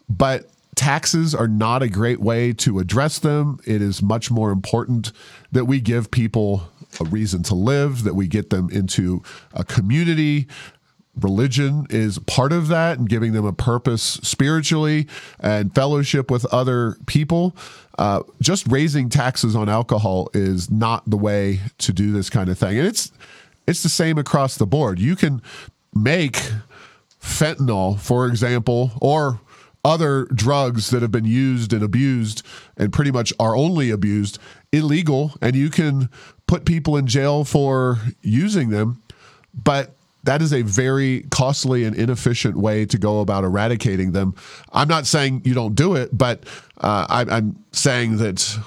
but 0.09 0.49
taxes 0.76 1.34
are 1.34 1.49
not 1.49 1.82
a 1.82 1.88
great 1.88 2.20
way 2.20 2.53
to 2.53 2.78
address 2.78 3.18
them. 3.18 3.59
It 3.66 3.82
is 3.82 4.01
much 4.03 4.30
more 4.30 4.53
important 4.53 5.11
that 5.51 5.64
we 5.64 5.80
give 5.80 6.12
people 6.12 6.68
a 7.01 7.05
reason 7.05 7.42
to 7.44 7.55
live, 7.55 8.05
that 8.05 8.14
we 8.14 8.28
get 8.28 8.51
them 8.51 8.70
into 8.70 9.22
a 9.53 9.64
community 9.64 10.46
religion 11.22 11.86
is 11.90 12.18
part 12.20 12.52
of 12.52 12.68
that 12.68 12.98
and 12.98 13.08
giving 13.08 13.32
them 13.32 13.44
a 13.44 13.52
purpose 13.52 14.02
spiritually 14.02 15.06
and 15.40 15.74
fellowship 15.74 16.30
with 16.30 16.44
other 16.46 16.96
people. 17.06 17.54
Uh, 17.98 18.22
just 18.40 18.66
raising 18.68 19.08
taxes 19.08 19.56
on 19.56 19.68
alcohol 19.68 20.30
is 20.32 20.70
not 20.70 21.08
the 21.08 21.16
way 21.16 21.60
to 21.78 21.92
do 21.92 22.12
this 22.12 22.30
kind 22.30 22.48
of 22.48 22.58
thing. 22.58 22.78
And 22.78 22.86
it's 22.86 23.10
it's 23.66 23.82
the 23.82 23.88
same 23.88 24.16
across 24.16 24.56
the 24.56 24.66
board. 24.66 24.98
You 24.98 25.14
can 25.14 25.42
make 25.94 26.38
fentanyl, 27.20 27.98
for 27.98 28.26
example, 28.26 28.92
or 29.00 29.40
other 29.84 30.24
drugs 30.26 30.90
that 30.90 31.02
have 31.02 31.12
been 31.12 31.24
used 31.24 31.72
and 31.72 31.82
abused 31.82 32.44
and 32.76 32.92
pretty 32.92 33.10
much 33.10 33.32
are 33.38 33.56
only 33.56 33.90
abused 33.90 34.38
illegal 34.72 35.32
and 35.40 35.54
you 35.54 35.70
can 35.70 36.08
put 36.46 36.64
people 36.64 36.96
in 36.96 37.06
jail 37.06 37.44
for 37.44 37.98
using 38.20 38.70
them 38.70 39.00
but 39.54 39.94
that 40.28 40.42
is 40.42 40.52
a 40.52 40.60
very 40.60 41.22
costly 41.30 41.84
and 41.84 41.96
inefficient 41.96 42.54
way 42.54 42.84
to 42.84 42.98
go 42.98 43.20
about 43.20 43.44
eradicating 43.44 44.12
them. 44.12 44.34
I'm 44.70 44.86
not 44.86 45.06
saying 45.06 45.40
you 45.46 45.54
don't 45.54 45.74
do 45.74 45.94
it, 45.94 46.10
but 46.12 46.44
uh, 46.76 47.06
I, 47.08 47.36
I'm 47.36 47.64
saying 47.72 48.18
that 48.18 48.58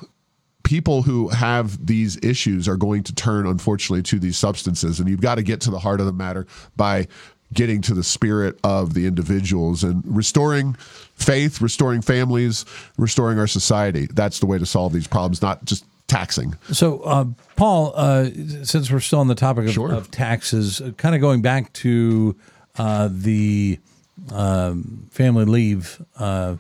people 0.64 1.04
who 1.04 1.28
have 1.28 1.86
these 1.86 2.18
issues 2.24 2.68
are 2.68 2.78
going 2.78 3.04
to 3.04 3.14
turn, 3.14 3.46
unfortunately, 3.46 4.02
to 4.02 4.18
these 4.18 4.40
substances. 4.40 5.00
And 5.00 5.08
you've 5.08 5.22
got 5.22 5.36
to 5.36 5.44
get 5.44 5.62
to 5.62 5.70
the 5.70 5.78
heart 5.78 6.00
of 6.00 6.08
the 6.08 6.14
matter 6.14 6.48
by 6.78 7.08
getting 7.54 7.82
to 7.82 7.94
the 7.94 8.04
spirit 8.04 8.60
of 8.64 8.96
the 8.96 9.06
individuals 9.06 9.84
and 9.84 10.02
restoring 10.04 10.74
faith, 11.14 11.62
restoring 11.62 12.02
families, 12.02 12.66
restoring 12.98 13.38
our 13.38 13.46
society. 13.46 14.08
That's 14.12 14.40
the 14.40 14.48
way 14.48 14.58
to 14.58 14.66
solve 14.66 14.94
these 14.94 15.08
problems, 15.08 15.44
not 15.44 15.64
just 15.66 15.86
taxing. 16.12 16.56
So, 16.72 17.00
uh, 17.02 17.26
Paul, 17.56 17.94
uh, 17.96 18.30
since 18.64 18.92
we're 18.92 19.00
still 19.00 19.20
on 19.20 19.28
the 19.28 19.36
topic 19.36 19.66
of, 19.66 19.72
Sure. 19.74 19.92
of 19.92 20.12
taxes, 20.12 20.82
uh, 20.82 20.92
kind 20.98 21.16
of 21.16 21.22
going 21.22 21.42
back 21.42 21.72
to 21.74 22.36
uh, 22.78 23.10
the 23.12 23.80
um, 24.32 25.08
family 25.12 25.46
leave 25.46 26.02
uh, 26.20 26.58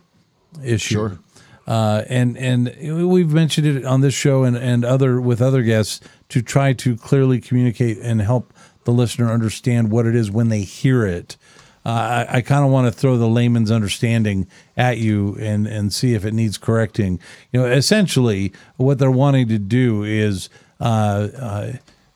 issue. 0.63 0.95
Sure. 0.95 1.19
Uh, 1.67 2.03
and 2.09 2.37
and 2.37 2.75
we've 3.09 3.31
mentioned 3.31 3.67
it 3.67 3.85
on 3.85 4.01
this 4.01 4.13
show 4.15 4.43
and, 4.43 4.57
and 4.57 4.83
other 4.83 5.21
with 5.21 5.41
other 5.41 5.61
guests 5.61 6.01
to 6.29 6.41
try 6.41 6.73
to 6.73 6.97
clearly 6.97 7.39
communicate 7.39 7.97
and 7.99 8.21
help 8.21 8.51
the 8.83 8.91
listener 8.91 9.31
understand 9.31 9.91
what 9.91 10.05
it 10.07 10.15
is 10.15 10.31
when 10.31 10.49
they 10.49 10.61
hear 10.61 11.05
it. 11.05 11.37
Uh, 11.85 12.25
I, 12.29 12.37
I 12.37 12.41
kind 12.41 12.63
of 12.63 12.71
want 12.71 12.91
to 12.91 12.91
throw 12.91 13.17
the 13.17 13.27
layman's 13.27 13.71
understanding 13.71 14.47
at 14.77 14.97
you 14.97 15.35
and, 15.39 15.65
and 15.65 15.91
see 15.91 16.13
if 16.13 16.25
it 16.25 16.33
needs 16.33 16.57
correcting. 16.57 17.19
You 17.51 17.61
know, 17.61 17.65
essentially, 17.65 18.53
what 18.77 18.99
they're 18.99 19.09
wanting 19.09 19.47
to 19.47 19.57
do 19.57 20.03
is 20.03 20.49
uh, 20.79 21.27
uh, 21.39 21.71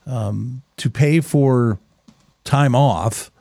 um, 0.05 0.61
to 0.77 0.89
pay 0.89 1.19
for 1.19 1.79
time 2.43 2.75
off. 2.75 3.31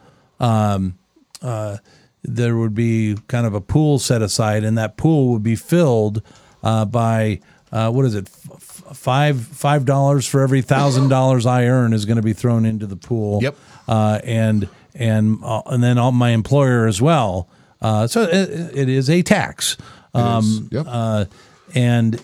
Um, 0.40 0.98
uh, 1.42 1.78
there 2.22 2.56
would 2.56 2.74
be 2.74 3.16
kind 3.28 3.46
of 3.46 3.54
a 3.54 3.60
pool 3.60 3.98
set 3.98 4.22
aside, 4.22 4.64
and 4.64 4.78
that 4.78 4.96
pool 4.96 5.28
would 5.28 5.42
be 5.42 5.56
filled 5.56 6.22
uh, 6.62 6.86
by 6.86 7.40
uh, 7.70 7.90
what 7.90 8.06
is 8.06 8.14
it? 8.14 8.30
F- 8.50 8.96
five 8.96 9.40
five 9.40 9.84
dollars 9.84 10.26
for 10.26 10.42
every 10.42 10.62
thousand 10.62 11.08
dollars 11.08 11.44
I 11.44 11.66
earn 11.66 11.92
is 11.92 12.04
going 12.06 12.16
to 12.16 12.22
be 12.22 12.32
thrown 12.32 12.64
into 12.64 12.86
the 12.86 12.96
pool. 12.96 13.42
Yep. 13.42 13.56
Uh, 13.86 14.20
and 14.24 14.68
and 14.94 15.38
uh, 15.42 15.62
and 15.66 15.82
then 15.82 15.98
all 15.98 16.12
my 16.12 16.30
employer 16.30 16.86
as 16.86 17.00
well. 17.02 17.48
Uh, 17.80 18.06
so 18.06 18.22
it, 18.22 18.76
it 18.76 18.88
is 18.88 19.10
a 19.10 19.22
tax. 19.22 19.76
Um, 20.14 20.68
Yep. 20.70 20.86
uh, 20.88 21.24
and 21.74 22.20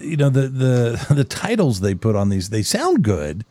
you 0.00 0.16
know 0.16 0.30
the 0.30 0.48
the 0.48 1.06
the 1.14 1.24
titles 1.24 1.80
they 1.80 1.94
put 1.94 2.14
on 2.16 2.28
these 2.28 2.50
they 2.50 2.62
sound 2.62 3.02
good, 3.02 3.44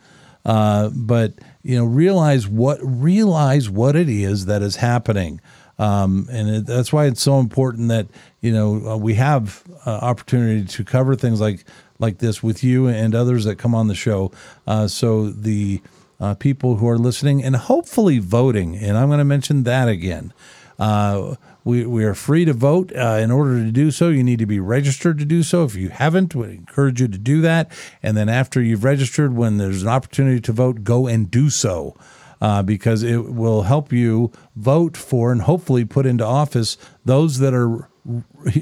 uh, 0.46 0.90
but 0.94 1.34
you 1.62 1.76
know 1.78 1.86
realize 1.86 2.48
what 2.48 2.80
realize 2.82 3.70
what 3.70 3.96
it 3.96 4.10
is 4.10 4.46
that 4.46 4.62
is 4.62 4.78
happening. 4.78 5.42
Um, 5.78 6.28
and 6.32 6.50
it, 6.50 6.66
that's 6.68 6.94
why 6.94 7.06
it's 7.08 7.22
so 7.22 7.40
important 7.40 7.90
that 7.90 8.08
you 8.40 8.52
know 8.54 8.92
uh, 8.94 8.98
we 8.98 9.16
have 9.16 9.64
uh, 9.86 9.90
opportunity 10.02 10.66
to 10.66 10.84
cover 10.84 11.16
things 11.16 11.42
like 11.42 11.66
like 12.00 12.20
this 12.20 12.42
with 12.42 12.64
you 12.64 12.88
and 12.88 13.14
others 13.14 13.44
that 13.46 13.58
come 13.58 13.76
on 13.76 13.88
the 13.88 13.96
show. 13.96 14.32
Uh, 14.66 14.88
so 14.88 15.30
the 15.30 15.82
uh, 16.22 16.36
people 16.36 16.78
who 16.78 16.88
are 16.88 17.00
listening 17.00 17.44
and 17.44 17.56
hopefully 17.56 18.20
voting, 18.20 18.78
and 18.78 18.98
I'm 18.98 19.10
going 19.10 19.18
to 19.18 19.26
mention 19.26 19.64
that 19.64 19.90
again. 19.90 20.32
Uh, 20.80 21.36
we, 21.64 21.86
we 21.86 22.06
are 22.06 22.14
free 22.14 22.46
to 22.46 22.54
vote. 22.54 22.92
Uh, 22.96 23.20
in 23.22 23.32
order 23.32 23.64
to 23.64 23.72
do 23.72 23.92
so, 23.92 24.10
you 24.10 24.24
need 24.24 24.40
to 24.40 24.46
be 24.46 24.60
registered 24.60 25.18
to 25.20 25.26
do 25.26 25.44
so. 25.44 25.64
If 25.64 25.76
you 25.76 25.90
haven't, 25.90 26.34
we 26.34 26.52
encourage 26.52 27.02
you 27.02 27.08
to 27.08 27.18
do 27.18 27.42
that. 27.42 27.72
And 28.02 28.16
then 28.16 28.30
after 28.30 28.62
you've 28.62 28.84
registered, 28.84 29.36
when 29.36 29.58
there's 29.58 29.84
an 29.84 29.90
opportunity 29.90 30.40
to 30.42 30.52
vote, 30.52 30.84
go 30.84 31.08
and 31.08 31.30
do 31.30 31.50
so. 31.50 31.96
Uh, 32.40 32.64
because 32.64 33.04
it 33.04 33.32
will 33.32 33.62
help 33.64 33.94
you 33.94 34.32
vote 34.56 34.98
for 34.98 35.32
and 35.32 35.44
hopefully 35.44 35.86
put 35.86 36.08
into 36.08 36.26
office 36.26 36.76
those 37.06 37.38
that 37.38 37.54
are, 37.54 37.88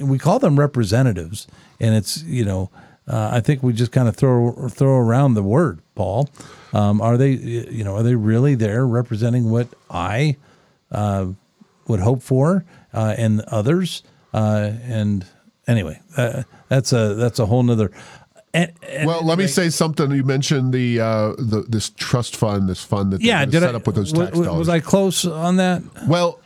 we 0.04 0.20
call 0.20 0.38
them 0.38 0.60
representatives. 0.60 1.48
And 1.80 1.96
it's, 1.96 2.22
you 2.24 2.44
know, 2.44 2.70
uh, 3.08 3.30
I 3.32 3.40
think 3.40 3.64
we 3.64 3.72
just 3.72 3.94
kind 3.94 4.10
of 4.10 4.18
throw 4.18 4.68
throw 4.68 4.98
around 4.98 5.36
the 5.36 5.44
word, 5.44 5.80
Paul. 5.96 6.30
Um, 6.74 7.02
are 7.02 7.18
they, 7.18 7.32
you 7.32 7.84
know, 7.84 7.96
are 7.96 8.04
they 8.04 8.16
really 8.16 8.56
there 8.56 8.86
representing 8.86 9.50
what 9.50 9.68
I 9.90 10.38
uh, 10.92 11.28
would 11.88 12.00
hope 12.00 12.22
for 12.22 12.66
uh, 12.94 13.16
and 13.18 13.42
others? 13.42 14.04
Uh, 14.34 14.72
and 14.84 15.26
anyway, 15.68 16.00
uh, 16.18 16.44
that's 16.68 16.94
a 16.94 17.16
that's 17.16 17.40
a 17.40 17.46
whole 17.48 17.64
nother. 17.64 17.92
And, 18.54 18.72
and- 18.88 19.08
Well, 19.08 19.24
let 19.26 19.38
me 19.38 19.48
say 19.48 19.70
something. 19.70 20.12
You 20.12 20.24
mentioned 20.24 20.74
the 20.74 21.00
uh, 21.00 21.34
the 21.38 21.66
this 21.68 21.90
trust 21.92 22.36
fund, 22.36 22.70
this 22.70 22.84
fund 22.84 23.12
that 23.14 23.22
yeah, 23.22 23.46
did 23.46 23.62
set 23.62 23.74
I, 23.74 23.78
up 23.78 23.88
with 23.88 23.96
those 23.96 24.12
tax 24.14 24.36
wa- 24.38 24.44
dollars. 24.46 24.60
was 24.60 24.70
I 24.70 24.80
close 24.80 25.26
on 25.26 25.58
that? 25.58 25.82
Well, 26.08 26.40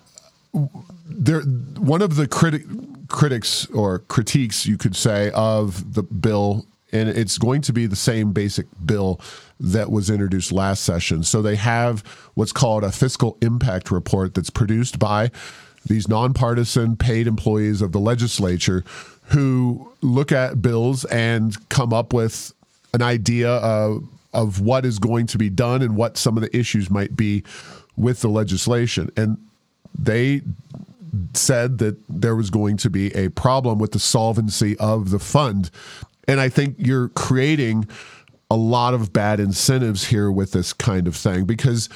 there 1.06 1.42
one 1.42 2.02
of 2.02 2.16
the 2.16 2.28
critic 2.28 2.64
critics 3.10 3.66
or 3.68 4.00
critiques 4.00 4.66
you 4.66 4.78
could 4.78 4.96
say 4.96 5.30
of 5.36 5.94
the 5.94 6.04
bill 6.04 6.66
and 6.94 7.10
it's 7.10 7.38
going 7.38 7.62
to 7.64 7.74
be 7.74 7.86
the 7.86 7.96
same 7.96 8.32
basic 8.32 8.68
bill 8.86 9.20
that 9.60 9.92
was 9.92 10.10
introduced 10.10 10.52
last 10.52 10.84
session. 10.84 11.24
So 11.24 11.42
they 11.42 11.56
have 11.56 12.02
what's 12.36 12.52
called 12.52 12.84
a 12.84 12.92
fiscal 12.92 13.38
impact 13.42 13.92
report 13.92 14.36
that's 14.36 14.50
produced 14.50 15.00
by 15.00 15.32
these 15.86 16.08
nonpartisan 16.08 16.96
paid 16.96 17.28
employees 17.28 17.82
of 17.82 17.92
the 17.92 18.00
legislature 18.00 18.84
who 19.28 19.92
look 20.02 20.32
at 20.32 20.62
bills 20.62 21.06
and 21.06 21.58
come 21.70 21.94
up 21.94 22.14
with 22.14 22.54
an 22.94 23.02
idea 23.02 23.50
of 23.50 24.04
of 24.34 24.60
what 24.60 24.86
is 24.86 24.98
going 24.98 25.28
to 25.28 25.38
be 25.38 25.50
done 25.50 25.82
and 25.82 25.96
what 25.96 26.18
some 26.18 26.38
of 26.38 26.44
the 26.44 26.58
issues 26.58 26.90
might 26.90 27.16
be 27.16 27.44
with 27.96 28.22
the 28.22 28.28
legislation. 28.28 29.12
And 29.16 29.38
they 29.98 30.42
said 31.36 31.78
that 31.78 31.98
there 32.10 32.36
was 32.36 32.50
going 32.50 32.78
to 32.78 32.90
be 32.90 33.14
a 33.14 33.30
problem 33.30 33.78
with 33.78 33.92
the 33.92 34.00
solvency 34.00 34.76
of 34.80 35.12
the 35.12 35.20
fund. 35.20 35.70
And 36.28 36.40
I 36.40 36.50
think 36.50 36.76
you're 36.78 37.10
creating 37.10 37.88
a 38.50 38.56
lot 38.56 38.94
of 38.94 39.12
bad 39.12 39.40
incentives 39.40 40.06
here 40.06 40.32
with 40.32 40.52
this 40.52 40.74
kind 40.74 41.08
of 41.08 41.16
thing 41.16 41.46
because, 41.46 41.90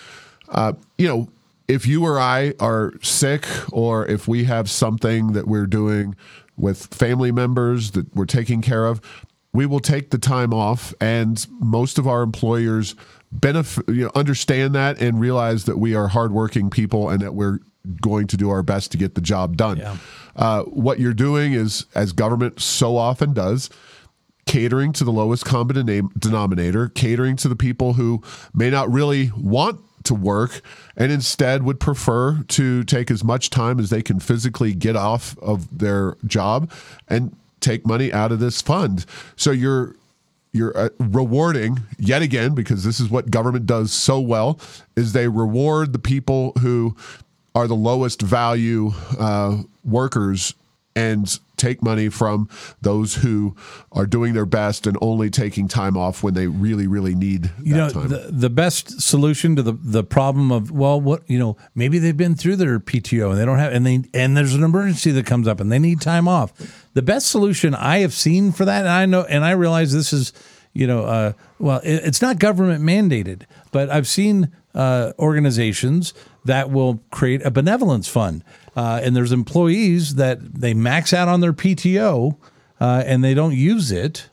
uh, 0.50 0.74
you 0.98 1.08
know, 1.08 1.30
if 1.68 1.86
you 1.86 2.06
or 2.06 2.20
I 2.20 2.54
are 2.60 2.94
sick 3.02 3.46
or 3.72 4.06
if 4.08 4.28
we 4.28 4.46
have 4.46 4.70
something 4.70 5.34
that 5.34 5.48
we're 5.48 5.68
doing 5.68 6.16
with 6.56 6.88
family 6.88 7.32
members 7.32 7.92
that 7.92 8.14
we're 8.16 8.26
taking 8.26 8.62
care 8.62 8.86
of, 8.86 9.02
we 9.54 9.66
will 9.66 9.80
take 9.80 10.10
the 10.10 10.18
time 10.18 10.54
off. 10.54 10.94
And 11.00 11.46
most 11.60 11.98
of 11.98 12.08
our 12.08 12.24
employers 12.24 12.96
benefit, 13.32 13.88
you 13.90 14.06
know, 14.06 14.12
understand 14.16 14.76
that 14.76 15.00
and 15.02 15.20
realize 15.20 15.66
that 15.66 15.78
we 15.78 15.94
are 15.94 16.08
hardworking 16.08 16.70
people 16.70 17.10
and 17.10 17.22
that 17.22 17.34
we're 17.34 17.60
going 18.02 18.28
to 18.28 18.38
do 18.38 18.50
our 18.50 18.64
best 18.64 18.92
to 18.92 18.98
get 18.98 19.16
the 19.16 19.22
job 19.22 19.58
done. 19.58 19.78
Yeah. 19.78 19.98
Uh, 20.36 20.64
what 20.64 21.00
you're 21.00 21.14
doing 21.14 21.54
is, 21.54 21.86
as 21.96 22.12
government 22.12 22.62
so 22.62 22.98
often 22.98 23.34
does, 23.34 23.70
catering 24.48 24.94
to 24.94 25.04
the 25.04 25.12
lowest 25.12 25.46
common 25.46 25.76
denom- 25.76 26.12
denominator, 26.20 26.90
catering 26.90 27.36
to 27.38 27.48
the 27.48 27.56
people 27.56 27.94
who 27.94 28.24
may 28.54 28.70
not 28.70 28.92
really 28.92 29.32
want 29.38 29.80
to 30.04 30.16
work 30.16 30.62
and 30.96 31.12
instead 31.12 31.64
would 31.64 31.80
prefer 31.80 32.42
to 32.48 32.84
take 32.86 33.12
as 33.12 33.24
much 33.24 33.50
time 33.50 33.80
as 33.80 33.90
they 33.90 34.02
can 34.02 34.20
physically 34.20 34.74
get 34.74 34.96
off 34.96 35.38
of 35.40 35.78
their 35.78 36.16
job 36.26 36.72
and 37.08 37.36
take 37.60 37.86
money 37.86 38.12
out 38.12 38.32
of 38.32 38.40
this 38.40 38.62
fund. 38.62 39.06
So 39.36 39.52
you're 39.52 39.96
you're 40.54 40.76
uh, 40.76 40.90
rewarding 40.98 41.80
yet 42.00 42.22
again 42.22 42.56
because 42.56 42.84
this 42.84 43.00
is 43.00 43.10
what 43.10 43.30
government 43.30 43.66
does 43.66 43.92
so 43.92 44.20
well 44.20 44.60
is 44.96 45.14
they 45.14 45.28
reward 45.28 45.94
the 45.94 46.00
people 46.00 46.54
who 46.62 46.96
are 47.54 47.68
the 47.68 47.76
lowest 47.76 48.22
value 48.22 48.92
uh, 49.20 49.58
workers 49.84 50.56
and 50.98 51.40
take 51.58 51.84
money 51.84 52.10
from 52.10 52.50
those 52.82 53.16
who 53.16 53.56
are 53.92 54.08
doing 54.08 54.34
their 54.34 54.46
best 54.46 54.88
and 54.88 54.98
only 55.00 55.30
taking 55.30 55.68
time 55.68 55.96
off 55.96 56.24
when 56.24 56.34
they 56.34 56.48
really 56.48 56.88
really 56.88 57.14
need 57.14 57.44
that 57.44 57.66
you 57.66 57.76
know 57.76 57.90
time. 57.90 58.08
the, 58.08 58.30
the 58.32 58.50
best 58.50 59.00
solution 59.02 59.56
to 59.56 59.62
the 59.62 59.74
the 59.74 60.04
problem 60.04 60.52
of 60.52 60.72
well 60.72 61.00
what 61.00 61.22
you 61.30 61.38
know 61.38 61.56
maybe 61.76 62.00
they've 62.00 62.18
been 62.18 62.36
through 62.36 62.56
their 62.56 62.80
PTO 62.80 63.30
and 63.30 63.40
they 63.40 63.46
don't 63.46 63.60
have 63.60 63.74
and 63.74 63.86
they 63.86 64.04
and 64.14 64.36
there's 64.36 64.56
an 64.56 64.64
emergency 64.64 65.12
that 65.12 65.26
comes 65.26 65.48
up 65.48 65.60
and 65.60 65.72
they 65.72 65.80
need 65.80 66.02
time 66.02 66.28
off 66.28 66.52
the 66.94 67.02
best 67.04 67.28
solution 67.28 67.76
I 67.76 68.00
have 68.00 68.14
seen 68.14 68.52
for 68.52 68.66
that 68.66 68.80
and 68.82 68.90
I 68.90 69.06
know 69.06 69.24
and 69.24 69.46
I 69.46 69.52
realize 69.52 69.94
this 69.94 70.12
is 70.12 70.34
you 70.74 70.88
know 70.88 71.06
uh, 71.06 71.34
well 71.60 71.80
it, 71.80 71.96
it's 72.06 72.22
not 72.22 72.40
government 72.40 72.84
mandated 72.84 73.44
but 73.72 73.90
I've 73.90 74.08
seen 74.08 74.52
uh, 74.74 75.12
organizations 75.20 76.14
that 76.46 76.70
will 76.70 77.02
create 77.12 77.46
a 77.46 77.52
benevolence 77.52 78.08
fund. 78.08 78.44
Uh, 78.78 79.02
and 79.02 79.16
there's 79.16 79.32
employees 79.32 80.16
that 80.16 80.40
they 80.54 80.72
max 80.72 81.12
out 81.12 81.28
on 81.28 81.42
their 81.42 81.52
PTO 81.52 82.38
uh, 82.80 83.04
and 83.08 83.24
they 83.24 83.34
don't 83.34 83.56
use 83.56 83.92
it. 83.92 84.30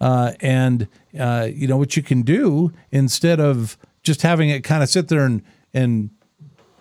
Uh, 0.00 0.32
and 0.40 0.86
uh, 1.18 1.48
you 1.52 1.66
know 1.66 1.76
what 1.76 1.96
you 1.96 2.02
can 2.04 2.22
do 2.22 2.72
instead 2.92 3.40
of 3.40 3.76
just 4.04 4.22
having 4.22 4.50
it 4.50 4.62
kind 4.62 4.84
of 4.84 4.88
sit 4.88 5.08
there 5.08 5.24
and 5.26 5.42
and 5.74 6.10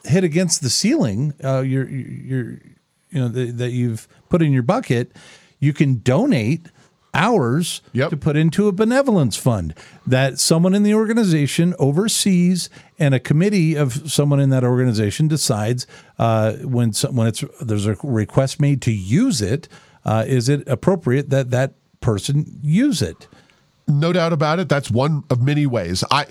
hit 0.04 0.24
against 0.24 0.62
the 0.62 0.70
ceiling, 0.70 1.34
uh, 1.44 1.62
you're 1.62 1.90
you're 1.90 2.60
you 3.10 3.20
know 3.20 3.28
the, 3.28 3.50
that 3.50 3.72
you've 3.72 4.08
put 4.30 4.44
in 4.44 4.52
your 4.52 4.62
bucket, 4.62 5.12
you 5.60 5.74
can 5.74 5.98
donate 5.98 6.68
hours 7.18 7.82
Yep. 7.94 8.10
to 8.12 8.18
put 8.18 8.38
into 8.38 8.68
a 8.68 8.72
benevolence 8.72 9.36
fund 9.36 9.74
that 10.06 10.40
someone 10.40 10.74
in 10.76 10.84
the 10.84 10.94
organization 10.94 11.74
oversees 11.80 12.70
and 13.00 13.14
a 13.16 13.20
committee 13.20 13.76
of 13.76 14.10
someone 14.12 14.40
in 14.40 14.50
that 14.52 14.64
organization 14.64 15.28
decides 15.28 15.88
uh, 16.20 16.54
when 16.64 16.94
some, 16.94 17.16
when 17.16 17.28
it's 17.28 17.44
there's 17.60 17.86
a 17.88 17.98
request 18.04 18.60
made 18.62 18.82
to 18.84 18.92
use 18.92 19.42
it 19.42 19.68
uh, 20.06 20.24
is 20.26 20.48
it 20.48 20.66
appropriate 20.68 21.30
that 21.32 21.50
that 21.52 21.74
person 22.00 22.46
use 22.62 23.02
it? 23.02 23.28
No 23.88 24.14
doubt 24.14 24.32
about 24.32 24.60
it. 24.60 24.70
That's 24.70 24.90
one 24.90 25.24
of 25.30 25.42
many 25.42 25.66
ways. 25.66 26.04
I 26.12 26.28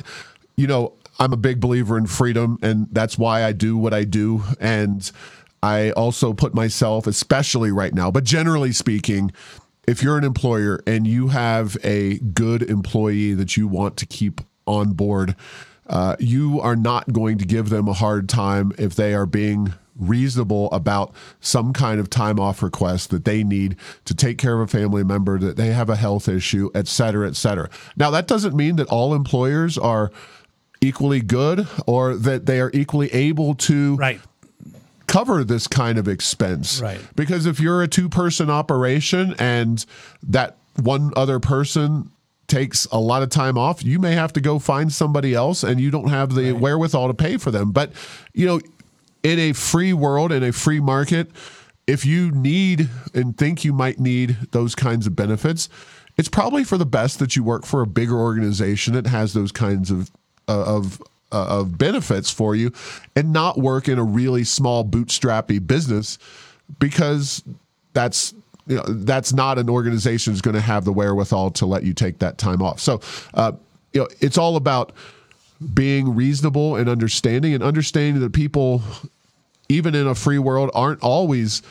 you 0.56 0.66
know 0.66 0.94
i'm 1.18 1.32
a 1.32 1.36
big 1.36 1.60
believer 1.60 1.98
in 1.98 2.06
freedom 2.06 2.58
and 2.62 2.88
that's 2.92 3.18
why 3.18 3.44
i 3.44 3.52
do 3.52 3.76
what 3.76 3.92
i 3.92 4.04
do. 4.04 4.42
And 4.60 5.10
i 5.62 5.90
also 5.92 6.32
put 6.32 6.54
myself 6.54 7.06
especially 7.06 7.70
right 7.70 7.94
now 7.94 8.10
but 8.10 8.24
generally 8.24 8.72
speaking 8.72 9.32
if 9.86 10.02
you're 10.02 10.18
an 10.18 10.24
employer 10.24 10.80
and 10.86 11.06
you 11.06 11.28
have 11.28 11.76
a 11.84 12.18
good 12.18 12.62
employee 12.62 13.34
that 13.34 13.56
you 13.56 13.68
want 13.68 13.96
to 13.96 14.06
keep 14.06 14.40
on 14.66 14.92
board 14.92 15.36
uh, 15.88 16.16
you 16.18 16.60
are 16.60 16.76
not 16.76 17.12
going 17.12 17.38
to 17.38 17.44
give 17.44 17.68
them 17.68 17.88
a 17.88 17.92
hard 17.92 18.28
time 18.28 18.72
if 18.78 18.94
they 18.94 19.14
are 19.14 19.26
being 19.26 19.72
reasonable 19.98 20.70
about 20.72 21.14
some 21.40 21.72
kind 21.72 22.00
of 22.00 22.10
time 22.10 22.38
off 22.38 22.62
request 22.62 23.10
that 23.10 23.24
they 23.24 23.42
need 23.42 23.76
to 24.04 24.14
take 24.14 24.38
care 24.38 24.60
of 24.60 24.68
a 24.68 24.70
family 24.70 25.04
member, 25.04 25.38
that 25.38 25.56
they 25.56 25.68
have 25.68 25.88
a 25.88 25.96
health 25.96 26.28
issue, 26.28 26.70
et 26.74 26.86
cetera, 26.86 27.26
et 27.26 27.36
cetera. 27.36 27.70
Now, 27.96 28.10
that 28.10 28.26
doesn't 28.26 28.54
mean 28.54 28.76
that 28.76 28.88
all 28.88 29.14
employers 29.14 29.78
are 29.78 30.10
equally 30.80 31.20
good 31.20 31.66
or 31.86 32.14
that 32.14 32.46
they 32.46 32.60
are 32.60 32.70
equally 32.74 33.12
able 33.12 33.54
to 33.54 33.96
right 33.96 34.20
cover 35.06 35.44
this 35.44 35.66
kind 35.66 35.98
of 35.98 36.08
expense. 36.08 36.80
Right. 36.80 37.00
Because 37.14 37.46
if 37.46 37.60
you're 37.60 37.82
a 37.82 37.88
two 37.88 38.08
person 38.08 38.50
operation 38.50 39.34
and 39.38 39.84
that 40.22 40.56
one 40.76 41.12
other 41.16 41.40
person 41.40 42.10
takes 42.48 42.86
a 42.86 42.98
lot 42.98 43.22
of 43.22 43.30
time 43.30 43.58
off, 43.58 43.84
you 43.84 43.98
may 43.98 44.12
have 44.12 44.32
to 44.34 44.40
go 44.40 44.58
find 44.58 44.92
somebody 44.92 45.34
else 45.34 45.62
and 45.62 45.80
you 45.80 45.90
don't 45.90 46.08
have 46.08 46.34
the 46.34 46.52
wherewithal 46.52 47.08
to 47.08 47.14
pay 47.14 47.36
for 47.36 47.50
them. 47.50 47.72
But, 47.72 47.92
you 48.32 48.46
know, 48.46 48.60
in 49.22 49.38
a 49.38 49.52
free 49.52 49.92
world, 49.92 50.30
in 50.30 50.42
a 50.42 50.52
free 50.52 50.80
market, 50.80 51.28
if 51.86 52.04
you 52.04 52.30
need 52.30 52.88
and 53.14 53.36
think 53.36 53.64
you 53.64 53.72
might 53.72 53.98
need 53.98 54.36
those 54.52 54.74
kinds 54.74 55.06
of 55.06 55.16
benefits, 55.16 55.68
it's 56.16 56.28
probably 56.28 56.64
for 56.64 56.78
the 56.78 56.86
best 56.86 57.18
that 57.18 57.36
you 57.36 57.42
work 57.42 57.66
for 57.66 57.82
a 57.82 57.86
bigger 57.86 58.16
organization 58.16 58.94
that 58.94 59.06
has 59.06 59.34
those 59.34 59.52
kinds 59.52 59.90
of 59.90 60.10
uh, 60.48 60.64
of 60.64 61.02
uh, 61.32 61.46
of 61.60 61.78
benefits 61.78 62.30
for 62.30 62.54
you, 62.54 62.72
and 63.14 63.32
not 63.32 63.58
work 63.58 63.88
in 63.88 63.98
a 63.98 64.04
really 64.04 64.44
small 64.44 64.84
bootstrappy 64.84 65.64
business 65.64 66.18
because 66.78 67.42
that's 67.92 68.34
you 68.66 68.76
know 68.76 68.84
that's 68.86 69.32
not 69.32 69.58
an 69.58 69.70
organization 69.70 70.32
that's 70.32 70.42
going 70.42 70.54
to 70.54 70.60
have 70.60 70.84
the 70.84 70.92
wherewithal 70.92 71.50
to 71.52 71.66
let 71.66 71.82
you 71.82 71.94
take 71.94 72.18
that 72.18 72.38
time 72.38 72.62
off. 72.62 72.80
So, 72.80 73.00
uh, 73.34 73.52
you 73.92 74.00
know, 74.02 74.08
it's 74.20 74.38
all 74.38 74.56
about 74.56 74.92
being 75.74 76.14
reasonable 76.14 76.76
and 76.76 76.88
understanding, 76.88 77.54
and 77.54 77.62
understanding 77.62 78.20
that 78.22 78.32
people, 78.32 78.82
even 79.68 79.94
in 79.94 80.06
a 80.06 80.14
free 80.14 80.38
world, 80.38 80.70
aren't 80.74 81.02
always 81.02 81.62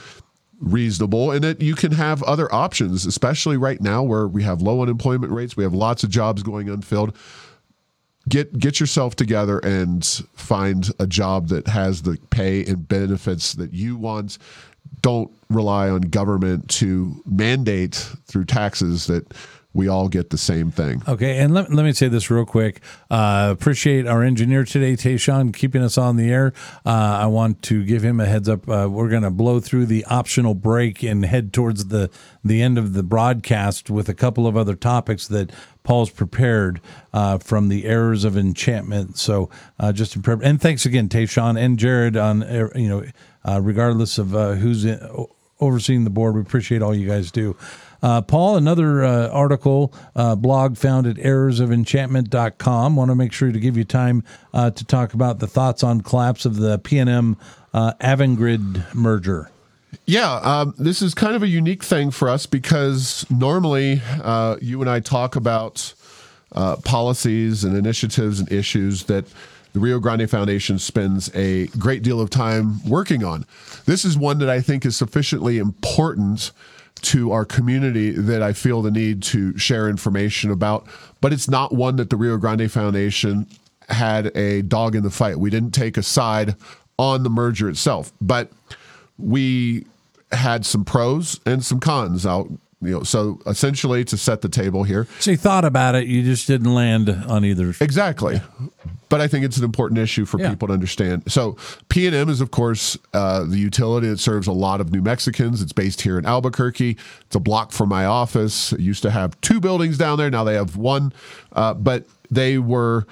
reasonable 0.59 1.31
and 1.31 1.43
that 1.43 1.61
you 1.61 1.75
can 1.75 1.91
have 1.91 2.23
other 2.23 2.51
options 2.53 3.05
especially 3.05 3.57
right 3.57 3.81
now 3.81 4.01
where 4.01 4.25
we 4.25 4.41
have 4.41 4.61
low 4.61 4.81
unemployment 4.81 5.31
rates 5.31 5.57
we 5.57 5.63
have 5.63 5.73
lots 5.73 6.01
of 6.01 6.09
jobs 6.09 6.43
going 6.43 6.69
unfilled 6.69 7.15
get 8.29 8.57
get 8.57 8.79
yourself 8.79 9.15
together 9.15 9.59
and 9.59 10.05
find 10.33 10.91
a 10.99 11.07
job 11.07 11.47
that 11.49 11.67
has 11.67 12.01
the 12.01 12.17
pay 12.29 12.65
and 12.65 12.87
benefits 12.87 13.53
that 13.53 13.73
you 13.73 13.95
want. 13.95 14.37
Don't 15.01 15.31
rely 15.49 15.89
on 15.89 16.01
government 16.01 16.69
to 16.69 17.21
mandate 17.25 17.95
through 18.25 18.45
taxes 18.45 19.07
that 19.07 19.33
we 19.75 19.87
all 19.89 20.07
get 20.07 20.29
the 20.29 20.37
same 20.37 20.71
thing 20.71 21.03
Okay, 21.07 21.37
and 21.37 21.53
let, 21.53 21.71
let 21.71 21.83
me 21.83 21.93
say 21.93 22.07
this 22.07 22.31
real 22.31 22.45
quick. 22.45 22.81
Uh, 23.11 23.49
appreciate 23.51 24.07
our 24.07 24.23
engineer 24.23 24.63
today, 24.63 24.93
Tayshawn, 24.93 25.53
keeping 25.53 25.83
us 25.83 25.97
on 25.97 26.15
the 26.15 26.31
air. 26.31 26.53
Uh, 26.85 27.19
I 27.21 27.25
want 27.27 27.61
to 27.63 27.83
give 27.83 28.03
him 28.03 28.19
a 28.19 28.25
heads 28.25 28.49
up. 28.49 28.67
Uh, 28.67 28.87
we're 28.89 29.09
going 29.09 29.23
to 29.23 29.29
blow 29.29 29.59
through 29.59 29.85
the 29.85 30.03
optional 30.05 30.55
break 30.55 31.03
and 31.03 31.25
head 31.25 31.53
towards 31.53 31.87
the 31.87 32.09
the 32.43 32.61
end 32.61 32.77
of 32.77 32.93
the 32.93 33.03
broadcast 33.03 33.89
with 33.89 34.07
a 34.07 34.13
couple 34.13 34.47
of 34.47 34.55
other 34.55 34.75
topics 34.75 35.27
that 35.27 35.51
Paul's 35.83 36.09
prepared 36.09 36.81
uh, 37.13 37.37
from 37.37 37.69
the 37.69 37.85
errors 37.85 38.23
of 38.23 38.37
enchantment. 38.37 39.17
So 39.17 39.49
uh, 39.79 39.91
just 39.91 40.15
in 40.15 40.21
prep, 40.21 40.39
and 40.43 40.59
thanks 40.59 40.85
again, 40.85 41.09
Tayshawn 41.09 41.59
and 41.59 41.77
Jared. 41.77 42.17
On 42.17 42.41
uh, 42.43 42.69
you 42.75 42.89
know, 42.89 43.05
uh, 43.43 43.59
regardless 43.61 44.17
of 44.17 44.29
who's 44.29 44.85
in, 44.85 44.99
overseeing 45.59 46.03
the 46.03 46.09
board, 46.09 46.35
we 46.35 46.41
appreciate 46.41 46.81
all 46.81 46.95
you 46.95 47.07
guys 47.07 47.31
do. 47.31 47.55
Uh, 48.05 48.21
Paul, 48.21 48.55
another 48.55 49.03
uh, 49.03 49.29
article, 49.29 49.91
uh, 50.15 50.35
blog 50.35 50.77
found 50.77 51.07
at 51.07 51.15
errorsofenchantment.com. 51.15 52.95
Want 52.95 53.09
to 53.09 53.15
make 53.15 53.33
sure 53.33 53.51
to 53.51 53.59
give 53.59 53.75
you 53.75 53.83
time 53.83 54.23
uh, 54.53 54.69
to 54.69 54.85
talk 54.85 55.15
about 55.15 55.39
the 55.39 55.47
thoughts 55.47 55.81
on 55.81 56.01
collapse 56.01 56.45
of 56.45 56.57
the 56.57 56.77
PNM 56.77 57.35
uh, 57.73 57.93
Avangrid 57.99 58.93
merger. 58.93 59.49
Yeah, 60.05 60.35
um, 60.35 60.75
this 60.77 61.01
is 61.01 61.15
kind 61.15 61.35
of 61.35 61.41
a 61.41 61.47
unique 61.47 61.83
thing 61.83 62.11
for 62.11 62.29
us 62.29 62.45
because 62.45 63.25
normally 63.31 64.03
uh, 64.21 64.57
you 64.61 64.81
and 64.81 64.89
I 64.89 64.99
talk 64.99 65.35
about 65.35 65.95
uh, 66.51 66.75
policies 66.85 67.63
and 67.63 67.75
initiatives 67.75 68.39
and 68.39 68.51
issues 68.51 69.05
that 69.05 69.25
the 69.73 69.79
Rio 69.79 69.97
Grande 69.97 70.29
Foundation 70.29 70.77
spends 70.77 71.33
a 71.33 71.67
great 71.79 72.03
deal 72.03 72.21
of 72.21 72.29
time 72.29 72.87
working 72.87 73.23
on. 73.23 73.47
This 73.85 74.05
is 74.05 74.15
one 74.15 74.37
that 74.37 74.49
I 74.49 74.61
think 74.61 74.85
is 74.85 74.95
sufficiently 74.95 75.57
important 75.57 76.51
to 77.05 77.31
our 77.31 77.45
community 77.45 78.11
that 78.11 78.41
I 78.41 78.53
feel 78.53 78.81
the 78.81 78.91
need 78.91 79.21
to 79.23 79.57
share 79.57 79.87
information 79.89 80.51
about, 80.51 80.87
but 81.21 81.33
it's 81.33 81.47
not 81.47 81.73
one 81.73 81.95
that 81.97 82.09
the 82.09 82.15
Rio 82.15 82.37
Grande 82.37 82.71
Foundation 82.71 83.47
had 83.89 84.35
a 84.35 84.63
dog 84.63 84.95
in 84.95 85.03
the 85.03 85.11
fight. 85.11 85.39
We 85.39 85.49
didn't 85.49 85.71
take 85.71 85.97
a 85.97 86.03
side 86.03 86.55
on 86.97 87.23
the 87.23 87.29
merger 87.29 87.69
itself, 87.69 88.11
but 88.19 88.51
we 89.17 89.85
had 90.31 90.65
some 90.65 90.83
pros 90.83 91.39
and 91.45 91.63
some 91.63 91.79
cons 91.79 92.25
out 92.25 92.49
you 92.87 92.93
know 92.97 93.03
so 93.03 93.39
essentially 93.45 94.03
to 94.05 94.17
set 94.17 94.41
the 94.41 94.49
table 94.49 94.83
here. 94.83 95.07
So 95.19 95.31
you 95.31 95.37
thought 95.37 95.65
about 95.65 95.95
it, 95.95 96.07
you 96.07 96.23
just 96.23 96.47
didn't 96.47 96.73
land 96.73 97.09
on 97.09 97.43
either. 97.45 97.73
exactly. 97.81 98.41
But 99.07 99.21
i 99.21 99.27
think 99.27 99.45
it's 99.45 99.57
an 99.57 99.63
important 99.63 99.99
issue 99.99 100.25
for 100.25 100.39
Yeah. 100.39 100.49
people 100.49 100.67
to 100.67 100.73
understand. 100.73 101.23
So 101.27 101.53
PNM 101.89 102.27
is 102.29 102.41
of 102.41 102.49
course 102.51 102.97
uh, 103.13 103.43
the 103.45 103.57
utility 103.57 104.07
that 104.07 104.19
serves 104.19 104.47
a 104.47 104.51
lot 104.51 104.81
of 104.81 104.91
new 104.91 105.01
mexicans. 105.01 105.61
It's 105.61 105.73
based 105.73 106.01
here 106.01 106.17
in 106.17 106.25
albuquerque. 106.25 106.97
It's 107.27 107.35
a 107.35 107.39
block 107.39 107.71
from 107.71 107.89
my 107.89 108.05
office. 108.05 108.73
It 108.73 108.79
used 108.79 109.03
to 109.03 109.11
have 109.11 109.39
two 109.41 109.59
buildings 109.59 109.97
down 109.97 110.17
there. 110.17 110.29
Now 110.31 110.43
they 110.43 110.55
have 110.55 110.75
one. 110.75 111.13
Uh, 111.53 111.73
but 111.75 112.05
they 112.31 112.57
were 112.57 113.05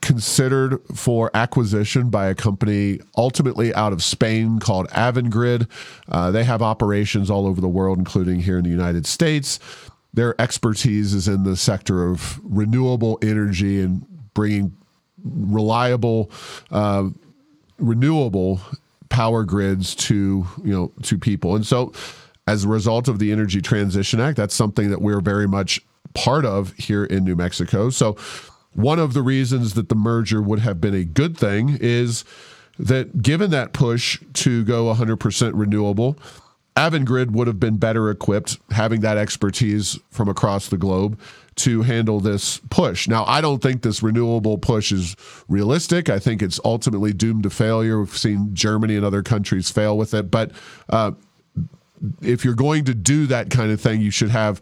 considered 0.00 0.80
for 0.94 1.30
acquisition 1.34 2.10
by 2.10 2.26
a 2.26 2.34
company 2.34 3.00
ultimately 3.16 3.74
out 3.74 3.92
of 3.92 4.02
Spain 4.02 4.58
called 4.58 4.88
Avangrid. 4.90 5.68
Uh, 6.08 6.30
they 6.30 6.44
have 6.44 6.62
operations 6.62 7.30
all 7.30 7.46
over 7.46 7.60
the 7.60 7.68
world, 7.68 7.98
including 7.98 8.40
here 8.40 8.58
in 8.58 8.64
the 8.64 8.70
United 8.70 9.06
States. 9.06 9.58
Their 10.14 10.40
expertise 10.40 11.12
is 11.12 11.28
in 11.28 11.42
the 11.42 11.56
sector 11.56 12.08
of 12.08 12.40
renewable 12.42 13.18
energy 13.20 13.80
and 13.80 14.06
bringing 14.32 14.76
reliable, 15.22 16.30
uh, 16.70 17.08
renewable 17.78 18.60
power 19.08 19.44
grids 19.44 19.94
to 19.94 20.46
you 20.64 20.72
know 20.72 20.92
to 21.02 21.18
people. 21.18 21.56
And 21.56 21.66
so, 21.66 21.92
as 22.46 22.64
a 22.64 22.68
result 22.68 23.08
of 23.08 23.18
the 23.18 23.32
Energy 23.32 23.60
Transition 23.60 24.20
Act, 24.20 24.36
that's 24.36 24.54
something 24.54 24.90
that 24.90 25.00
we're 25.00 25.20
very 25.20 25.48
much 25.48 25.80
part 26.14 26.44
of 26.44 26.72
here 26.74 27.04
in 27.04 27.24
New 27.24 27.36
Mexico. 27.36 27.90
So, 27.90 28.16
one 28.76 28.98
of 28.98 29.14
the 29.14 29.22
reasons 29.22 29.74
that 29.74 29.88
the 29.88 29.94
merger 29.94 30.42
would 30.42 30.60
have 30.60 30.80
been 30.80 30.94
a 30.94 31.04
good 31.04 31.36
thing 31.36 31.78
is 31.80 32.24
that 32.78 33.22
given 33.22 33.50
that 33.50 33.72
push 33.72 34.20
to 34.34 34.64
go 34.64 34.92
100% 34.92 35.50
renewable, 35.54 36.18
Avangrid 36.76 37.30
would 37.30 37.46
have 37.46 37.58
been 37.58 37.78
better 37.78 38.10
equipped, 38.10 38.58
having 38.70 39.00
that 39.00 39.16
expertise 39.16 39.98
from 40.10 40.28
across 40.28 40.68
the 40.68 40.76
globe 40.76 41.18
to 41.56 41.82
handle 41.82 42.20
this 42.20 42.60
push. 42.68 43.08
Now, 43.08 43.24
I 43.24 43.40
don't 43.40 43.62
think 43.62 43.80
this 43.80 44.02
renewable 44.02 44.58
push 44.58 44.92
is 44.92 45.16
realistic. 45.48 46.10
I 46.10 46.18
think 46.18 46.42
it's 46.42 46.60
ultimately 46.62 47.14
doomed 47.14 47.44
to 47.44 47.50
failure. 47.50 48.00
We've 48.00 48.16
seen 48.16 48.54
Germany 48.54 48.96
and 48.96 49.06
other 49.06 49.22
countries 49.22 49.70
fail 49.70 49.96
with 49.96 50.12
it. 50.12 50.30
But 50.30 50.50
uh, 50.90 51.12
if 52.20 52.44
you're 52.44 52.54
going 52.54 52.84
to 52.84 52.94
do 52.94 53.26
that 53.28 53.48
kind 53.48 53.72
of 53.72 53.80
thing, 53.80 54.02
you 54.02 54.10
should 54.10 54.28
have 54.30 54.60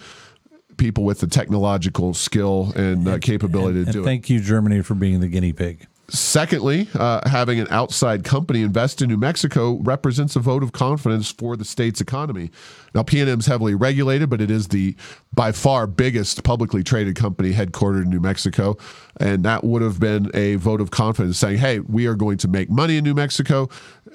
people 0.76 1.04
with 1.04 1.20
the 1.20 1.26
technological 1.26 2.14
skill 2.14 2.72
and 2.76 3.06
uh, 3.06 3.18
capability 3.18 3.78
And 3.78 3.86
to 3.88 3.92
do 3.92 4.02
it. 4.02 4.04
thank 4.04 4.28
you, 4.30 4.40
Germany, 4.40 4.82
for 4.82 4.94
being 4.94 5.20
the 5.20 5.28
guinea 5.28 5.52
pig. 5.52 5.86
Secondly, 6.08 6.86
uh, 6.94 7.26
having 7.28 7.58
an 7.58 7.66
outside 7.70 8.24
company 8.24 8.60
invest 8.60 9.00
in 9.00 9.08
New 9.08 9.16
Mexico 9.16 9.78
represents 9.82 10.36
a 10.36 10.38
vote 10.38 10.62
of 10.62 10.70
confidence 10.72 11.32
for 11.32 11.56
the 11.56 11.64
state's 11.64 11.98
economy. 11.98 12.50
Now, 12.94 13.02
PNM 13.04 13.38
is 13.40 13.46
heavily 13.46 13.74
regulated, 13.74 14.28
but 14.28 14.42
it 14.42 14.50
is 14.50 14.68
the 14.68 14.96
by 15.32 15.50
far 15.50 15.86
biggest 15.86 16.44
publicly 16.44 16.82
traded 16.84 17.16
company 17.16 17.54
headquartered 17.54 18.02
in 18.02 18.10
New 18.10 18.20
Mexico, 18.20 18.76
and 19.18 19.44
that 19.44 19.64
would 19.64 19.80
have 19.80 19.98
been 19.98 20.30
a 20.34 20.56
vote 20.56 20.82
of 20.82 20.90
confidence, 20.90 21.38
saying, 21.38 21.56
"Hey, 21.56 21.80
we 21.80 22.06
are 22.06 22.14
going 22.14 22.36
to 22.38 22.48
make 22.48 22.68
money 22.68 22.98
in 22.98 23.02
New 23.04 23.14
Mexico. 23.14 23.70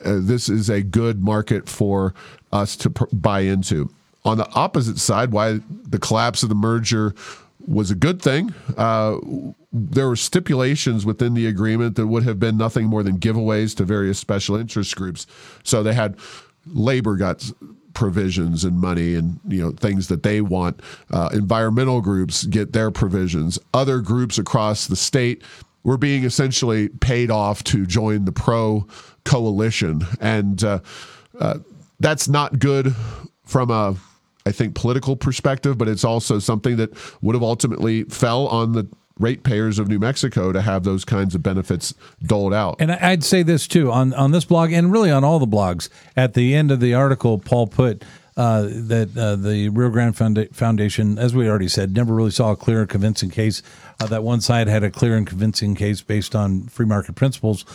Uh, 0.06 0.20
this 0.22 0.48
is 0.48 0.70
a 0.70 0.84
good 0.84 1.24
market 1.24 1.68
for 1.68 2.14
us 2.52 2.76
to 2.78 2.92
pr- 2.92 3.06
buy 3.12 3.40
into." 3.42 3.90
On 4.26 4.38
the 4.38 4.50
opposite 4.54 4.98
side, 4.98 5.32
why 5.32 5.60
the 5.88 6.00
collapse 6.00 6.44
of 6.44 6.50
the 6.50 6.56
merger 6.56 7.14
was 7.66 7.92
a 7.92 7.96
good 7.96 8.22
thing. 8.22 8.54
Uh, 8.78 9.18
there 9.72 10.08
were 10.08 10.16
stipulations 10.16 11.06
within 11.06 11.36
the 11.36 11.46
agreement 11.46 11.96
that 11.96 12.08
would 12.08 12.24
have 12.24 12.40
been 12.40 12.58
nothing 12.58 12.86
more 12.86 13.04
than 13.04 13.20
giveaways 13.20 13.76
to 13.78 13.84
various 13.84 14.18
special 14.18 14.56
interest 14.56 14.96
groups. 14.96 15.28
So 15.64 15.84
they 15.84 15.94
had 15.94 16.18
labor 16.66 17.16
got 17.16 17.52
provisions 17.94 18.64
and 18.64 18.80
money 18.80 19.16
and 19.16 19.40
you 19.48 19.62
know 19.62 19.72
things 19.72 20.08
that 20.08 20.24
they 20.24 20.42
want. 20.42 20.82
Uh, 21.12 21.30
environmental 21.34 22.02
groups 22.02 22.46
get 22.46 22.74
their 22.74 22.92
provisions. 22.92 23.60
Other 23.74 24.00
groups 24.00 24.38
across 24.38 24.88
the 24.88 24.96
state 24.96 25.44
were 25.84 25.98
being 25.98 26.24
essentially 26.24 26.90
paid 26.90 27.30
off 27.32 27.64
to 27.66 27.86
join 27.86 28.26
the 28.26 28.32
pro 28.32 28.88
coalition, 29.26 30.02
and 30.20 30.64
uh, 30.64 30.80
uh, 31.40 31.60
that's 32.00 32.28
not 32.28 32.60
good 32.60 32.96
from 33.46 33.70
a 33.70 33.96
I 34.50 34.52
think, 34.52 34.74
political 34.74 35.16
perspective, 35.16 35.78
but 35.78 35.88
it's 35.88 36.04
also 36.04 36.40
something 36.40 36.78
that 36.78 36.90
would 37.22 37.36
have 37.36 37.44
ultimately 37.44 38.04
fell 38.06 38.48
on 38.48 38.74
the 38.74 38.88
ratepayers 39.20 39.78
of 39.78 39.88
New 39.88 40.00
Mexico 40.00 40.52
to 40.52 40.62
have 40.62 40.84
those 40.84 41.06
kinds 41.06 41.36
of 41.36 41.44
benefits 41.44 41.94
doled 42.24 42.54
out. 42.54 42.78
And 42.80 42.92
I'd 42.92 43.24
say 43.24 43.44
this 43.44 43.68
too 43.68 43.92
on 43.92 44.14
on 44.14 44.32
this 44.32 44.46
blog 44.46 44.72
and 44.72 44.92
really 44.92 45.12
on 45.12 45.24
all 45.24 45.38
the 45.38 45.46
blogs. 45.46 45.90
At 46.18 46.34
the 46.34 46.56
end 46.56 46.72
of 46.72 46.80
the 46.80 46.96
article, 46.96 47.38
Paul 47.38 47.68
put. 47.68 48.04
Uh, 48.38 48.70
that 48.72 49.18
uh, 49.18 49.36
the 49.36 49.68
Rio 49.68 49.90
Grande 49.90 50.16
Foundation, 50.54 51.20
as 51.20 51.36
we 51.36 51.50
already 51.50 51.68
said, 51.68 51.94
never 51.94 52.14
really 52.14 52.32
saw 52.32 52.52
a 52.52 52.56
clear 52.56 52.80
and 52.80 52.90
convincing 52.90 53.30
case. 53.30 53.62
Uh, 54.00 54.08
that 54.08 54.24
one 54.24 54.40
side 54.40 54.70
had 54.70 54.82
a 54.82 54.90
clear 54.90 55.18
and 55.18 55.28
convincing 55.28 55.76
case 55.76 56.02
based 56.02 56.34
on 56.34 56.64
free 56.68 56.86
market 56.86 57.16
principles. 57.16 57.66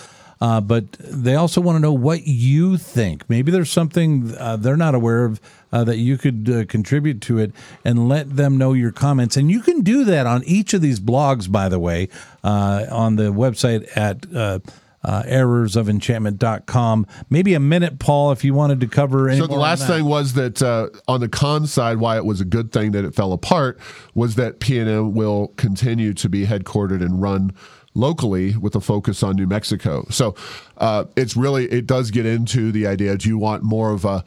Uh, 0.41 0.61
but 0.61 0.93
they 0.99 1.35
also 1.35 1.61
want 1.61 1.77
to 1.77 1.81
know 1.81 1.93
what 1.93 2.27
you 2.27 2.77
think. 2.77 3.29
Maybe 3.29 3.51
there's 3.51 3.71
something 3.71 4.35
uh, 4.37 4.57
they're 4.57 4.77
not 4.77 4.95
aware 4.95 5.25
of 5.25 5.41
uh, 5.73 5.85
that 5.85 5.97
you 5.97 6.17
could 6.17 6.49
uh, 6.49 6.65
contribute 6.67 7.21
to 7.23 7.39
it 7.39 7.53
and 7.85 8.09
let 8.09 8.37
them 8.37 8.57
know 8.59 8.73
your 8.73 8.93
comments. 8.93 9.37
And 9.37 9.51
you 9.51 9.61
can 9.61 9.81
do 9.83 10.05
that 10.05 10.27
on 10.27 10.45
each 10.45 10.75
of 10.75 10.81
these 10.81 11.01
blogs, 11.01 11.51
by 11.51 11.69
the 11.69 11.79
way, 11.79 12.09
uh, 12.43 12.87
on 12.91 13.17
the 13.17 13.33
website 13.33 13.89
at. 13.97 14.33
Uh, 14.35 14.61
uh, 15.05 15.23
errorsofenchantment.com. 15.25 17.07
Maybe 17.29 17.53
a 17.53 17.61
minute, 17.61 17.99
Paul, 17.99 18.33
if 18.33 18.43
you 18.43 18.55
wanted 18.55 18.81
to 18.81 18.87
cover 18.87 19.29
any 19.29 19.39
So 19.39 19.47
the 19.47 19.55
last 19.55 19.87
thing 19.87 20.07
was 20.07 20.33
that 20.33 20.63
uh, 20.63 20.89
on 21.07 21.21
the 21.21 21.29
con 21.29 21.67
side, 21.67 21.99
why 21.99 22.17
it 22.17 22.25
was 22.25 22.41
a 22.41 22.45
good 22.45 22.73
thing 22.73 22.93
that 22.93 23.05
it 23.05 23.15
fell 23.15 23.35
apart 23.35 23.79
was 24.15 24.37
that 24.37 24.61
PNM 24.61 25.13
will 25.13 25.49
continue 25.57 26.15
to 26.15 26.29
be 26.31 26.47
headquartered 26.47 27.03
and 27.03 27.21
run 27.21 27.53
locally 27.95 28.57
with 28.57 28.75
a 28.75 28.81
focus 28.81 29.23
on 29.23 29.37
New 29.37 29.47
Mexico. 29.47 30.07
So 30.11 30.35
uh, 30.79 31.05
it's 31.17 31.37
really 31.37 31.67
it 31.67 31.87
does 31.87 32.11
get 32.11 32.27
into 32.27 32.73
the 32.73 32.87
idea: 32.87 33.17
do 33.17 33.29
you 33.29 33.39
want 33.39 33.63
more 33.63 33.91
of 33.91 34.05
a 34.05 34.25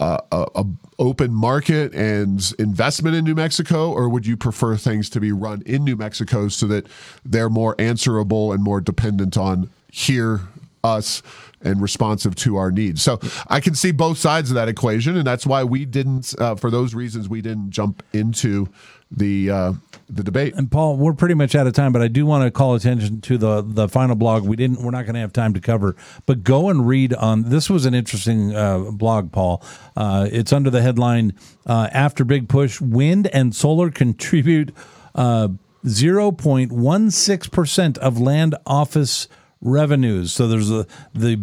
a, 0.00 0.18
a, 0.32 0.64
open 0.98 1.32
market 1.32 1.94
and 1.94 2.54
investment 2.58 3.16
in 3.16 3.24
New 3.24 3.34
Mexico, 3.34 3.90
or 3.90 4.08
would 4.08 4.26
you 4.26 4.36
prefer 4.36 4.76
things 4.76 5.10
to 5.10 5.20
be 5.20 5.32
run 5.32 5.62
in 5.66 5.84
New 5.84 5.96
Mexico 5.96 6.48
so 6.48 6.66
that 6.66 6.86
they're 7.24 7.50
more 7.50 7.74
answerable 7.78 8.52
and 8.52 8.62
more 8.62 8.80
dependent 8.80 9.36
on 9.36 9.70
here 9.90 10.40
us 10.82 11.22
and 11.62 11.82
responsive 11.82 12.34
to 12.34 12.56
our 12.56 12.70
needs. 12.70 13.02
So 13.02 13.20
I 13.48 13.60
can 13.60 13.74
see 13.74 13.92
both 13.92 14.18
sides 14.18 14.50
of 14.50 14.54
that 14.54 14.68
equation, 14.68 15.16
and 15.16 15.26
that's 15.26 15.46
why 15.46 15.64
we 15.64 15.84
didn't, 15.84 16.34
uh, 16.38 16.54
for 16.54 16.70
those 16.70 16.94
reasons, 16.94 17.28
we 17.28 17.42
didn't 17.42 17.70
jump 17.70 18.02
into 18.12 18.68
the 19.10 19.50
uh, 19.50 19.72
the 20.14 20.22
debate. 20.22 20.54
And 20.54 20.70
Paul, 20.70 20.96
we're 20.96 21.12
pretty 21.12 21.34
much 21.34 21.54
out 21.54 21.66
of 21.66 21.72
time, 21.72 21.92
but 21.92 22.02
I 22.02 22.08
do 22.08 22.26
want 22.26 22.44
to 22.44 22.50
call 22.50 22.74
attention 22.74 23.20
to 23.22 23.38
the 23.38 23.62
the 23.62 23.88
final 23.88 24.16
blog. 24.16 24.44
We 24.44 24.56
didn't, 24.56 24.82
we're 24.82 24.90
not 24.90 25.04
going 25.04 25.14
to 25.14 25.20
have 25.20 25.32
time 25.32 25.54
to 25.54 25.60
cover, 25.60 25.96
but 26.26 26.44
go 26.44 26.68
and 26.68 26.86
read 26.86 27.14
on. 27.14 27.48
This 27.50 27.70
was 27.70 27.86
an 27.86 27.94
interesting 27.94 28.54
uh, 28.54 28.90
blog, 28.90 29.32
Paul. 29.32 29.62
Uh, 29.96 30.28
it's 30.30 30.52
under 30.52 30.68
the 30.70 30.82
headline 30.82 31.32
uh, 31.66 31.88
"After 31.92 32.24
Big 32.24 32.48
Push, 32.48 32.80
Wind 32.80 33.26
and 33.28 33.54
Solar 33.54 33.90
Contribute." 33.90 34.74
0.16% 35.14 37.98
of 37.98 38.20
land 38.20 38.54
office 38.66 39.28
revenues. 39.62 40.32
So 40.32 40.46
there's 40.46 40.70
a, 40.70 40.86
the 41.14 41.40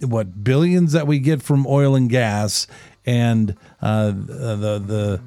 what 0.00 0.42
billions 0.42 0.92
that 0.92 1.06
we 1.06 1.18
get 1.18 1.42
from 1.42 1.66
oil 1.66 1.94
and 1.94 2.08
gas 2.08 2.66
and 3.06 3.56
uh, 3.82 4.06
the 4.06 4.78
the 4.78 5.20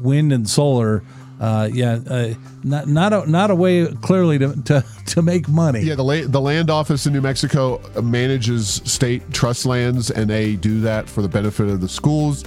wind 0.00 0.32
and 0.32 0.48
solar. 0.48 1.02
Uh, 1.40 1.68
yeah, 1.72 1.98
uh, 2.08 2.32
not 2.62 2.86
not 2.86 3.12
a, 3.12 3.30
not 3.30 3.50
a 3.50 3.54
way 3.54 3.86
clearly 4.02 4.38
to, 4.38 4.54
to, 4.62 4.84
to 5.06 5.22
make 5.22 5.48
money. 5.48 5.80
Yeah, 5.80 5.96
the 5.96 6.04
la- 6.04 6.26
the 6.26 6.40
land 6.40 6.70
office 6.70 7.06
in 7.06 7.12
New 7.12 7.20
Mexico 7.20 7.80
manages 8.00 8.80
state 8.84 9.28
trust 9.32 9.66
lands, 9.66 10.10
and 10.10 10.30
they 10.30 10.56
do 10.56 10.80
that 10.82 11.08
for 11.08 11.22
the 11.22 11.28
benefit 11.28 11.68
of 11.68 11.80
the 11.80 11.88
schools. 11.88 12.44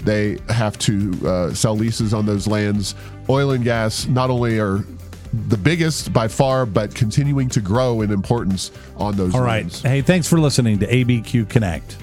They 0.00 0.38
have 0.48 0.78
to 0.78 1.12
uh, 1.26 1.54
sell 1.54 1.76
leases 1.76 2.14
on 2.14 2.24
those 2.24 2.46
lands. 2.46 2.94
Oil 3.28 3.50
and 3.50 3.62
gas 3.62 4.06
not 4.06 4.30
only 4.30 4.58
are 4.58 4.84
the 5.48 5.56
biggest 5.56 6.12
by 6.12 6.26
far, 6.26 6.66
but 6.66 6.94
continuing 6.94 7.48
to 7.50 7.60
grow 7.60 8.00
in 8.00 8.10
importance 8.10 8.72
on 8.96 9.16
those. 9.16 9.34
All 9.34 9.42
right. 9.42 9.72
Hey, 9.76 10.00
thanks 10.02 10.26
for 10.26 10.40
listening 10.40 10.78
to 10.80 10.86
ABQ 10.86 11.48
Connect. 11.48 11.98